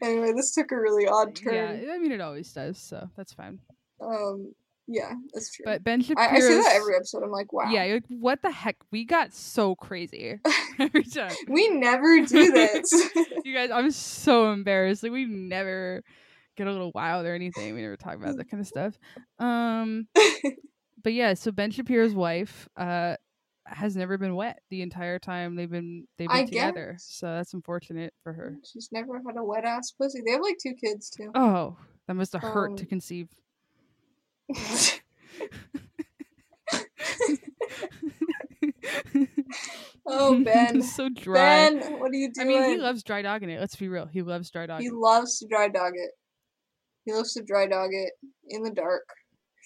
anyway, 0.02 0.34
this 0.36 0.54
took 0.54 0.72
a 0.72 0.80
really 0.80 1.08
odd 1.08 1.36
turn. 1.36 1.54
yeah, 1.54 1.94
I 1.94 1.98
mean 1.98 2.12
it 2.12 2.22
always 2.22 2.52
does, 2.52 2.78
so 2.78 3.10
that's 3.16 3.34
fine. 3.34 3.60
Um, 4.02 4.54
yeah, 4.88 5.14
that's 5.34 5.52
true. 5.52 5.64
But 5.66 5.84
Ben 5.84 6.04
I, 6.18 6.28
I 6.28 6.40
see 6.40 6.56
that 6.56 6.74
every 6.76 6.96
episode. 6.96 7.24
I'm 7.24 7.32
like, 7.32 7.54
wow. 7.54 7.70
Yeah, 7.70 7.86
you're 7.86 7.98
like, 7.98 8.06
what 8.10 8.42
the 8.42 8.52
heck? 8.52 8.78
We 8.92 9.06
got 9.06 9.34
so 9.34 9.76
crazy 9.76 10.40
every 10.80 11.04
time. 11.04 11.32
we 11.48 11.70
never 11.70 12.26
do 12.26 12.52
this. 12.52 12.92
you 13.46 13.54
guys, 13.54 13.72
I'm 13.72 13.92
so 13.92 14.52
embarrassed. 14.52 15.04
Like 15.04 15.12
we 15.12 15.26
never 15.26 16.04
get 16.58 16.68
a 16.68 16.72
little 16.72 16.92
wild 16.94 17.26
or 17.26 17.34
anything. 17.34 17.74
We 17.74 17.82
never 17.82 17.96
talk 17.96 18.16
about 18.16 18.36
that 18.38 18.50
kind 18.50 18.60
of 18.60 18.68
stuff. 18.68 18.98
Um, 19.40 20.08
but 21.04 21.14
yeah, 21.14 21.34
so 21.34 21.52
Ben 21.52 21.72
Shapiro's 21.72 22.14
wife 22.14 22.68
uh 22.78 23.16
has 23.68 23.96
never 23.96 24.18
been 24.18 24.36
wet 24.36 24.60
the 24.70 24.82
entire 24.82 25.20
time 25.20 25.56
they've 25.56 25.70
been 25.70 26.08
they've 26.18 26.28
been 26.28 26.38
I 26.38 26.46
together. 26.46 26.94
guess. 26.94 27.06
So 27.10 27.28
that's 27.28 27.54
unfortunate 27.54 28.14
for 28.24 28.34
her. 28.34 28.58
She's 28.66 28.90
never 28.92 29.22
had 29.26 29.38
a 29.38 29.44
wet 29.44 29.66
ass 29.66 29.92
pussy. 29.92 30.22
They 30.26 30.32
have 30.32 30.42
like 30.42 30.58
two 30.62 30.74
kids 30.74 31.10
too. 31.10 31.32
Oh, 31.36 31.78
that 32.08 32.16
must 32.16 32.34
have 32.34 32.42
hurt 32.42 32.78
to 32.78 32.84
Um, 32.84 32.90
conceive. 32.90 33.30
oh 40.06 40.44
Ben, 40.44 40.82
so 40.96 41.10
dry. 41.10 41.36
Ben, 41.70 42.00
what 42.00 42.12
are 42.12 42.16
you 42.16 42.32
doing? 42.32 42.48
I 42.48 42.50
mean, 42.50 42.70
he 42.72 42.78
loves 42.78 43.04
dry 43.04 43.22
dogging 43.22 43.50
it. 43.50 43.60
Let's 43.60 43.76
be 43.76 43.88
real. 43.88 44.06
He 44.06 44.22
loves 44.22 44.50
dry 44.50 44.66
dogging. 44.66 44.86
He 44.88 44.92
loves 44.92 45.40
to 45.40 45.48
dry 45.48 45.68
dog 45.68 45.94
it. 45.96 46.12
He 47.06 47.14
loves 47.14 47.34
to 47.34 47.44
dry 47.44 47.68
dog 47.68 47.90
it 47.94 48.14
in 48.50 48.64
the 48.64 48.72
dark. 48.72 49.04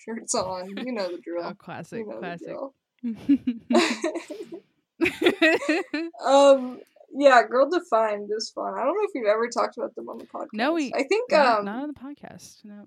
Shirts 0.06 0.36
on. 0.36 0.76
You 0.78 0.91
know 0.91 1.10
the 1.12 1.18
drill. 1.22 1.43
oh, 1.43 1.53
classic, 1.56 1.99
you 1.99 2.08
know 2.08 2.20
classic. 2.20 2.56
um, 6.26 6.80
yeah, 7.14 7.43
Girl 7.43 7.70
Defined 7.70 8.30
is 8.36 8.49
fun. 8.49 8.74
I 8.74 8.84
don't 8.84 8.93
know 8.95 9.03
if 9.03 9.12
we've 9.16 9.26
ever 9.26 9.47
talked 9.49 9.78
about 9.78 9.95
them 9.95 10.10
on 10.10 10.18
the 10.18 10.26
podcast. 10.26 10.49
No, 10.53 10.74
we- 10.74 10.93
I 10.93 11.03
think 11.03 11.32
not, 11.32 11.60
um, 11.60 11.66
not 11.66 11.82
on 11.84 11.88
the 11.88 11.93
podcast. 11.99 12.64
No. 12.66 12.86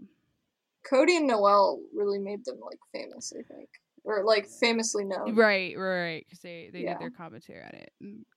Cody 0.88 1.16
and 1.16 1.26
Noel 1.26 1.80
really 1.94 2.18
made 2.18 2.44
them 2.44 2.58
like 2.64 2.78
famous. 2.94 3.32
I 3.38 3.42
think, 3.42 3.68
or 4.04 4.24
like 4.24 4.46
famously 4.46 5.04
known. 5.04 5.34
Right, 5.34 5.76
right. 5.78 6.24
Because 6.24 6.40
they 6.40 6.70
they 6.72 6.80
Yeah. 6.84 6.94
did 6.94 7.02
their 7.02 7.10
commentary 7.10 7.60
on 7.62 7.70
it. 7.74 7.92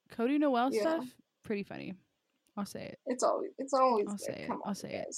Cody 0.10 0.38
Noel 0.38 0.74
Yeah. 0.74 0.82
stuff, 0.82 1.06
pretty 1.44 1.64
funny. 1.64 1.94
I'll 2.58 2.66
say 2.66 2.84
it. 2.84 3.00
It's 3.06 3.24
always 3.24 3.52
it's 3.58 3.74
always 3.74 4.06
I'll 4.08 4.16
good. 4.16 4.26
say 4.26 4.34
it. 4.44 4.48
Come 4.48 4.58
on, 4.58 4.62
I'll 4.66 4.76
say 4.76 4.94
it. 4.96 5.16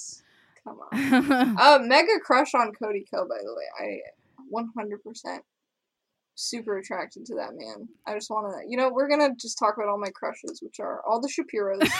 Come 0.64 0.78
on. 0.80 1.56
uh, 1.60 1.78
mega 1.82 2.18
crush 2.24 2.54
on 2.54 2.72
Cody 2.72 3.04
Ko. 3.12 3.26
By 3.28 3.38
the 3.42 3.54
way, 3.54 3.64
I 3.78 4.00
100 4.48 5.02
percent 5.02 5.42
super 6.36 6.78
attracted 6.78 7.24
to 7.26 7.34
that 7.36 7.50
man. 7.54 7.88
I 8.06 8.14
just 8.14 8.30
want 8.30 8.52
to, 8.52 8.68
you 8.68 8.76
know, 8.76 8.90
we're 8.92 9.08
gonna 9.08 9.34
just 9.40 9.58
talk 9.58 9.76
about 9.76 9.88
all 9.88 9.98
my 9.98 10.10
crushes, 10.10 10.60
which 10.62 10.80
are 10.80 11.02
all 11.06 11.20
the 11.20 11.28
Shapiros. 11.28 11.80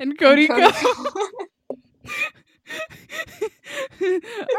and 0.00 0.10
and 0.10 0.18
Cody, 0.18 0.46
go. 0.46 0.70
Co. 0.70 1.06
All 4.00 4.10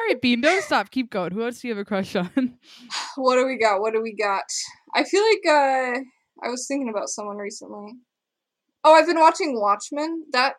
right, 0.07 0.15
Bean, 0.21 0.41
don't 0.41 0.63
stop. 0.63 0.91
Keep 0.91 1.11
going. 1.11 1.31
Who 1.31 1.43
else 1.43 1.61
do 1.61 1.67
you 1.67 1.75
have 1.75 1.81
a 1.81 1.85
crush 1.85 2.15
on? 2.15 2.57
what 3.15 3.35
do 3.35 3.45
we 3.45 3.57
got? 3.57 3.79
What 3.81 3.93
do 3.93 4.01
we 4.01 4.13
got? 4.13 4.43
I 4.95 5.03
feel 5.03 5.23
like 5.23 5.45
uh, 5.47 5.99
I 6.43 6.49
was 6.49 6.67
thinking 6.67 6.89
about 6.89 7.09
someone 7.09 7.37
recently. 7.37 7.93
Oh, 8.83 8.93
I've 8.93 9.07
been 9.07 9.19
watching 9.19 9.59
Watchmen. 9.59 10.25
That 10.31 10.55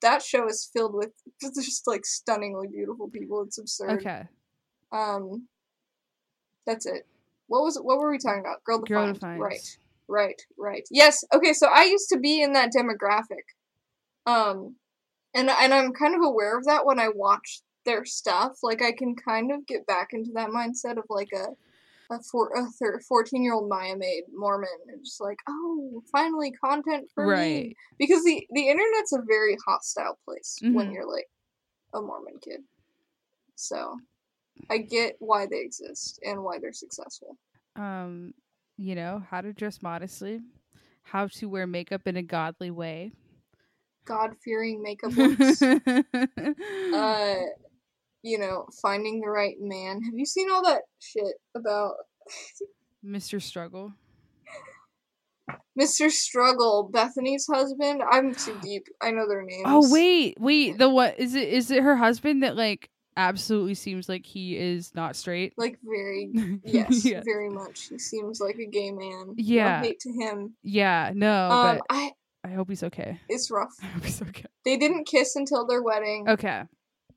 that 0.00 0.22
show 0.22 0.46
is 0.46 0.70
filled 0.72 0.94
with 0.94 1.10
just 1.40 1.86
like 1.86 2.04
stunningly 2.04 2.68
beautiful 2.68 3.08
people. 3.08 3.42
It's 3.42 3.58
absurd. 3.58 4.00
Okay. 4.00 4.22
Um, 4.92 5.48
that's 6.66 6.86
it. 6.86 7.06
What 7.48 7.64
was 7.64 7.76
what 7.76 7.98
were 7.98 8.10
we 8.10 8.18
talking 8.18 8.40
about? 8.40 8.64
Girl 8.64 8.78
Girl 8.78 9.12
defined. 9.12 9.16
Defined. 9.16 9.40
Right, 9.40 9.78
right, 10.08 10.42
right. 10.58 10.88
Yes. 10.90 11.24
Okay. 11.34 11.52
So 11.52 11.68
I 11.68 11.84
used 11.84 12.08
to 12.10 12.18
be 12.18 12.42
in 12.42 12.52
that 12.52 12.70
demographic. 12.76 13.44
Um, 14.26 14.76
and 15.34 15.50
and 15.50 15.74
I'm 15.74 15.92
kind 15.92 16.14
of 16.14 16.22
aware 16.22 16.56
of 16.56 16.64
that 16.66 16.86
when 16.86 16.98
I 16.98 17.08
watch 17.08 17.62
their 17.84 18.04
stuff. 18.04 18.58
Like 18.62 18.82
I 18.82 18.92
can 18.92 19.16
kind 19.16 19.50
of 19.50 19.66
get 19.66 19.86
back 19.86 20.08
into 20.12 20.30
that 20.34 20.50
mindset 20.50 20.98
of 20.98 21.04
like 21.08 21.30
a 21.34 21.48
a 22.12 22.22
four 22.22 22.50
a 22.56 22.66
thir- 22.78 23.00
14 23.08 23.42
year 23.42 23.54
old 23.54 23.68
Maya 23.68 23.96
maid 23.96 24.24
Mormon 24.34 24.68
and 24.88 25.04
just 25.04 25.20
like 25.20 25.38
oh 25.48 26.02
finally 26.12 26.52
content 26.52 27.08
for 27.14 27.26
me 27.36 27.76
because 27.98 28.22
the 28.24 28.46
the 28.52 28.68
internet's 28.68 29.12
a 29.12 29.22
very 29.26 29.56
hostile 29.66 30.18
place 30.24 30.58
when 30.62 30.88
Mhm. 30.88 30.94
you're 30.94 31.10
like 31.10 31.28
a 31.94 32.00
Mormon 32.00 32.38
kid. 32.40 32.60
So 33.56 33.98
I 34.70 34.78
get 34.78 35.16
why 35.18 35.46
they 35.46 35.60
exist 35.60 36.20
and 36.24 36.42
why 36.42 36.58
they're 36.58 36.72
successful. 36.72 37.36
Um, 37.76 38.34
you 38.76 38.94
know 38.94 39.22
how 39.30 39.40
to 39.40 39.52
dress 39.52 39.82
modestly, 39.82 40.40
how 41.02 41.26
to 41.28 41.48
wear 41.48 41.66
makeup 41.66 42.06
in 42.06 42.16
a 42.16 42.22
godly 42.22 42.70
way. 42.70 43.12
God 44.04 44.34
fearing 44.44 44.82
makeup 44.82 45.12
looks. 45.16 45.62
uh, 46.94 47.34
you 48.22 48.38
know, 48.38 48.66
finding 48.80 49.20
the 49.20 49.28
right 49.28 49.56
man. 49.60 50.02
Have 50.02 50.14
you 50.14 50.26
seen 50.26 50.50
all 50.50 50.62
that 50.64 50.82
shit 51.00 51.34
about 51.54 51.94
Mr. 53.04 53.42
Struggle. 53.42 53.92
Mr. 55.78 56.10
Struggle, 56.10 56.88
Bethany's 56.92 57.46
husband? 57.46 58.02
I'm 58.08 58.34
too 58.34 58.56
deep. 58.62 58.86
I 59.00 59.10
know 59.10 59.26
their 59.26 59.42
names. 59.42 59.64
Oh 59.64 59.90
wait, 59.90 60.36
wait. 60.38 60.78
The 60.78 60.88
what 60.88 61.18
is 61.18 61.34
it? 61.34 61.48
Is 61.48 61.70
it 61.70 61.82
her 61.82 61.96
husband 61.96 62.42
that 62.42 62.56
like 62.56 62.90
absolutely 63.16 63.74
seems 63.74 64.08
like 64.08 64.24
he 64.24 64.56
is 64.56 64.94
not 64.94 65.16
straight? 65.16 65.54
Like 65.56 65.78
very 65.82 66.30
yes, 66.64 67.04
yeah. 67.04 67.22
very 67.24 67.48
much. 67.48 67.88
He 67.88 67.98
seems 67.98 68.40
like 68.40 68.56
a 68.58 68.66
gay 68.66 68.92
man. 68.92 69.34
Yeah. 69.36 69.80
No 69.80 69.86
hate 69.88 70.00
to 70.00 70.12
him. 70.12 70.54
Yeah. 70.62 71.12
No, 71.14 71.50
um, 71.50 71.78
but 71.78 71.86
I 71.88 72.12
I 72.44 72.48
hope 72.50 72.68
he's 72.68 72.82
okay. 72.82 73.20
it's 73.28 73.50
rough. 73.50 73.74
I 73.82 73.86
hope 73.86 74.04
he's 74.04 74.22
okay. 74.22 74.46
They 74.64 74.76
didn't 74.76 75.06
kiss 75.06 75.36
until 75.36 75.66
their 75.66 75.82
wedding. 75.82 76.28
Okay. 76.28 76.64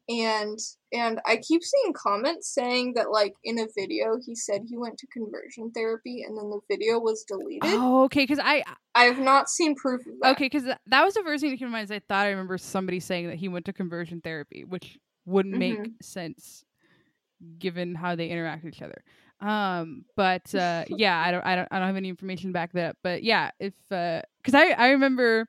And 0.08 0.60
and 0.94 1.20
I 1.26 1.38
keep 1.38 1.64
seeing 1.64 1.94
comments 1.94 2.54
saying 2.54 2.94
that 2.96 3.12
like 3.12 3.34
in 3.44 3.58
a 3.60 3.68
video 3.76 4.18
he 4.24 4.36
said 4.36 4.62
he 4.68 4.78
went 4.78 4.98
to 5.00 5.08
conversion 5.08 5.72
therapy 5.72 6.24
and 6.24 6.38
then 6.38 6.50
the 6.50 6.60
video 6.70 7.00
was 7.00 7.24
deleted. 7.24 7.62
Oh, 7.64 8.04
okay. 8.04 8.24
Because 8.24 8.40
I 8.40 8.64
I 8.94 9.06
have 9.06 9.20
not 9.20 9.50
seen 9.50 9.76
proof 9.76 10.02
of 10.06 10.14
that. 10.22 10.34
okay 10.34 10.46
because 10.46 10.64
that 10.64 11.04
was 11.04 11.14
the 11.16 11.24
first 11.24 11.42
thing 11.42 11.52
that 11.52 11.58
came 11.58 11.68
to 11.68 11.72
mind. 11.72 11.86
Is 11.86 11.92
I 11.92 12.00
thought 12.00 12.26
I 12.26 12.30
remember 12.30 12.58
somebody 12.58 13.00
saying 13.00 13.28
that 13.28 13.38
he 13.38 13.48
went 13.48 13.66
to 13.66 13.74
conversion 13.74 14.22
therapy, 14.22 14.64
which 14.64 14.98
wouldn't 15.26 15.58
make 15.58 15.76
Mhm. 15.80 15.94
sense 16.04 16.64
given 17.60 17.96
how 17.96 18.16
they 18.16 18.30
interact 18.30 18.64
with 18.64 18.76
each 18.76 18.82
other. 18.82 19.04
Um, 19.42 20.06
but 20.16 20.54
uh, 20.56 20.86
yeah, 20.90 21.20
I 21.20 21.32
don't, 21.32 21.46
I 21.46 21.56
don't, 21.56 21.68
I 21.72 21.80
don't 21.80 21.88
have 21.88 21.96
any 21.98 22.10
information 22.10 22.52
back 22.52 22.72
that 22.74 22.92
up. 22.92 22.98
But 23.04 23.24
yeah, 23.24 23.52
if 23.60 23.74
uh 23.92 24.22
because 24.38 24.54
I 24.54 24.70
I 24.72 24.90
remember 24.92 25.48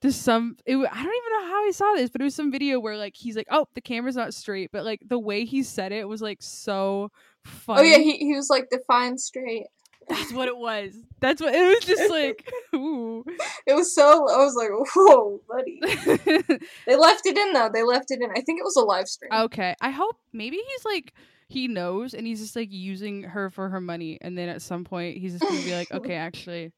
there's 0.00 0.16
some 0.16 0.56
it, 0.66 0.76
I 0.76 0.78
don't 0.78 0.86
even 0.86 1.32
know 1.32 1.46
how 1.46 1.66
I 1.66 1.70
saw 1.72 1.92
this, 1.94 2.10
but 2.10 2.20
it 2.20 2.24
was 2.24 2.34
some 2.34 2.52
video 2.52 2.78
where 2.80 2.96
like 2.96 3.16
he's 3.16 3.36
like, 3.36 3.46
oh, 3.50 3.66
the 3.74 3.80
camera's 3.80 4.16
not 4.16 4.34
straight, 4.34 4.70
but 4.72 4.84
like 4.84 5.00
the 5.06 5.18
way 5.18 5.44
he 5.44 5.62
said 5.62 5.92
it 5.92 6.08
was 6.08 6.20
like 6.20 6.42
so 6.42 7.10
funny. 7.44 7.80
Oh 7.80 7.82
yeah, 7.82 7.98
he 7.98 8.18
he 8.18 8.34
was 8.34 8.50
like 8.50 8.68
defined 8.70 9.20
straight. 9.20 9.66
that's 10.08 10.32
what 10.32 10.48
it 10.48 10.56
was. 10.56 10.94
That's 11.20 11.40
what 11.40 11.54
it 11.54 11.64
was. 11.64 11.84
Just 11.84 12.10
like 12.10 12.46
ooh. 12.74 13.24
It 13.66 13.74
was 13.74 13.94
so 13.94 14.28
I 14.28 14.44
was 14.44 14.54
like, 14.54 14.68
whoa, 14.94 15.40
buddy. 15.48 15.80
They 16.86 16.96
left 16.96 17.24
it 17.26 17.38
in 17.38 17.52
though. 17.54 17.70
They 17.72 17.82
left 17.82 18.10
it 18.10 18.20
in. 18.20 18.30
I 18.30 18.42
think 18.42 18.60
it 18.60 18.64
was 18.64 18.76
a 18.76 18.82
live 18.84 19.08
stream. 19.08 19.30
okay, 19.32 19.74
I 19.80 19.90
hope 19.90 20.18
maybe 20.32 20.56
he's 20.56 20.84
like 20.84 21.14
he 21.48 21.68
knows 21.68 22.14
and 22.14 22.26
he's 22.26 22.40
just 22.40 22.56
like 22.56 22.72
using 22.72 23.22
her 23.22 23.48
for 23.48 23.68
her 23.70 23.80
money, 23.80 24.18
and 24.20 24.36
then 24.36 24.48
at 24.50 24.60
some 24.60 24.84
point 24.84 25.16
he's 25.16 25.32
just 25.32 25.44
gonna 25.44 25.62
be 25.62 25.74
like, 25.74 25.90
okay, 25.92 26.14
actually, 26.16 26.72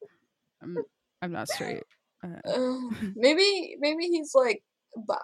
I'm 0.63 0.79
I'm 1.23 1.33
not 1.33 1.49
straight. 1.49 1.83
Uh, 2.25 2.49
Uh, 2.49 2.79
maybe 3.17 3.77
maybe 3.81 4.05
he's 4.07 4.33
like 4.35 4.63
bi. 5.09 5.19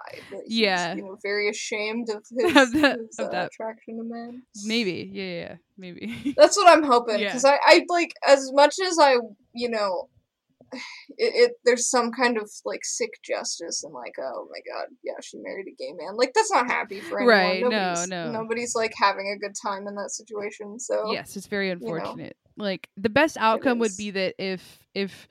Yeah. 0.46 0.94
You 0.94 1.02
know, 1.02 1.16
very 1.22 1.48
ashamed 1.48 2.08
of 2.10 2.22
his, 2.38 2.56
Of 2.56 2.72
that- 2.82 2.98
his, 2.98 3.18
of 3.18 3.32
uh, 3.32 3.48
attraction 3.50 3.96
to 3.98 4.04
men. 4.04 4.42
maybe, 4.66 5.10
yeah, 5.12 5.24
yeah, 5.24 5.40
yeah, 5.40 5.56
maybe. 5.78 6.34
That's 6.36 6.56
what 6.56 6.68
I'm 6.68 6.82
hoping 6.84 7.18
Yeah. 7.20 7.28
because 7.28 7.44
I, 7.46 7.58
I 7.64 7.84
like 7.88 8.12
as 8.26 8.50
much 8.52 8.76
as 8.86 8.98
I 9.00 9.16
you 9.54 9.70
know 9.70 10.08
it, 10.72 10.80
it 11.18 11.52
there's 11.64 11.88
some 11.88 12.12
kind 12.12 12.36
of 12.38 12.50
like 12.64 12.84
sick 12.84 13.10
justice 13.22 13.82
and 13.84 13.92
like 13.94 14.14
oh 14.20 14.46
my 14.50 14.60
god 14.70 14.86
yeah 15.04 15.14
she 15.22 15.38
married 15.38 15.66
a 15.68 15.74
gay 15.82 15.92
man 15.92 16.16
like 16.16 16.32
that's 16.34 16.50
not 16.50 16.66
happy 16.66 17.00
for 17.00 17.18
anyone 17.18 17.28
Right, 17.38 17.60
no, 17.62 17.68
nobody's, 17.68 18.08
no. 18.08 18.30
nobody's 18.32 18.74
like 18.74 18.92
having 18.96 19.28
a 19.34 19.38
good 19.38 19.54
time 19.62 19.86
in 19.86 19.94
that 19.96 20.10
situation 20.10 20.78
so 20.78 21.12
yes, 21.12 21.36
it's 21.36 21.46
very 21.46 21.68
know. 21.68 21.72
unfortunate. 21.74 22.36
Like 22.56 22.88
the 22.98 23.08
best 23.10 23.36
outcome 23.38 23.78
would 23.80 23.96
be 23.96 24.10
that 24.12 24.34
if 24.38 24.78
if 24.94 25.28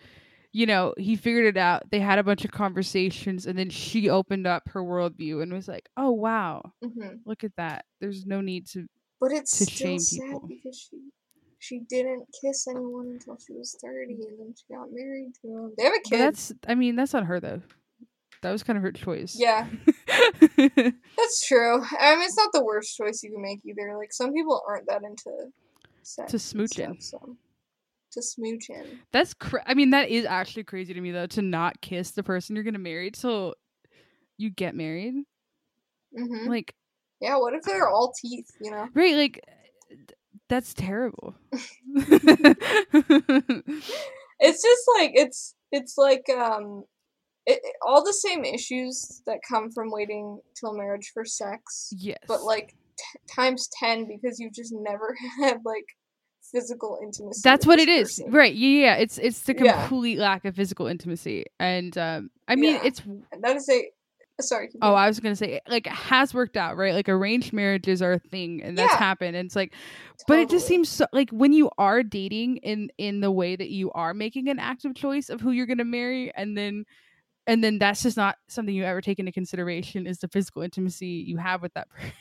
you 0.53 0.65
know 0.65 0.93
he 0.97 1.15
figured 1.15 1.45
it 1.45 1.57
out, 1.57 1.89
they 1.91 1.99
had 1.99 2.19
a 2.19 2.23
bunch 2.23 2.43
of 2.45 2.51
conversations, 2.51 3.45
and 3.45 3.57
then 3.57 3.69
she 3.69 4.09
opened 4.09 4.47
up 4.47 4.63
her 4.69 4.81
worldview 4.83 5.41
and 5.41 5.51
was 5.53 5.67
like, 5.67 5.89
"Oh 5.97 6.11
wow, 6.11 6.73
hmm 6.83 7.15
look 7.25 7.43
at 7.43 7.55
that. 7.57 7.85
There's 7.99 8.25
no 8.25 8.41
need 8.41 8.67
to." 8.69 8.87
but 9.19 9.31
it's 9.31 9.57
To 9.59 9.65
still 9.65 9.75
shame 9.75 9.99
sad 9.99 10.23
people. 10.31 10.47
because 10.47 10.79
she 10.89 10.97
she 11.59 11.79
didn't 11.87 12.25
kiss 12.41 12.67
anyone 12.67 13.07
until 13.07 13.37
she 13.37 13.53
was 13.53 13.77
30 13.83 14.13
and 14.13 14.39
then 14.39 14.53
she 14.57 14.73
got 14.73 14.87
married 14.91 15.31
to 15.41 15.47
him 15.47 15.73
they 15.77 15.83
have 15.83 15.93
a 15.93 15.97
But 16.03 16.09
kid 16.09 16.19
that's, 16.19 16.53
I 16.67 16.73
mean, 16.75 16.95
that's 16.95 17.13
not 17.13 17.25
her 17.25 17.39
though. 17.39 17.61
That 18.41 18.51
was 18.51 18.63
kind 18.63 18.77
of 18.77 18.81
her 18.83 18.91
choice. 18.91 19.35
yeah 19.39 19.67
that's 20.57 21.47
true 21.47 21.83
i 21.99 22.15
mean 22.15 22.23
it's 22.25 22.37
not 22.37 22.51
the 22.53 22.63
worst 22.63 22.95
choice 22.97 23.21
you 23.23 23.31
can 23.31 23.41
make 23.41 23.59
either 23.65 23.95
like 23.97 24.11
some 24.11 24.33
people 24.33 24.61
aren't 24.67 24.87
that 24.87 25.03
into 25.03 25.31
sex 26.03 26.31
To 26.31 26.37
smooching. 26.37 27.01
stuff, 27.01 27.21
so 27.21 27.37
to 28.12 28.22
smooch 28.22 28.68
smooching 28.70 28.97
That's 29.12 29.34
cra- 29.34 29.64
I 29.66 29.74
mean 29.74 29.89
that 29.91 30.09
is 30.09 30.26
actually 30.26 30.64
crazy 30.64 30.93
to 30.93 31.01
me 31.01 31.12
though 31.12 31.28
to 31.28 31.41
not 31.41 31.82
kiss 31.82 32.12
the 32.12 32.24
person 32.24 32.55
you're 32.55 32.64
gonna 32.66 32.80
marry 32.80 33.12
till 33.12 33.55
you 34.38 34.49
get 34.49 34.76
married. 34.76 35.14
hmm 36.18 36.47
Like 36.49 36.74
Yeah, 37.20 37.38
what 37.38 37.53
if 37.53 37.64
they're 37.64 37.88
all 37.89 38.14
teeth, 38.20 38.49
you 38.59 38.72
know? 38.72 38.88
right, 38.93 39.16
like 39.16 39.43
that's 40.49 40.74
terrible. 40.74 41.36
It's 44.43 44.64
just 44.64 44.82
like 44.97 45.12
it's 45.14 45.53
it's 45.72 45.97
like 45.97 46.24
um 46.36 46.84
it, 47.45 47.59
it- 47.64 47.76
all 47.86 48.03
the 48.03 48.14
same 48.14 48.43
issues 48.43 49.22
that 49.28 49.39
come 49.47 49.72
from 49.72 49.91
waiting 49.91 50.39
till 50.59 50.74
marriage 50.74 51.12
for 51.14 51.26
sex, 51.26 51.93
yes, 51.95 52.18
but 52.28 52.41
like 52.43 52.76
t- 52.97 53.20
times 53.36 53.70
10 53.80 54.07
because 54.07 54.39
you 54.39 54.49
just 54.53 54.74
never 54.74 55.16
had 55.39 55.59
like 55.64 55.86
physical 56.51 56.99
intimacy. 57.01 57.41
that's 57.43 57.65
what 57.65 57.79
it 57.79 57.87
this 57.87 58.19
is, 58.19 58.25
right? 58.29 58.53
Yeah, 58.53 58.79
yeah. 58.81 58.95
It's 58.95 59.17
it's 59.17 59.41
the 59.41 59.55
Yeah. 59.57 59.79
complete 59.87 60.17
lack 60.19 60.45
of 60.45 60.55
physical 60.55 60.87
intimacy, 60.87 61.45
and 61.59 61.97
um, 61.97 62.31
I 62.47 62.55
mean 62.55 62.75
Yeah. 62.75 62.81
it's 62.85 63.01
that 63.41 63.55
is 63.55 63.69
a 63.69 63.89
sorry. 64.41 64.69
Oh, 64.75 64.89
going. 64.89 64.95
I 65.03 65.07
was 65.07 65.19
gonna 65.19 65.35
say 65.35 65.59
like 65.67 65.85
it 65.87 65.93
has 65.93 66.33
worked 66.33 66.57
out, 66.57 66.75
right? 66.77 66.93
Like 66.95 67.07
arranged 67.09 67.53
marriages 67.53 68.01
are 68.01 68.13
a 68.13 68.19
thing, 68.19 68.61
and 68.63 68.77
that's 68.77 68.91
Yeah. 68.93 68.97
happened. 68.99 69.35
And 69.35 69.45
it's 69.45 69.55
like, 69.55 69.73
but 70.27 70.39
it 70.39 70.49
just 70.49 70.65
seems 70.67 70.89
so 70.89 71.05
like 71.13 71.29
when 71.31 71.53
you 71.53 71.69
are 71.77 72.01
dating 72.03 72.57
in 72.57 72.91
in 72.97 73.19
the 73.21 73.31
way 73.31 73.55
that 73.55 73.69
you 73.69 73.91
are 73.91 74.13
making 74.13 74.49
an 74.49 74.57
active 74.59 74.95
choice 74.95 75.29
of 75.29 75.41
who 75.41 75.51
you're 75.51 75.67
gonna 75.67 75.85
marry, 75.85 76.33
and 76.35 76.57
then 76.57 76.85
and 77.47 77.63
then 77.63 77.79
that's 77.79 78.03
just 78.03 78.17
not 78.17 78.37
something 78.47 78.73
you 78.73 78.83
ever 78.83 79.01
take 79.01 79.19
into 79.19 79.31
consideration 79.31 80.05
is 80.07 80.19
the 80.19 80.27
physical 80.27 80.61
intimacy 80.61 81.07
you 81.27 81.37
have 81.37 81.61
with 81.61 81.73
that 81.73 81.87
person. 81.89 82.11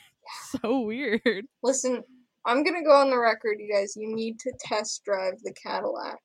so 0.61 0.81
weird. 0.81 1.45
Listen, 1.63 2.03
I'm 2.45 2.63
gonna 2.63 2.83
go 2.83 2.91
on 2.91 3.09
the 3.09 3.19
record, 3.19 3.57
you 3.59 3.71
guys. 3.73 3.93
You 3.95 4.13
need 4.15 4.39
to 4.39 4.51
test 4.59 5.03
drive 5.05 5.33
the 5.43 5.53
Cadillac 5.53 6.17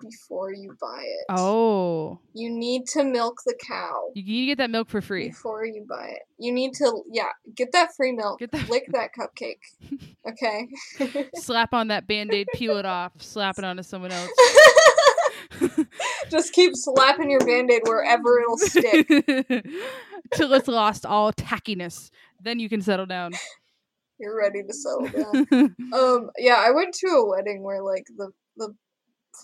before 0.00 0.52
you 0.52 0.74
buy 0.80 1.00
it. 1.04 1.24
Oh, 1.28 2.18
You 2.34 2.50
need 2.50 2.86
to 2.88 3.04
milk 3.04 3.36
the 3.46 3.54
cow 3.64 4.10
you 4.16 4.24
need 4.24 4.40
to 4.40 4.46
get 4.46 4.58
that 4.58 4.70
milk 4.70 4.88
for 4.90 5.00
free. 5.00 5.28
before 5.28 5.64
you 5.64 5.86
buy 5.88 6.08
it. 6.08 6.22
You 6.38 6.52
need 6.52 6.74
to, 6.74 7.02
yeah, 7.12 7.28
get 7.54 7.70
that 7.72 7.90
free 7.96 8.10
milk. 8.10 8.40
Get 8.40 8.50
that- 8.50 8.68
Lick 8.68 8.86
that 8.92 9.10
cupcake. 9.18 9.60
Okay. 10.24 10.68
Slap 11.34 11.74
on 11.74 11.88
that 11.88 12.06
band 12.06 12.32
aid, 12.32 12.46
peel 12.54 12.76
it 12.78 12.86
off, 12.86 13.10
slap 13.20 13.58
it 13.58 13.64
onto 13.64 13.82
someone 13.82 14.12
else. 14.12 14.30
Just 16.30 16.52
keep 16.52 16.72
slapping 16.76 17.28
your 17.30 17.40
band 17.40 17.70
aid 17.72 17.82
wherever 17.84 18.40
it'll 18.40 18.56
stick. 18.56 19.06
Till 20.34 20.52
it's 20.54 20.68
lost 20.68 21.04
all 21.04 21.32
tackiness. 21.32 22.10
Then 22.40 22.58
you 22.60 22.68
can 22.68 22.82
settle 22.82 23.06
down. 23.06 23.32
You're 24.18 24.36
ready 24.36 24.62
to 24.62 24.72
settle 24.72 25.08
down. 25.08 25.46
Um, 25.92 26.30
yeah, 26.38 26.56
I 26.66 26.70
went 26.70 26.94
to 26.94 27.06
a 27.08 27.28
wedding 27.28 27.62
where 27.62 27.82
like 27.82 28.04
the 28.16 28.30
the 28.56 28.74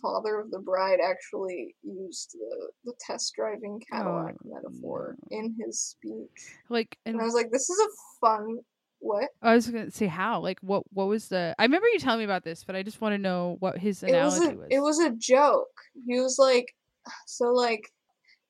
father 0.00 0.38
of 0.40 0.50
the 0.50 0.58
bride 0.60 0.98
actually 1.04 1.74
used 1.82 2.32
the, 2.32 2.70
the 2.84 2.92
test 3.06 3.34
driving 3.34 3.82
Cadillac 3.90 4.36
Oh, 4.44 4.50
metaphor 4.54 5.16
in 5.30 5.54
his 5.62 5.78
speech. 5.80 6.30
like, 6.70 6.96
and 7.04 7.16
And 7.16 7.22
I 7.22 7.24
was 7.26 7.34
like, 7.34 7.50
this 7.50 7.68
is 7.68 7.78
a 7.78 7.88
fun 8.26 8.58
what? 9.00 9.28
I 9.42 9.54
was 9.54 9.68
gonna 9.68 9.90
say 9.90 10.06
how. 10.06 10.40
Like, 10.40 10.58
what? 10.60 10.84
What 10.92 11.08
was 11.08 11.28
the? 11.28 11.54
I 11.58 11.64
remember 11.64 11.86
you 11.88 11.98
telling 11.98 12.20
me 12.20 12.24
about 12.24 12.44
this, 12.44 12.64
but 12.64 12.74
I 12.74 12.82
just 12.82 13.00
want 13.00 13.12
to 13.12 13.18
know 13.18 13.56
what 13.60 13.76
his 13.78 14.02
It 14.02 14.12
was 14.12 14.38
analogy 14.38 14.54
a 14.54 14.58
was. 14.58 14.66
it 14.70 14.80
was 14.80 14.98
a 15.00 15.10
joke. 15.10 15.68
He 16.06 16.18
was 16.18 16.36
like 16.38 16.74
so 17.26 17.52
like 17.52 17.82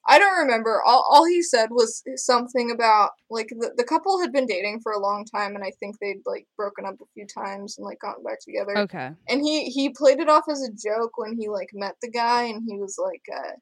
I 0.08 0.18
don't 0.18 0.38
remember. 0.38 0.82
All 0.84 1.04
all 1.08 1.26
he 1.26 1.42
said 1.42 1.68
was 1.70 2.02
something 2.16 2.70
about 2.70 3.10
like 3.30 3.48
the, 3.48 3.72
the 3.76 3.84
couple 3.84 4.20
had 4.20 4.32
been 4.32 4.46
dating 4.46 4.80
for 4.82 4.92
a 4.92 4.98
long 5.00 5.24
time 5.26 5.54
and 5.54 5.62
I 5.62 5.70
think 5.78 5.98
they'd 6.00 6.22
like 6.24 6.46
broken 6.56 6.86
up 6.86 6.94
a 7.00 7.04
few 7.12 7.26
times 7.26 7.76
and 7.76 7.84
like 7.84 8.00
gotten 8.00 8.24
back 8.24 8.38
together. 8.40 8.76
Okay. 8.78 9.10
and 9.28 9.42
he 9.42 9.66
he 9.66 9.90
played 9.90 10.18
it 10.18 10.28
off 10.28 10.44
as 10.50 10.62
a 10.62 10.72
joke 10.72 11.18
when 11.18 11.36
he 11.38 11.48
like 11.48 11.68
met 11.74 11.96
the 12.02 12.10
guy 12.10 12.44
and 12.44 12.62
he 12.66 12.78
was 12.78 12.98
like 12.98 13.22
uh 13.34 13.52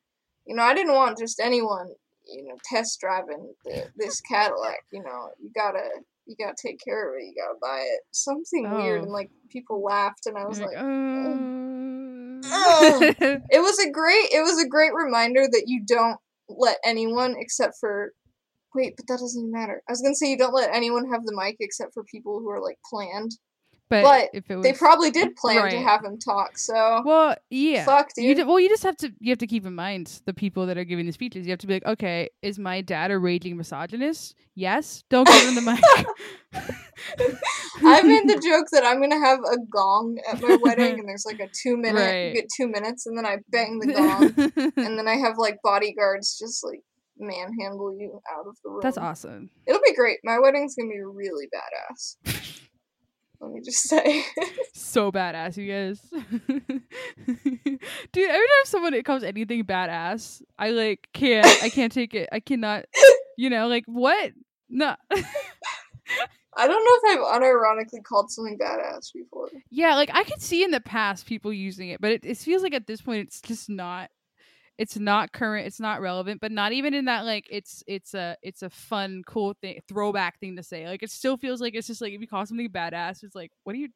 you 0.46 0.54
know 0.54 0.62
i 0.62 0.72
didn't 0.74 0.94
want 0.94 1.18
just 1.18 1.40
anyone 1.40 1.88
you 2.26 2.44
know 2.44 2.56
test 2.64 3.00
driving 3.00 3.52
the, 3.64 3.84
this 3.96 4.20
cadillac 4.20 4.80
you 4.92 5.02
know 5.02 5.28
you 5.40 5.50
gotta 5.54 5.82
you 6.26 6.36
gotta 6.38 6.54
take 6.60 6.78
care 6.84 7.08
of 7.08 7.14
it 7.20 7.24
you 7.24 7.34
gotta 7.36 7.58
buy 7.60 7.80
it 7.80 8.00
something 8.12 8.70
weird 8.70 9.00
Oh. 9.00 9.02
and 9.04 9.12
like 9.12 9.30
people 9.50 9.82
laughed 9.82 10.26
and 10.26 10.36
i 10.38 10.44
was 10.44 10.60
like, 10.60 10.76
uh... 10.76 10.82
it 13.50 13.60
was 13.60 13.78
a 13.78 13.90
great 13.90 14.28
it 14.30 14.42
was 14.42 14.62
a 14.62 14.68
great 14.68 14.92
reminder 14.94 15.46
that 15.50 15.64
you 15.66 15.82
don't 15.84 16.18
let 16.48 16.78
anyone 16.84 17.34
except 17.38 17.74
for 17.80 18.12
wait 18.74 18.94
but 18.96 19.06
that 19.06 19.18
doesn't 19.18 19.50
matter. 19.50 19.82
I 19.88 19.92
was 19.92 20.02
gonna 20.02 20.14
say 20.14 20.30
you 20.30 20.38
don't 20.38 20.54
let 20.54 20.74
anyone 20.74 21.10
have 21.10 21.24
the 21.24 21.36
mic 21.36 21.56
except 21.60 21.94
for 21.94 22.04
people 22.04 22.40
who 22.40 22.50
are 22.50 22.62
like 22.62 22.78
planned 22.88 23.32
but, 23.88 24.02
but 24.02 24.28
if 24.32 24.50
it 24.50 24.56
was, 24.56 24.64
they 24.64 24.72
probably 24.72 25.10
did 25.10 25.36
plan 25.36 25.70
to 25.70 25.78
have 25.80 26.04
him 26.04 26.18
talk 26.18 26.58
so 26.58 27.02
Well, 27.04 27.36
yeah. 27.50 27.84
fuck 27.84 28.08
You 28.16 28.34
dude 28.34 28.44
d- 28.44 28.48
well, 28.48 28.58
you 28.60 28.68
just 28.68 28.82
have 28.82 28.96
to 28.98 29.12
you 29.20 29.30
have 29.30 29.38
to 29.38 29.46
keep 29.46 29.64
in 29.66 29.74
mind 29.74 30.20
the 30.24 30.34
people 30.34 30.66
that 30.66 30.76
are 30.78 30.84
giving 30.84 31.06
the 31.06 31.12
speeches. 31.12 31.46
You 31.46 31.52
have 31.52 31.58
to 31.60 31.66
be 31.66 31.74
like, 31.74 31.86
okay, 31.86 32.28
is 32.42 32.58
my 32.58 32.80
dad 32.80 33.10
a 33.10 33.18
raging 33.18 33.56
misogynist? 33.56 34.34
Yes. 34.54 35.04
Don't 35.10 35.26
give 35.26 35.48
him 35.48 35.54
the 35.54 35.60
mic. 35.62 36.06
I 37.84 38.02
made 38.02 38.28
the 38.28 38.40
joke 38.42 38.66
that 38.72 38.84
I'm 38.84 39.00
gonna 39.00 39.20
have 39.24 39.40
a 39.40 39.58
gong 39.70 40.18
at 40.30 40.40
my 40.40 40.56
wedding, 40.62 40.94
and 40.98 41.08
there's 41.08 41.26
like 41.26 41.40
a 41.40 41.48
two 41.52 41.76
minute, 41.76 42.00
Right. 42.00 42.28
you 42.28 42.34
get 42.34 42.48
two 42.56 42.68
minutes, 42.68 43.06
and 43.06 43.16
then 43.16 43.26
I 43.26 43.38
bang 43.50 43.78
the 43.78 43.92
gong, 43.92 44.72
and 44.84 44.98
then 44.98 45.06
I 45.06 45.16
have 45.16 45.36
like 45.38 45.58
bodyguards 45.62 46.38
just 46.38 46.64
like 46.64 46.80
manhandle 47.18 47.96
you 47.98 48.20
out 48.34 48.46
of 48.46 48.56
the 48.64 48.70
room. 48.70 48.80
That's 48.82 48.98
awesome. 48.98 49.50
It'll 49.66 49.80
be 49.84 49.94
great. 49.94 50.18
My 50.24 50.38
wedding's 50.38 50.74
gonna 50.74 50.90
be 50.90 51.00
really 51.00 51.46
badass. 51.54 52.16
Let 53.40 53.52
me 53.52 53.60
just 53.60 53.82
say. 53.82 54.24
So 54.72 55.12
badass, 55.12 55.56
you 55.56 55.70
guys. 55.70 56.00
Dude, 56.10 56.82
every 57.36 58.14
time 58.14 58.64
someone 58.64 58.94
it 58.94 59.04
comes 59.04 59.22
anything 59.22 59.64
badass, 59.64 60.42
I 60.58 60.70
like 60.70 61.08
can't 61.12 61.46
I 61.62 61.68
can't 61.68 61.92
take 61.92 62.14
it. 62.14 62.28
I 62.32 62.40
cannot 62.40 62.86
you 63.36 63.50
know, 63.50 63.68
like 63.68 63.84
what? 63.86 64.32
No. 64.68 64.96
I 66.58 66.66
don't 66.66 66.84
know 66.84 67.10
if 67.10 67.18
I've 67.18 67.42
unironically 67.42 68.02
called 68.02 68.30
something 68.30 68.58
badass 68.58 69.12
before. 69.12 69.48
Yeah, 69.70 69.94
like 69.94 70.10
I 70.14 70.24
could 70.24 70.40
see 70.40 70.64
in 70.64 70.70
the 70.70 70.80
past 70.80 71.26
people 71.26 71.52
using 71.52 71.90
it, 71.90 72.00
but 72.00 72.12
it, 72.12 72.24
it 72.24 72.38
feels 72.38 72.62
like 72.62 72.72
at 72.74 72.86
this 72.86 73.02
point 73.02 73.26
it's 73.26 73.42
just 73.42 73.68
not 73.68 74.08
it's 74.78 74.98
not 74.98 75.32
current, 75.32 75.66
it's 75.66 75.80
not 75.80 76.00
relevant, 76.00 76.40
but 76.40 76.52
not 76.52 76.72
even 76.72 76.94
in 76.94 77.06
that 77.06 77.24
like 77.24 77.46
it's 77.50 77.82
it's 77.86 78.14
a 78.14 78.36
it's 78.42 78.62
a 78.62 78.70
fun, 78.70 79.22
cool 79.26 79.54
thing 79.60 79.80
throwback 79.88 80.38
thing 80.38 80.56
to 80.56 80.62
say. 80.62 80.86
Like 80.86 81.02
it 81.02 81.10
still 81.10 81.36
feels 81.36 81.60
like 81.60 81.74
it's 81.74 81.86
just 81.86 82.00
like 82.00 82.12
if 82.12 82.20
you 82.20 82.26
call 82.26 82.44
something 82.46 82.68
badass, 82.68 83.22
it's 83.22 83.34
like, 83.34 83.52
what 83.64 83.74
are 83.74 83.78
you 83.78 83.88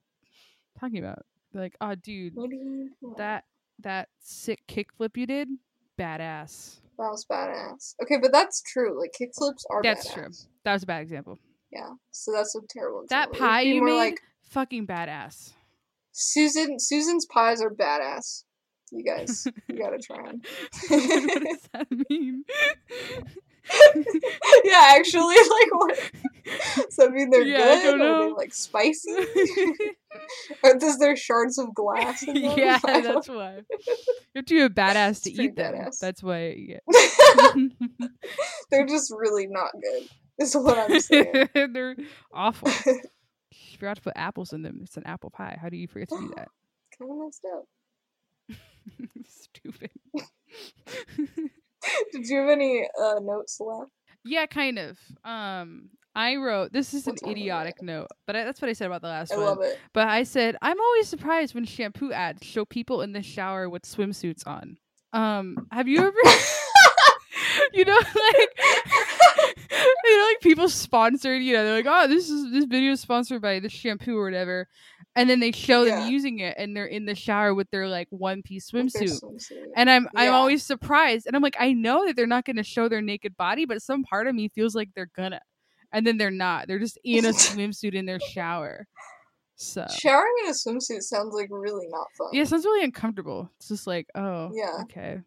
talking 0.78 0.99
about? 0.99 1.24
Like, 1.53 1.74
oh 1.81 1.95
dude, 1.95 2.35
that 3.18 3.45
that 3.81 4.09
sick 4.20 4.61
kickflip 4.68 5.16
you 5.16 5.26
did, 5.26 5.49
badass. 5.99 6.81
That 6.99 7.09
was 7.11 7.26
badass. 7.31 7.95
Okay, 8.03 8.18
but 8.20 8.31
that's 8.33 8.62
true. 8.62 8.99
Like 9.01 9.12
kickflips 9.18 9.64
are 9.70 9.83
That's 9.83 10.09
badass. 10.09 10.14
true. 10.14 10.28
That 10.64 10.74
was 10.74 10.83
a 10.83 10.87
bad 10.87 11.03
example. 11.03 11.39
Yeah. 11.72 11.89
So 12.11 12.33
that's 12.33 12.55
a 12.55 12.61
terrible 12.68 13.05
That 13.09 13.28
example. 13.28 13.41
Would 13.41 13.49
pie 13.49 13.61
you 13.62 13.83
made, 13.83 13.97
like 13.97 14.20
fucking 14.43 14.87
badass. 14.87 15.53
Susan 16.12 16.78
Susan's 16.78 17.26
pies 17.26 17.62
are 17.62 17.70
badass. 17.70 18.45
You 18.93 19.05
guys, 19.05 19.47
you 19.68 19.78
gotta 19.78 19.99
try 19.99 20.16
them. 20.26 20.41
what 20.88 21.43
does 21.43 21.68
that 21.72 21.86
mean? 22.11 22.45
yeah, 24.64 24.95
actually, 24.97 25.36
like 25.36 25.72
what? 25.74 26.11
Does 26.76 26.97
that 26.97 27.12
mean 27.12 27.30
they're 27.30 27.43
Yeah, 27.43 27.59
I 27.59 27.82
good? 27.82 27.99
don't 27.99 28.03
Are 28.03 28.24
they 28.26 28.32
like 28.32 28.53
spicy? 28.55 29.14
or 30.64 30.76
does 30.78 30.99
there 30.99 31.14
shards 31.16 31.59
of 31.59 31.72
glass 31.74 32.22
in 32.22 32.34
them? 32.41 32.59
yeah, 32.59 32.78
that's 32.82 33.28
why. 33.28 33.61
You 33.68 34.36
have 34.36 34.45
to 34.47 34.55
be 34.55 34.61
a 34.62 34.68
badass 34.68 35.22
to 35.24 35.30
eat 35.43 35.55
them. 35.57 35.74
badass. 35.74 35.99
That's 36.01 36.22
why. 36.22 36.57
Yeah. 36.57 36.78
they're 38.70 38.86
just 38.86 39.12
really 39.16 39.47
not 39.47 39.70
good. 39.80 40.09
Is 40.38 40.55
what 40.57 40.78
I'm 40.78 40.99
saying. 41.01 41.49
They're 41.55 41.97
awful. 42.32 42.70
You 42.86 43.76
forgot 43.78 43.97
to 43.97 44.03
put 44.03 44.14
apples 44.16 44.53
in 44.53 44.62
them. 44.62 44.80
It's 44.82 44.97
an 44.97 45.05
apple 45.07 45.30
pie. 45.30 45.59
How 45.61 45.68
do 45.68 45.76
you 45.76 45.86
forget 45.86 46.09
to 46.09 46.18
do 46.18 46.32
that? 46.36 46.49
kind 46.99 47.11
of 47.11 47.18
messed 47.18 47.45
up. 47.57 47.64
Stupid. 49.28 49.91
Did 52.12 52.26
you 52.26 52.38
have 52.38 52.49
any 52.49 52.86
uh, 53.01 53.20
notes 53.20 53.59
left? 53.61 53.91
yeah, 54.24 54.47
kind 54.47 54.78
of. 54.78 54.99
Um, 55.24 55.91
I 56.14 56.36
wrote 56.36 56.72
this 56.72 56.93
is 56.93 57.07
What's 57.07 57.22
an 57.22 57.30
idiotic 57.30 57.82
note, 57.82 58.09
but 58.26 58.36
I, 58.36 58.45
that's 58.45 58.61
what 58.61 58.68
I 58.68 58.72
said 58.72 58.86
about 58.86 59.03
the 59.03 59.09
last 59.09 59.32
I 59.32 59.36
one. 59.36 59.47
love 59.47 59.62
it. 59.62 59.78
But 59.93 60.09
I 60.09 60.24
said 60.24 60.57
I'm 60.61 60.80
always 60.80 61.09
surprised 61.09 61.55
when 61.55 61.64
shampoo 61.64 62.12
ads 62.12 62.45
show 62.45 62.64
people 62.64 63.03
in 63.03 63.12
the 63.12 63.22
shower 63.22 63.68
with 63.68 63.82
swimsuits 63.82 64.47
on. 64.47 64.76
Um, 65.12 65.68
have 65.70 65.88
you 65.88 65.99
ever? 65.99 66.12
you 67.72 67.84
know, 67.84 67.97
like 67.97 68.61
you 70.05 70.16
know, 70.18 70.24
like 70.26 70.41
people 70.41 70.68
sponsored. 70.68 71.43
You 71.43 71.55
know, 71.55 71.64
they're 71.64 71.82
like, 71.82 71.86
oh, 71.88 72.09
this 72.09 72.28
is 72.28 72.51
this 72.53 72.64
video 72.64 72.93
is 72.93 73.01
sponsored 73.01 73.41
by 73.43 73.61
this 73.61 73.72
shampoo 73.72 74.18
or 74.18 74.24
whatever, 74.24 74.68
and 75.17 75.29
then 75.29 75.41
they 75.41 75.53
show 75.53 75.83
Yeah. 75.85 76.01
them 76.01 76.11
using 76.11 76.39
it, 76.39 76.55
and 76.59 76.77
they're 76.77 76.87
in 76.87 77.05
the 77.07 77.15
shower 77.15 77.55
with 77.55 77.71
their 77.71 77.89
like 77.89 78.09
one 78.11 78.43
piece 78.43 78.71
swimsuit. 78.71 79.21
swimsuit. 79.23 79.67
And 79.77 79.91
I'm 79.91 80.09
I'm 80.15 80.33
always 80.33 80.63
surprised, 80.63 81.27
and 81.27 81.35
I'm 81.37 81.43
like, 81.43 81.57
I 81.59 81.73
know 81.73 82.07
that 82.07 82.17
they're 82.17 82.27
not 82.27 82.45
going 82.45 82.57
to 82.57 82.63
show 82.63 82.89
their 82.89 83.03
naked 83.03 83.37
body, 83.37 83.65
but 83.67 83.83
some 83.83 84.03
part 84.05 84.27
of 84.27 84.35
me 84.35 84.49
feels 84.49 84.75
like 84.75 84.91
they're 84.95 85.11
gonna, 85.17 85.41
and 85.93 86.07
then 86.07 86.17
they're 86.19 86.31
not. 86.31 86.69
They're 86.69 86.79
just 86.79 86.99
in 87.05 87.25
a 87.25 87.29
swimsuit 87.33 87.95
in 87.95 88.07
their 88.07 88.21
shower. 88.21 88.87
So 89.57 89.87
Showering 89.95 90.33
in 90.45 90.51
a 90.51 90.55
swimsuit 90.55 91.03
sounds 91.03 91.35
like 91.35 91.49
really 91.51 91.87
not 91.89 92.07
fun. 92.17 92.29
yeah, 92.33 92.43
it 92.43 92.49
sounds 92.49 92.65
really 92.65 92.83
uncomfortable. 92.85 93.51
It's 93.59 93.69
just 93.69 93.87
like, 93.87 94.07
oh, 94.15 94.51
Yeah. 94.55 94.79
okay, 94.85 95.21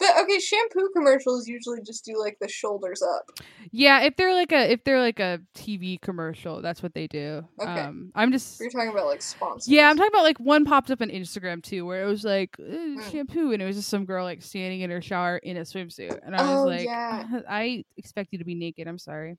But 0.00 0.18
okay, 0.22 0.38
shampoo 0.40 0.88
commercials 0.96 1.46
usually 1.46 1.80
just 1.86 2.04
do 2.06 2.18
like 2.18 2.38
the 2.40 2.48
shoulders 2.48 3.02
up. 3.02 3.38
yeah. 3.70 4.00
If 4.00 4.16
they're 4.16 4.32
like 4.34 4.50
a 4.50 4.72
if 4.72 4.82
they're 4.82 4.98
like 5.00 5.20
a 5.20 5.40
TV 5.54 6.00
commercial, 6.00 6.62
that's 6.62 6.82
what 6.82 6.94
they 6.94 7.06
do. 7.06 7.46
Okay. 7.60 7.70
Um, 7.70 8.10
I'm 8.14 8.32
just 8.32 8.58
You're 8.60 8.70
talking 8.70 8.88
about 8.88 9.06
like 9.06 9.20
sponsors. 9.22 9.68
yeah, 9.68 9.90
I'm 9.90 9.96
talking 9.96 10.10
about 10.12 10.22
like 10.24 10.38
one 10.40 10.64
popped 10.64 10.90
up 10.90 11.02
on 11.02 11.10
Instagram 11.10 11.62
too, 11.62 11.84
where 11.84 12.02
it 12.02 12.06
was 12.06 12.24
like 12.24 12.56
Mm. 12.58 13.10
shampoo, 13.12 13.52
and 13.52 13.60
it 13.62 13.66
was 13.66 13.76
just 13.76 13.90
some 13.90 14.06
girl 14.06 14.24
like 14.24 14.40
standing 14.42 14.80
in 14.80 14.90
her 14.90 15.02
shower 15.02 15.36
in 15.36 15.58
a 15.58 15.60
swimsuit, 15.60 16.18
and 16.24 16.34
I 16.34 16.42
was 16.54 16.62
Oh, 16.62 16.64
like, 16.64 16.84
yeah. 16.86 17.24
I 17.48 17.84
expect 17.98 18.32
you 18.32 18.38
to 18.38 18.44
be 18.44 18.54
naked. 18.54 18.88
I'm 18.88 18.98
sorry. 18.98 19.36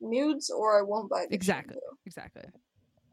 nudes 0.00 0.50
or 0.50 0.78
I 0.78 0.82
won't 0.82 1.08
buy 1.10 1.26
the 1.28 1.34
Exactly. 1.34 1.74
shampoo. 1.74 1.96
Exactly. 2.06 2.42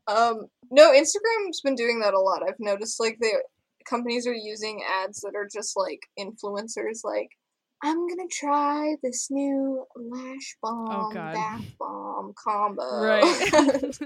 Um, 0.08 0.48
no, 0.72 0.92
Instagram's 0.92 1.62
been 1.62 1.76
doing 1.76 2.00
that 2.00 2.14
a 2.16 2.20
lot. 2.20 2.42
I've 2.48 2.60
noticed 2.60 3.00
like 3.00 3.18
the 3.20 3.44
companies 3.90 4.28
are 4.28 4.34
using 4.34 4.84
ads 5.04 5.22
that 5.22 5.36
are 5.36 5.48
just 5.52 5.76
like 5.76 6.02
influencers, 6.20 7.00
like 7.04 7.30
I'm 7.82 8.08
gonna 8.08 8.28
try 8.30 8.96
this 9.02 9.28
new 9.32 9.86
lash 9.96 10.58
balm, 10.62 11.14
God. 11.14 11.34
bath 11.34 11.66
bomb 11.80 12.34
combo. 12.44 13.02
Right. 13.02 14.02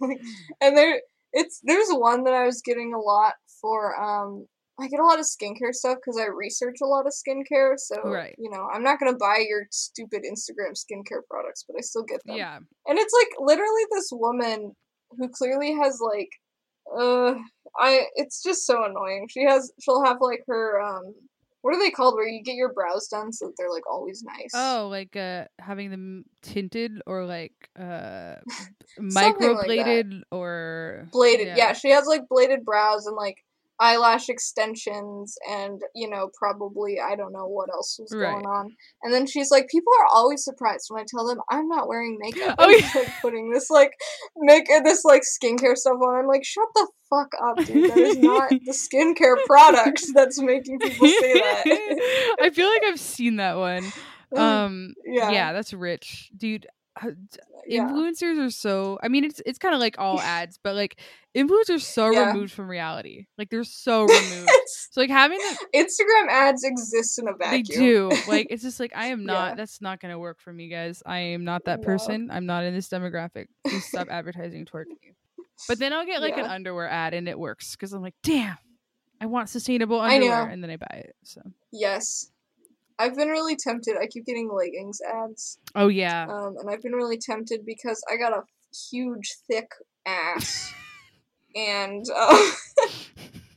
Like- 0.00 0.20
and 0.60 0.76
there, 0.76 1.00
it's 1.32 1.60
there's 1.64 1.88
one 1.90 2.24
that 2.24 2.34
I 2.34 2.44
was 2.46 2.62
getting 2.62 2.94
a 2.94 2.98
lot 3.00 3.34
for. 3.60 4.00
Um, 4.02 4.46
I 4.80 4.88
get 4.88 5.00
a 5.00 5.04
lot 5.04 5.20
of 5.20 5.26
skincare 5.26 5.72
stuff 5.74 5.98
because 5.98 6.18
I 6.18 6.26
research 6.26 6.76
a 6.82 6.86
lot 6.86 7.06
of 7.06 7.12
skincare. 7.12 7.74
So 7.76 7.96
Right. 8.04 8.34
you 8.38 8.50
know, 8.50 8.66
I'm 8.72 8.82
not 8.82 8.98
gonna 8.98 9.16
buy 9.16 9.44
your 9.48 9.66
stupid 9.70 10.22
Instagram 10.24 10.72
skincare 10.74 11.20
products, 11.30 11.64
but 11.68 11.76
I 11.78 11.82
still 11.82 12.02
get 12.04 12.20
them. 12.24 12.36
yeah. 12.36 12.56
And 12.86 12.98
it's 12.98 13.12
like 13.12 13.28
literally 13.38 13.82
this 13.92 14.08
woman 14.12 14.74
who 15.10 15.28
clearly 15.28 15.74
has 15.74 16.00
like 16.00 16.30
uh 16.98 17.34
I 17.78 18.06
it's 18.16 18.42
just 18.42 18.66
so 18.66 18.84
annoying. 18.84 19.28
She 19.30 19.44
has 19.44 19.72
she'll 19.80 20.04
have 20.04 20.18
like 20.20 20.42
her 20.46 20.80
um 20.80 21.14
what 21.62 21.74
are 21.74 21.78
they 21.78 21.90
called 21.90 22.14
where 22.14 22.26
you 22.26 22.42
get 22.42 22.56
your 22.56 22.72
brows 22.72 23.06
done 23.08 23.32
so 23.32 23.46
that 23.46 23.54
they're 23.56 23.70
like 23.70 23.88
always 23.90 24.22
nice. 24.24 24.50
Oh, 24.54 24.88
like 24.90 25.16
uh 25.16 25.44
having 25.58 25.90
them 25.90 26.24
tinted 26.42 27.00
or 27.06 27.24
like 27.24 27.54
uh 27.78 28.36
Something 28.98 29.16
like 29.16 29.36
microbladed 29.36 30.22
or 30.30 31.08
bladed. 31.12 31.56
Yeah. 31.56 31.72
she 31.72 31.90
has 31.90 32.06
like 32.06 32.28
bladed 32.28 32.64
brows 32.64 33.06
and 33.06 33.16
like 33.16 33.36
eyelash 33.80 34.28
extensions 34.28 35.36
and 35.48 35.80
you 35.94 36.08
know 36.08 36.30
probably 36.38 36.98
I 37.00 37.16
don't 37.16 37.32
know 37.32 37.46
what 37.46 37.68
else 37.72 37.98
was 37.98 38.12
Right. 38.14 38.30
going 38.32 38.46
on. 38.46 38.70
And 39.02 39.12
then 39.12 39.26
she's 39.26 39.50
like 39.50 39.68
people 39.68 39.92
are 40.00 40.06
always 40.14 40.44
surprised 40.44 40.86
when 40.88 41.02
I 41.02 41.06
tell 41.08 41.26
them 41.26 41.38
I'm 41.50 41.68
not 41.68 41.88
wearing 41.88 42.16
makeup. 42.20 42.56
Oh, 42.58 42.64
I'm 42.66 42.78
yeah. 42.78 42.90
like 42.94 43.12
putting 43.20 43.50
this 43.50 43.70
like 43.70 43.92
make 44.36 44.66
this 44.84 45.04
like 45.04 45.22
skincare 45.22 45.76
stuff 45.76 45.96
on. 46.00 46.20
I'm 46.20 46.26
like 46.26 46.44
shut 46.44 46.68
the 46.74 46.86
fuck 47.10 47.32
up, 47.42 47.64
dude. 47.66 47.90
That 47.90 47.98
is 47.98 48.18
not 48.18 48.50
the 48.50 48.72
skincare 48.72 49.36
product 49.46 50.04
that's 50.14 50.40
making 50.40 50.78
people 50.78 51.08
say 51.08 51.34
that. 51.34 52.36
I 52.40 52.50
feel 52.50 52.68
like 52.68 52.82
I've 52.86 53.00
seen 53.00 53.36
that 53.36 53.56
one. 53.56 53.84
Um 54.34 54.94
yeah. 55.04 55.30
yeah, 55.30 55.52
that's 55.52 55.74
rich. 55.74 56.30
Dude, 56.34 56.64
uh, 56.64 56.70
Uh, 57.00 57.10
yeah. 57.66 57.88
influencers 57.88 58.38
are 58.46 58.50
so 58.50 58.98
I 59.02 59.08
mean 59.08 59.24
it's 59.24 59.40
it's 59.46 59.58
kind 59.58 59.74
of 59.74 59.80
like 59.80 59.96
all 59.98 60.20
ads, 60.38 60.58
but 60.62 60.74
like 60.74 61.00
influencers 61.34 61.76
are 61.76 61.78
so 61.78 62.10
Yeah. 62.10 62.26
removed 62.32 62.52
from 62.52 62.68
reality. 62.68 63.26
Like 63.38 63.48
they're 63.50 63.64
so 63.64 64.02
removed. 64.04 64.50
so 64.90 65.00
like 65.00 65.08
having 65.10 65.38
them 65.38 65.56
Instagram 65.74 66.28
ads 66.28 66.64
exist 66.64 67.18
in 67.18 67.28
a 67.28 67.32
vacuum 67.32 67.50
they 67.50 67.62
do. 67.62 68.10
Like 68.26 68.46
it's 68.50 68.62
just 68.62 68.78
like 68.78 68.92
I 68.94 69.06
am 69.06 69.24
not 69.24 69.50
Yeah. 69.50 69.54
that's 69.54 69.80
not 69.80 70.00
gonna 70.00 70.18
work 70.18 70.40
for 70.40 70.52
me, 70.52 70.68
guys. 70.68 71.02
I 71.06 71.18
am 71.18 71.44
not 71.44 71.64
that 71.64 71.80
person. 71.82 72.28
I'm 72.30 72.44
not 72.46 72.64
in 72.64 72.74
this 72.74 72.88
demographic. 72.88 73.46
Please 73.66 73.86
stop 73.86 74.08
advertising 74.10 74.64
toward 74.66 74.88
me. 74.88 75.14
But 75.68 75.78
then 75.78 75.92
I'll 75.92 76.04
get 76.06 76.20
like 76.20 76.36
an 76.36 76.44
underwear 76.46 76.88
ad 76.88 77.14
and 77.14 77.26
it 77.28 77.38
works 77.38 77.72
because 77.76 77.92
I'm 77.92 78.02
like, 78.02 78.14
damn, 78.22 78.58
I 79.20 79.26
want 79.26 79.48
sustainable 79.48 80.00
underwear, 80.00 80.48
and 80.48 80.62
then 80.62 80.70
I 80.70 80.76
buy 80.76 81.04
it. 81.06 81.14
So 81.24 81.40
Yes. 81.72 82.30
I've 83.02 83.16
been 83.16 83.28
really 83.28 83.56
tempted. 83.56 83.96
I 84.00 84.06
keep 84.06 84.26
getting 84.26 84.48
leggings 84.48 85.00
ads. 85.00 85.58
oh 85.74 85.88
yeah, 85.88 86.26
Um, 86.28 86.56
and 86.58 86.70
I've 86.70 86.82
been 86.82 86.92
really 86.92 87.18
tempted 87.18 87.66
because 87.66 88.02
I 88.10 88.16
got 88.16 88.32
a 88.32 88.42
huge, 88.90 89.34
thick 89.48 89.70
ass, 90.06 90.72
and 91.56 92.04
uh, 92.14 92.50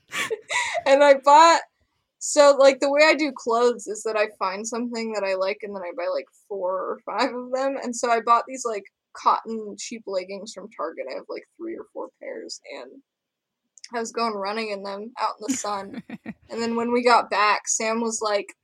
and 0.87 1.03
I 1.03 1.15
bought. 1.23 1.61
So 2.17 2.57
like 2.59 2.79
the 2.79 2.89
way 2.89 3.01
I 3.05 3.13
do 3.13 3.31
clothes 3.31 3.85
is 3.85 4.01
that 4.01 4.17
I 4.17 4.29
find 4.39 4.67
something 4.67 5.13
that 5.13 5.23
I 5.23 5.35
like 5.35 5.59
and 5.61 5.75
then 5.75 5.83
I 5.83 5.91
buy 5.95 6.07
like 6.11 6.25
four 6.47 6.73
or 6.73 6.99
five 7.05 7.35
of 7.35 7.51
them, 7.51 7.77
and 7.81 7.95
so 7.95 8.09
I 8.09 8.21
bought 8.21 8.45
these 8.47 8.65
like 8.65 8.85
cotton 9.13 9.75
cheap 9.77 10.03
leggings 10.07 10.53
from 10.53 10.67
Target. 10.75 11.05
I 11.11 11.15
have 11.15 11.25
like 11.29 11.47
three 11.55 11.75
or 11.75 11.85
four 11.93 12.09
pairs, 12.19 12.59
and 12.75 12.91
I 13.93 13.99
was 13.99 14.11
going 14.11 14.33
running 14.33 14.71
in 14.71 14.81
them 14.81 15.13
out 15.19 15.35
in 15.39 15.45
the 15.47 15.53
sun. 15.53 16.03
And 16.49 16.61
then 16.61 16.75
when 16.75 16.91
we 16.91 17.03
got 17.03 17.31
back, 17.31 17.67
Sam 17.67 18.01
was 18.01 18.19
like, 18.21 18.55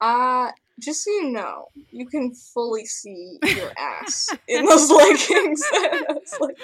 uh, 0.00 0.50
just 0.78 1.04
so 1.04 1.10
you 1.10 1.30
know, 1.30 1.68
you 1.90 2.06
can 2.06 2.34
fully 2.34 2.84
see 2.84 3.38
your 3.42 3.70
ass 3.78 4.28
in 4.48 4.64
those 4.66 4.90
leggings. 4.90 5.62
I 5.72 6.04
was 6.10 6.36
like, 6.40 6.56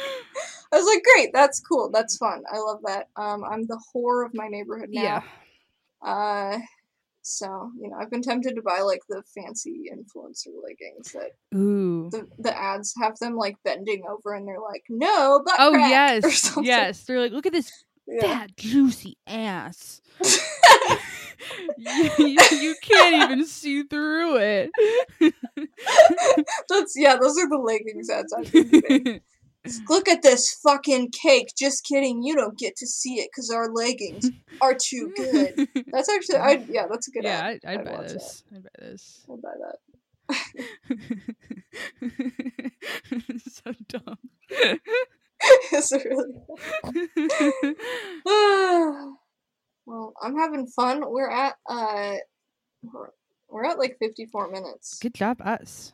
I 0.72 0.76
was 0.76 0.87
like, 0.87 1.03
great, 1.14 1.30
that's 1.33 1.61
cool, 1.61 1.91
that's 1.91 2.16
fun. 2.18 2.43
I 2.53 2.59
love 2.59 2.80
that. 2.85 3.09
Um, 3.16 3.43
I'm 3.45 3.66
the 3.66 3.80
whore 3.95 4.24
of 4.26 4.33
my 4.35 4.49
neighborhood 4.49 4.91
now. 4.91 5.03
yeah. 5.03 5.22
Uh, 6.03 6.59
so 7.24 7.70
you 7.80 7.89
know, 7.89 7.97
I've 8.01 8.11
been 8.11 8.20
tempted 8.22 8.57
to 8.57 8.62
buy 8.62 8.80
like 8.80 9.01
the 9.09 9.22
fancy 9.35 9.85
influencer 9.93 10.49
leggings 10.62 11.12
that 11.12 11.30
Ooh. 11.57 12.11
the 12.11 12.26
the 12.39 12.59
ads 12.59 12.95
have 13.01 13.16
them 13.20 13.37
like 13.37 13.57
bending 13.64 14.03
over 14.11 14.35
and 14.35 14.47
they're 14.47 14.59
like, 14.61 14.83
no, 14.89 15.41
butt 15.47 15.55
Oh 15.61 15.70
crack," 15.70 15.85
or 16.24 16.28
yes, 16.28 16.57
yes. 16.61 17.05
They're 17.05 17.20
like, 17.20 17.30
look 17.30 17.47
at 17.47 17.53
this 17.53 17.85
Yeah. 18.09 18.22
fat 18.22 18.57
juicy 18.57 19.16
ass. 19.28 20.03
You, 21.76 22.11
you, 22.18 22.38
you 22.51 22.74
can't 22.82 23.30
even 23.30 23.47
see 23.47 23.82
through 23.82 24.38
it. 24.38 24.70
That's 26.68 26.95
yeah, 26.97 27.16
those 27.16 27.38
are 27.38 27.49
the 27.49 27.59
leggings 27.59 28.11
ads 28.11 28.32
I've 28.32 28.53
been. 28.53 29.20
Look 29.88 30.09
at 30.09 30.22
this 30.22 30.59
fucking 30.62 31.11
cake. 31.11 31.53
Just 31.57 31.84
kidding. 31.84 32.22
You 32.22 32.34
don't 32.34 32.59
get 32.59 32.76
to 32.76 32.86
see 32.86 33.20
it 33.20 33.30
because 33.32 33.51
our 33.51 33.72
leggings 33.72 34.30
are 34.61 34.74
too 34.74 35.12
good. 35.16 35.68
That's 35.93 36.09
actually, 36.09 36.38
I 36.38 36.64
yeah, 36.68 36.86
that's 36.90 37.07
a 37.09 37.12
good. 37.12 37.24
yeah, 37.24 37.38
ad. 37.38 37.61
I, 37.64 37.72
I'd, 37.72 37.78
I'd 37.80 37.84
buy 37.84 38.03
this. 38.03 38.45
I'd 38.53 38.62
buy 38.64 38.70
this. 38.80 39.24
I'll 39.28 39.36
buy 39.36 39.55
that. 39.61 39.78
so 43.49 43.72
dumb. 43.88 44.18
it's 45.72 45.93
really. 45.93 46.34
well, 49.86 50.12
I'm 50.20 50.32
having 50.43 50.66
fun. 50.66 51.03
We're 51.07 51.30
at 51.30 51.55
uh, 51.68 52.14
we're, 53.49 53.64
at 53.64 53.78
like 53.78 53.97
54 53.99 54.51
minutes. 54.51 54.99
Good 55.01 55.14
job, 55.14 55.40
us. 55.43 55.93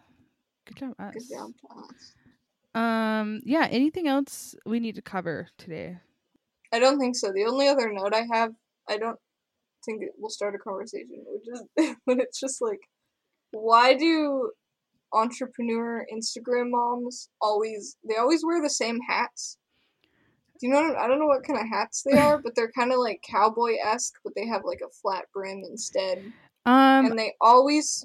Good 0.66 0.76
job, 0.76 0.94
us. 0.98 1.14
Good 1.14 1.36
job 1.36 1.50
us. 1.76 2.12
Um, 2.74 3.40
yeah. 3.44 3.66
Anything 3.70 4.08
else 4.08 4.54
we 4.64 4.80
need 4.80 4.94
to 4.94 5.02
cover 5.02 5.48
today? 5.58 5.98
I 6.72 6.78
don't 6.78 6.98
think 6.98 7.16
so. 7.16 7.32
The 7.32 7.44
only 7.44 7.68
other 7.68 7.92
note 7.92 8.14
I 8.14 8.26
have, 8.32 8.52
I 8.88 8.98
don't 8.98 9.18
think 9.84 10.02
it 10.02 10.10
will 10.18 10.30
start 10.30 10.54
a 10.54 10.58
conversation, 10.58 11.24
which 11.26 11.48
is 11.48 11.96
when 12.04 12.20
it's 12.20 12.38
just 12.38 12.60
like, 12.60 12.80
why 13.50 13.94
do 13.94 14.50
entrepreneur 15.12 16.04
Instagram 16.12 16.70
moms 16.70 17.30
always 17.40 17.96
they 18.06 18.16
always 18.16 18.44
wear 18.44 18.60
the 18.62 18.70
same 18.70 18.98
hats? 19.08 19.56
Do 20.60 20.66
you 20.66 20.72
know? 20.72 20.88
What, 20.88 20.96
I 20.98 21.06
don't 21.06 21.18
know 21.20 21.26
what 21.26 21.44
kind 21.44 21.58
of 21.60 21.66
hats 21.68 22.02
they 22.02 22.18
are, 22.18 22.38
but 22.38 22.54
they're 22.54 22.72
kind 22.72 22.92
of 22.92 22.98
like 22.98 23.22
cowboy 23.28 23.76
esque, 23.84 24.14
but 24.24 24.34
they 24.34 24.46
have 24.46 24.62
like 24.64 24.80
a 24.84 24.90
flat 25.02 25.26
brim 25.32 25.62
instead, 25.68 26.18
Um. 26.66 27.06
and 27.06 27.18
they 27.18 27.34
always 27.40 28.04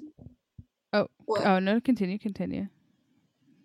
Oh. 0.92 1.08
what? 1.24 1.44
Oh 1.44 1.58
no! 1.58 1.80
Continue. 1.80 2.18
Continue. 2.18 2.68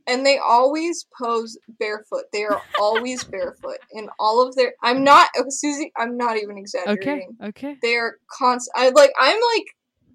and 0.08 0.26
they 0.26 0.40
always 0.40 1.06
pose 1.22 1.56
barefoot. 1.80 2.24
They 2.34 2.44
are 2.44 2.60
always 2.80 3.24
barefoot 3.24 3.78
in 3.92 4.10
all 4.20 4.42
of 4.42 4.56
their. 4.56 4.74
I'm 4.82 5.04
not 5.04 5.30
oh, 5.38 5.46
Susie. 5.50 5.92
I'm 5.96 6.18
not 6.18 6.38
even 6.38 6.58
exaggerating. 6.58 7.38
Okay. 7.40 7.48
Okay. 7.50 7.78
They 7.84 7.96
are 7.96 8.16
constant. 8.32 8.74
I 8.76 8.90
like. 8.90 9.12
I'm 9.20 9.40
like. 9.56 9.66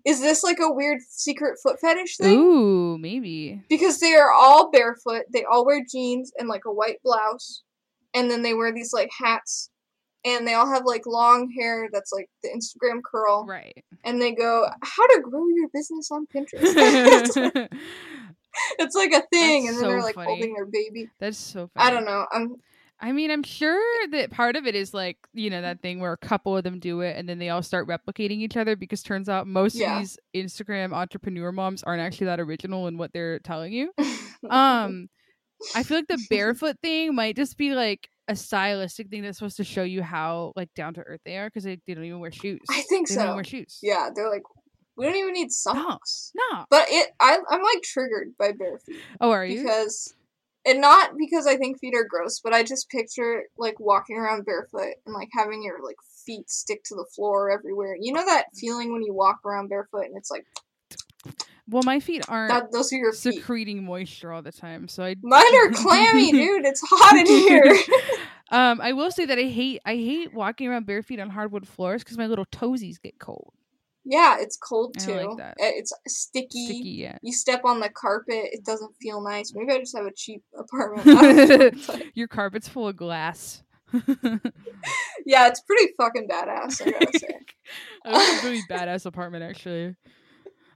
Is 0.06 0.20
this 0.20 0.44
like 0.44 0.58
a 0.60 0.70
weird 0.70 1.00
secret 1.08 1.58
foot 1.62 1.80
fetish 1.80 2.18
thing? 2.18 2.38
Ooh, 2.38 2.98
maybe. 2.98 3.62
Because 3.70 4.00
they 4.00 4.14
are 4.14 4.30
all 4.30 4.70
barefoot. 4.70 5.22
They 5.32 5.44
all 5.44 5.64
wear 5.64 5.82
jeans 5.90 6.30
and 6.38 6.46
like 6.46 6.66
a 6.66 6.70
white 6.70 6.98
blouse, 7.02 7.62
and 8.14 8.30
then 8.30 8.42
they 8.42 8.54
wear 8.54 8.72
these 8.72 8.92
like 8.92 9.10
hats, 9.18 9.70
and 10.24 10.46
they 10.46 10.54
all 10.54 10.72
have 10.72 10.84
like 10.86 11.06
long 11.06 11.50
hair 11.50 11.88
that's 11.92 12.12
like 12.12 12.28
the 12.42 12.48
Instagram 12.50 13.00
curl, 13.04 13.44
Right. 13.46 13.84
and 14.04 14.20
they 14.22 14.32
go, 14.32 14.66
"How 14.82 15.06
to 15.08 15.20
grow 15.22 15.46
your 15.48 15.68
business 15.72 16.10
on 16.10 16.26
Pinterest." 16.34 16.72
it's, 16.76 17.36
like, 17.36 17.70
it's 18.78 18.94
like 18.94 19.12
a 19.12 19.22
thing, 19.32 19.64
That's 19.66 19.76
and 19.76 19.84
then 19.84 19.90
they're 19.90 20.02
like 20.02 20.14
funny. 20.14 20.26
holding 20.28 20.54
their 20.54 20.66
baby. 20.66 21.08
That's 21.18 21.38
so 21.38 21.70
funny. 21.74 21.86
I 21.88 21.90
don't 21.90 22.04
know. 22.04 22.26
I'm 22.32 22.56
I 23.00 23.10
mean, 23.12 23.30
I'm 23.30 23.42
sure 23.42 23.82
that 24.12 24.30
part 24.30 24.56
of 24.56 24.66
it 24.66 24.74
is 24.74 24.94
like, 24.94 25.18
you 25.34 25.50
know, 25.50 25.60
that 25.60 25.82
thing 25.82 25.98
where 26.00 26.12
a 26.12 26.16
couple 26.16 26.56
of 26.56 26.62
them 26.62 26.78
do 26.78 27.00
it 27.00 27.16
and 27.18 27.28
then 27.28 27.38
they 27.38 27.50
all 27.50 27.62
start 27.62 27.86
replicating 27.88 28.38
each 28.38 28.56
other 28.56 28.76
because 28.76 29.02
turns 29.02 29.28
out 29.28 29.46
most 29.46 29.74
Yeah. 29.74 29.94
of 29.96 29.98
these 30.00 30.16
Instagram 30.34 30.94
entrepreneur 30.94 31.50
moms 31.52 31.82
aren't 31.82 32.00
actually 32.00 32.26
that 32.26 32.40
original 32.40 32.86
in 32.86 32.96
what 32.96 33.12
they're 33.12 33.40
telling 33.40 33.72
you. 33.72 33.92
Um 34.48 35.08
I 35.74 35.82
feel 35.82 35.98
like 35.98 36.08
the 36.08 36.24
barefoot 36.30 36.76
thing 36.82 37.14
might 37.14 37.36
just 37.36 37.56
be 37.56 37.74
like 37.74 38.08
a 38.28 38.36
stylistic 38.36 39.08
thing 39.08 39.22
that's 39.22 39.38
supposed 39.38 39.58
to 39.58 39.64
show 39.64 39.82
you 39.82 40.02
how 40.02 40.52
like 40.56 40.72
down 40.74 40.94
to 40.94 41.02
earth 41.02 41.20
they 41.24 41.36
are 41.36 41.48
because 41.48 41.64
they, 41.64 41.78
they 41.86 41.94
don't 41.94 42.04
even 42.04 42.20
wear 42.20 42.32
shoes. 42.32 42.60
I 42.70 42.82
think 42.82 43.08
they 43.08 43.16
don't 43.16 43.28
so. 43.28 43.34
wear 43.34 43.44
shoes. 43.44 43.78
Yeah, 43.82 44.10
they're 44.14 44.30
like, 44.30 44.42
we 44.96 45.06
don't 45.06 45.16
even 45.16 45.34
need 45.34 45.52
socks. 45.52 46.32
No. 46.34 46.64
But 46.70 46.86
it, 46.88 47.10
I, 47.20 47.38
I'm 47.48 47.62
like 47.62 47.82
triggered 47.82 48.32
by 48.38 48.52
bare 48.52 48.78
feet 48.78 49.00
Oh, 49.20 49.30
are 49.30 49.44
you? 49.44 49.62
because, 49.62 50.14
and 50.64 50.80
not 50.80 51.10
because 51.18 51.46
I 51.46 51.56
think 51.56 51.78
feet 51.78 51.94
are 51.94 52.06
gross, 52.08 52.40
but 52.40 52.52
I 52.54 52.62
just 52.62 52.88
picture 52.88 53.44
like 53.58 53.78
walking 53.78 54.16
around 54.16 54.46
barefoot 54.46 54.94
and 55.04 55.14
like 55.14 55.28
having 55.32 55.62
your 55.62 55.82
like 55.84 55.96
feet 56.24 56.48
stick 56.48 56.82
to 56.84 56.94
the 56.94 57.06
floor 57.14 57.50
everywhere. 57.50 57.96
You 58.00 58.12
know 58.12 58.24
that 58.24 58.46
mm. 58.46 58.58
feeling 58.58 58.92
when 58.92 59.02
you 59.02 59.12
walk 59.12 59.40
around 59.44 59.68
barefoot 59.68 60.06
and 60.06 60.16
it's 60.16 60.30
like 60.30 60.46
well, 61.68 61.82
my 61.84 62.00
feet 62.00 62.24
aren't 62.28 62.50
that. 62.52 62.72
Those 62.72 62.92
are 62.92 62.96
your 62.96 63.12
feet. 63.12 63.34
secreting 63.34 63.84
moisture 63.84 64.32
all 64.32 64.42
the 64.42 64.52
time, 64.52 64.88
so 64.88 65.04
I 65.04 65.16
Mine 65.22 65.42
are 65.56 65.70
clammy, 65.70 66.30
dude. 66.32 66.64
It's 66.64 66.82
hot 66.84 67.16
in 67.16 67.26
here. 67.26 67.76
Um, 68.50 68.78
I 68.82 68.92
will 68.92 69.10
say 69.10 69.24
that 69.24 69.38
I 69.38 69.44
hate 69.44 69.80
I 69.86 69.94
hate 69.96 70.32
walking 70.34 70.68
around 70.68 70.84
bare 70.86 71.02
feet 71.02 71.18
on 71.18 71.30
hardwood 71.30 71.66
floors 71.66 72.04
because 72.04 72.18
my 72.18 72.26
little 72.26 72.44
toesies 72.46 73.00
get 73.02 73.18
cold. 73.18 73.52
yeah, 74.04 74.36
it's 74.38 74.56
cold 74.58 74.96
too. 74.98 75.14
like. 75.14 75.40
Uh, 75.40 75.54
It's 75.58 75.92
sticky. 76.06 76.66
Sticky, 76.66 76.90
yeah. 76.90 77.16
You 77.22 77.32
step 77.32 77.62
on 77.64 77.80
the 77.80 77.88
carpet, 77.88 78.50
it 78.52 78.62
doesn't 78.64 78.94
feel 79.00 79.22
nice. 79.22 79.54
Maybe 79.54 79.72
I 79.72 79.78
just 79.78 79.96
have 79.96 80.04
a 80.06 80.12
cheap 80.14 80.44
apartment. 80.56 81.06
I 81.08 81.22
don't 81.22 81.48
know, 81.48 81.70
but- 81.86 82.02
Your 82.14 82.28
carpet's 82.28 82.68
full 82.68 82.86
of 82.86 82.96
glass. 82.96 83.62
yeah, 85.26 85.48
it's 85.48 85.60
pretty 85.60 85.92
fucking 85.96 86.28
badass. 86.28 86.86
I 86.86 86.90
gotta 86.90 87.18
say. 87.18 87.38
I 88.04 88.18
have 88.18 88.44
a 88.44 88.46
really 88.46 88.62
badass 88.70 89.06
apartment 89.06 89.42
actually. 89.42 89.96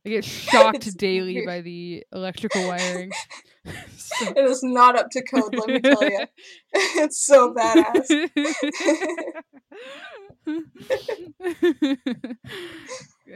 I 0.08 0.10
get 0.10 0.24
shocked 0.24 0.96
daily 0.96 1.34
weird. 1.34 1.46
by 1.46 1.60
the 1.60 2.04
electrical 2.12 2.66
wiring. 2.66 3.10
So- 3.98 4.30
It 4.34 4.38
is 4.46 4.62
not 4.62 4.96
up 4.98 5.10
to 5.10 5.22
code, 5.22 5.54
let 5.54 5.68
me 5.68 5.80
tell 5.80 6.02
you. 6.02 6.24
it's 6.72 7.18
so 7.26 7.52
badass. 7.52 8.08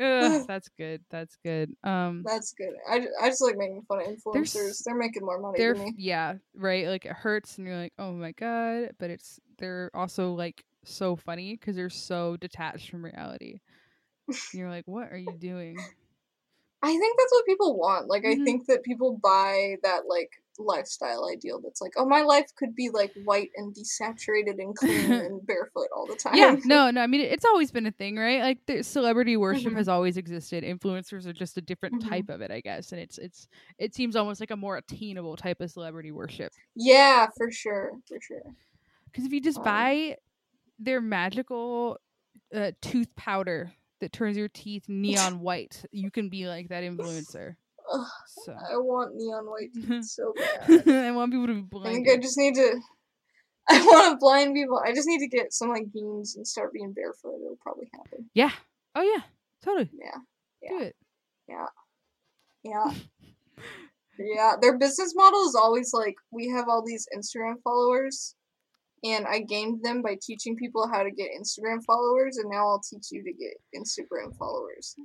Ugh, 0.00 0.44
that's 0.48 0.68
good. 0.78 1.02
That's 1.10 1.36
good. 1.44 1.74
Um, 1.84 2.22
That's 2.24 2.52
good. 2.52 2.72
I, 2.88 3.06
I 3.20 3.28
just 3.28 3.42
like 3.42 3.56
making 3.58 3.82
fun 3.86 4.00
of 4.00 4.06
influencers. 4.06 4.82
They're 4.84 4.94
making 4.94 5.24
more 5.24 5.38
money 5.38 5.58
they're 5.58 5.74
than 5.74 5.84
me. 5.84 5.94
yeah, 5.98 6.34
right. 6.56 6.86
Like 6.88 7.04
it 7.04 7.12
hurts, 7.12 7.58
and 7.58 7.66
you're 7.66 7.76
like, 7.76 7.92
oh 7.98 8.12
my 8.12 8.32
god. 8.32 8.90
But 8.98 9.10
it's 9.10 9.38
they're 9.58 9.90
also 9.92 10.32
like 10.32 10.64
so 10.84 11.16
funny 11.16 11.54
because 11.56 11.76
they're 11.76 11.90
so 11.90 12.36
detached 12.38 12.90
from 12.90 13.04
reality. 13.04 13.60
And 14.28 14.36
you're 14.54 14.70
like, 14.70 14.86
what 14.86 15.12
are 15.12 15.18
you 15.18 15.34
doing? 15.38 15.76
I 16.82 16.88
think 16.96 17.16
that's 17.18 17.32
what 17.32 17.46
people 17.46 17.78
want. 17.78 18.08
Like, 18.08 18.24
Mhm. 18.24 18.32
I 18.40 18.42
think 18.42 18.66
that 18.66 18.82
people 18.82 19.18
buy 19.22 19.76
that, 19.82 20.06
like, 20.06 20.30
lifestyle 20.58 21.28
ideal 21.30 21.60
that's 21.62 21.80
like, 21.80 21.92
oh, 21.96 22.04
my 22.06 22.22
life 22.22 22.46
could 22.56 22.74
be, 22.74 22.90
like, 22.90 23.12
white 23.14 23.50
and 23.56 23.74
desaturated 23.74 24.60
and 24.60 24.74
clean 24.76 25.12
and 25.20 25.46
barefoot 25.46 25.88
all 25.96 26.06
the 26.06 26.16
time. 26.16 26.34
yeah, 26.36 26.56
no, 26.64 26.90
no. 26.90 27.00
I 27.00 27.06
mean, 27.06 27.20
it's 27.20 27.44
always 27.44 27.70
been 27.70 27.86
a 27.86 27.90
thing, 27.92 28.16
right? 28.16 28.40
Like, 28.40 28.66
the 28.66 28.82
celebrity 28.82 29.36
worship 29.36 29.72
Mhm. 29.72 29.76
has 29.76 29.88
always 29.88 30.16
existed. 30.16 30.64
Influencers 30.64 31.26
are 31.26 31.32
just 31.32 31.56
a 31.56 31.60
different 31.62 31.94
Mhm. 31.94 32.08
type 32.08 32.28
of 32.28 32.40
it, 32.40 32.50
I 32.50 32.60
guess. 32.60 32.92
And 32.92 33.00
it's 33.00 33.18
it's 33.18 33.46
it 33.78 33.94
seems 33.94 34.16
almost 34.16 34.40
like 34.40 34.50
a 34.50 34.56
more 34.56 34.76
attainable 34.76 35.36
type 35.36 35.60
of 35.60 35.70
celebrity 35.70 36.10
worship. 36.10 36.52
Yeah, 36.74 37.28
for 37.36 37.50
sure. 37.50 37.92
For 38.08 38.18
sure. 38.20 38.42
Because 39.06 39.26
if 39.26 39.32
you 39.32 39.40
just 39.40 39.58
Um, 39.58 39.64
buy 39.64 40.16
their 40.78 41.00
magical 41.00 41.98
uh, 42.54 42.72
tooth 42.82 43.14
powder 43.16 43.72
that 44.02 44.12
turns 44.12 44.36
your 44.36 44.48
teeth 44.48 44.84
neon 44.88 45.40
white, 45.48 45.84
you 45.90 46.10
can 46.10 46.28
be 46.28 46.46
like 46.46 46.68
that 46.68 46.84
influencer. 46.84 47.56
Ugh, 47.92 48.06
So 48.44 48.52
I 48.52 48.76
want 48.76 49.14
neon 49.16 49.46
white 49.46 49.72
teeth 49.74 50.04
so 50.04 50.34
bad. 50.36 50.88
I 50.88 51.10
want 51.12 51.32
people 51.32 51.46
to 51.46 51.54
be 51.54 51.60
blind. 51.62 51.88
I 51.88 51.92
think 51.92 52.08
I 52.10 52.16
just 52.16 52.36
need 52.36 52.54
to. 52.56 52.80
I 53.70 53.80
want 53.80 54.12
to 54.12 54.16
blind 54.18 54.54
people. 54.54 54.82
I 54.84 54.92
just 54.92 55.06
need 55.06 55.20
to 55.20 55.28
get 55.28 55.52
some 55.52 55.68
like 55.68 55.92
jeans 55.92 56.36
and 56.36 56.46
start 56.46 56.72
being 56.72 56.92
barefoot. 56.92 57.36
It'll 57.44 57.56
probably 57.62 57.88
happen. 57.94 58.28
Yeah. 58.34 58.50
Oh 58.94 59.02
yeah. 59.02 59.22
Totally. 59.62 59.88
Yeah, 59.94 60.68
Do 60.68 60.80
it. 60.82 60.96
Yeah. 61.48 61.66
yeah, 62.64 62.92
yeah. 64.18 64.52
Their 64.60 64.76
business 64.76 65.14
model 65.14 65.46
is 65.46 65.54
always 65.54 65.92
like 65.94 66.16
we 66.32 66.48
have 66.48 66.68
all 66.68 66.84
these 66.84 67.06
Instagram 67.16 67.62
followers, 67.62 68.34
and 69.04 69.26
I 69.26 69.40
gained 69.40 69.82
them 69.82 70.02
by 70.02 70.16
teaching 70.20 70.56
people 70.56 70.88
how 70.88 71.02
to 71.02 71.10
get 71.10 71.30
Instagram 71.38 71.82
followers, 71.84 72.36
and 72.36 72.50
now 72.50 72.68
I'll 72.68 72.80
teach 72.80 73.08
you 73.10 73.22
to 73.22 73.32
get 73.32 73.54
Instagram 73.74 74.36
followers. 74.36 74.96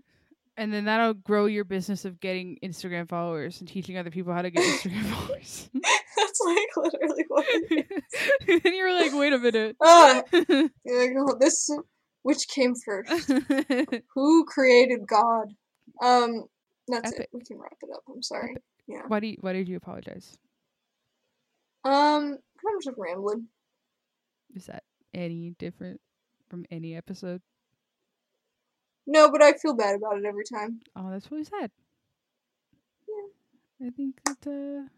And 0.60 0.74
then 0.74 0.86
that'll 0.86 1.14
grow 1.14 1.46
your 1.46 1.66
business 1.66 2.04
of 2.06 2.20
getting 2.20 2.58
Instagram 2.64 3.08
followers 3.08 3.60
and 3.60 3.70
teaching 3.70 3.98
other 3.98 4.10
people 4.10 4.34
how 4.34 4.42
to 4.42 4.50
get 4.50 4.64
Instagram 4.64 5.04
followers. 5.14 5.70
That's 5.74 6.42
like 6.46 6.68
literally 6.78 7.26
what. 7.28 7.46
It 7.48 7.88
is. 7.92 8.62
and 8.66 8.74
you're 8.74 8.94
like, 8.94 9.14
wait 9.14 9.34
a 9.34 9.38
minute. 9.38 9.76
You're 9.84 11.00
like, 11.00 11.16
oh, 11.20 11.38
this 11.40 11.70
which 12.24 12.48
came 12.50 12.74
first? 12.76 13.32
Who 14.16 14.46
created 14.46 15.08
God? 15.08 15.54
Um, 16.02 16.46
that's 16.88 17.14
Epic. 17.14 17.22
it. 17.22 17.30
We 17.32 17.42
can 17.42 17.58
wrap 17.60 17.78
it 17.82 17.90
up. 17.94 18.02
I'm 18.10 18.24
sorry. 18.24 18.56
Yeah. 18.88 19.04
why 19.08 19.20
do 19.20 19.28
you, 19.28 19.38
why 19.42 19.54
did 19.54 19.68
you 19.68 19.78
apologize? 19.78 20.38
Um, 21.86 22.38
I'm 22.68 22.82
just 22.84 22.98
rambling. 22.98 23.48
Is 24.56 24.66
that 24.68 24.84
any 25.14 25.52
different 25.52 26.02
from 26.50 26.66
any 26.72 26.96
episode? 26.96 27.42
No, 29.06 29.32
but 29.32 29.42
I 29.42 29.54
feel 29.54 29.74
bad 29.76 29.96
about 29.96 30.18
it 30.18 30.26
every 30.26 30.44
time. 30.44 30.82
Oh, 30.96 31.10
that's 31.10 31.32
really 31.32 31.46
sad. 31.46 31.72
Yeah. 33.08 33.88
I 33.88 33.90
think 33.92 34.20
that 34.26 34.50
uh 34.50 34.90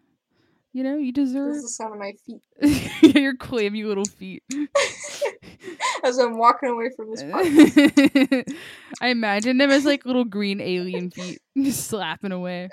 you 0.71 0.83
know, 0.83 0.97
you 0.97 1.11
This 1.11 1.29
deserve 1.29 1.55
is 1.55 1.63
the 1.63 1.69
sound 1.69 1.93
of 1.93 1.99
my 1.99 2.13
feet. 2.25 3.15
your 3.15 3.35
clammy 3.35 3.83
little 3.83 4.05
feet. 4.05 4.43
As 6.03 6.17
I'm 6.17 6.37
walking 6.37 6.69
away 6.69 6.89
from 6.95 7.09
this 7.09 7.23
podcast. 7.23 8.55
I 9.01 9.07
imagine 9.07 9.57
them 9.57 9.69
as 9.69 9.83
like 9.83 10.05
little 10.05 10.23
green 10.23 10.61
alien 10.61 11.11
feet 11.11 11.41
just 11.57 11.87
slapping 11.87 12.31
away. 12.31 12.69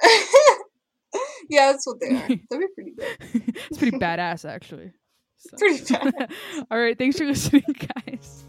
yeah, 1.49 1.73
that's 1.73 1.87
what 1.87 1.99
they 2.01 2.15
are. 2.15 2.29
That'd 2.29 2.39
be 2.51 2.67
pretty 2.75 2.93
good. 2.93 3.57
it's 3.69 3.79
pretty 3.79 3.99
badass, 3.99 4.49
actually. 4.49 4.93
So. 5.39 5.57
Pretty 5.57 5.85
bad. 5.95 6.31
All 6.71 6.79
right, 6.79 6.97
thanks 6.97 7.19
for 7.19 7.25
listening, 7.25 7.65
guys. 8.07 8.45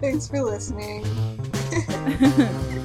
Thanks 0.00 0.28
for 0.28 0.42
listening. 0.42 1.04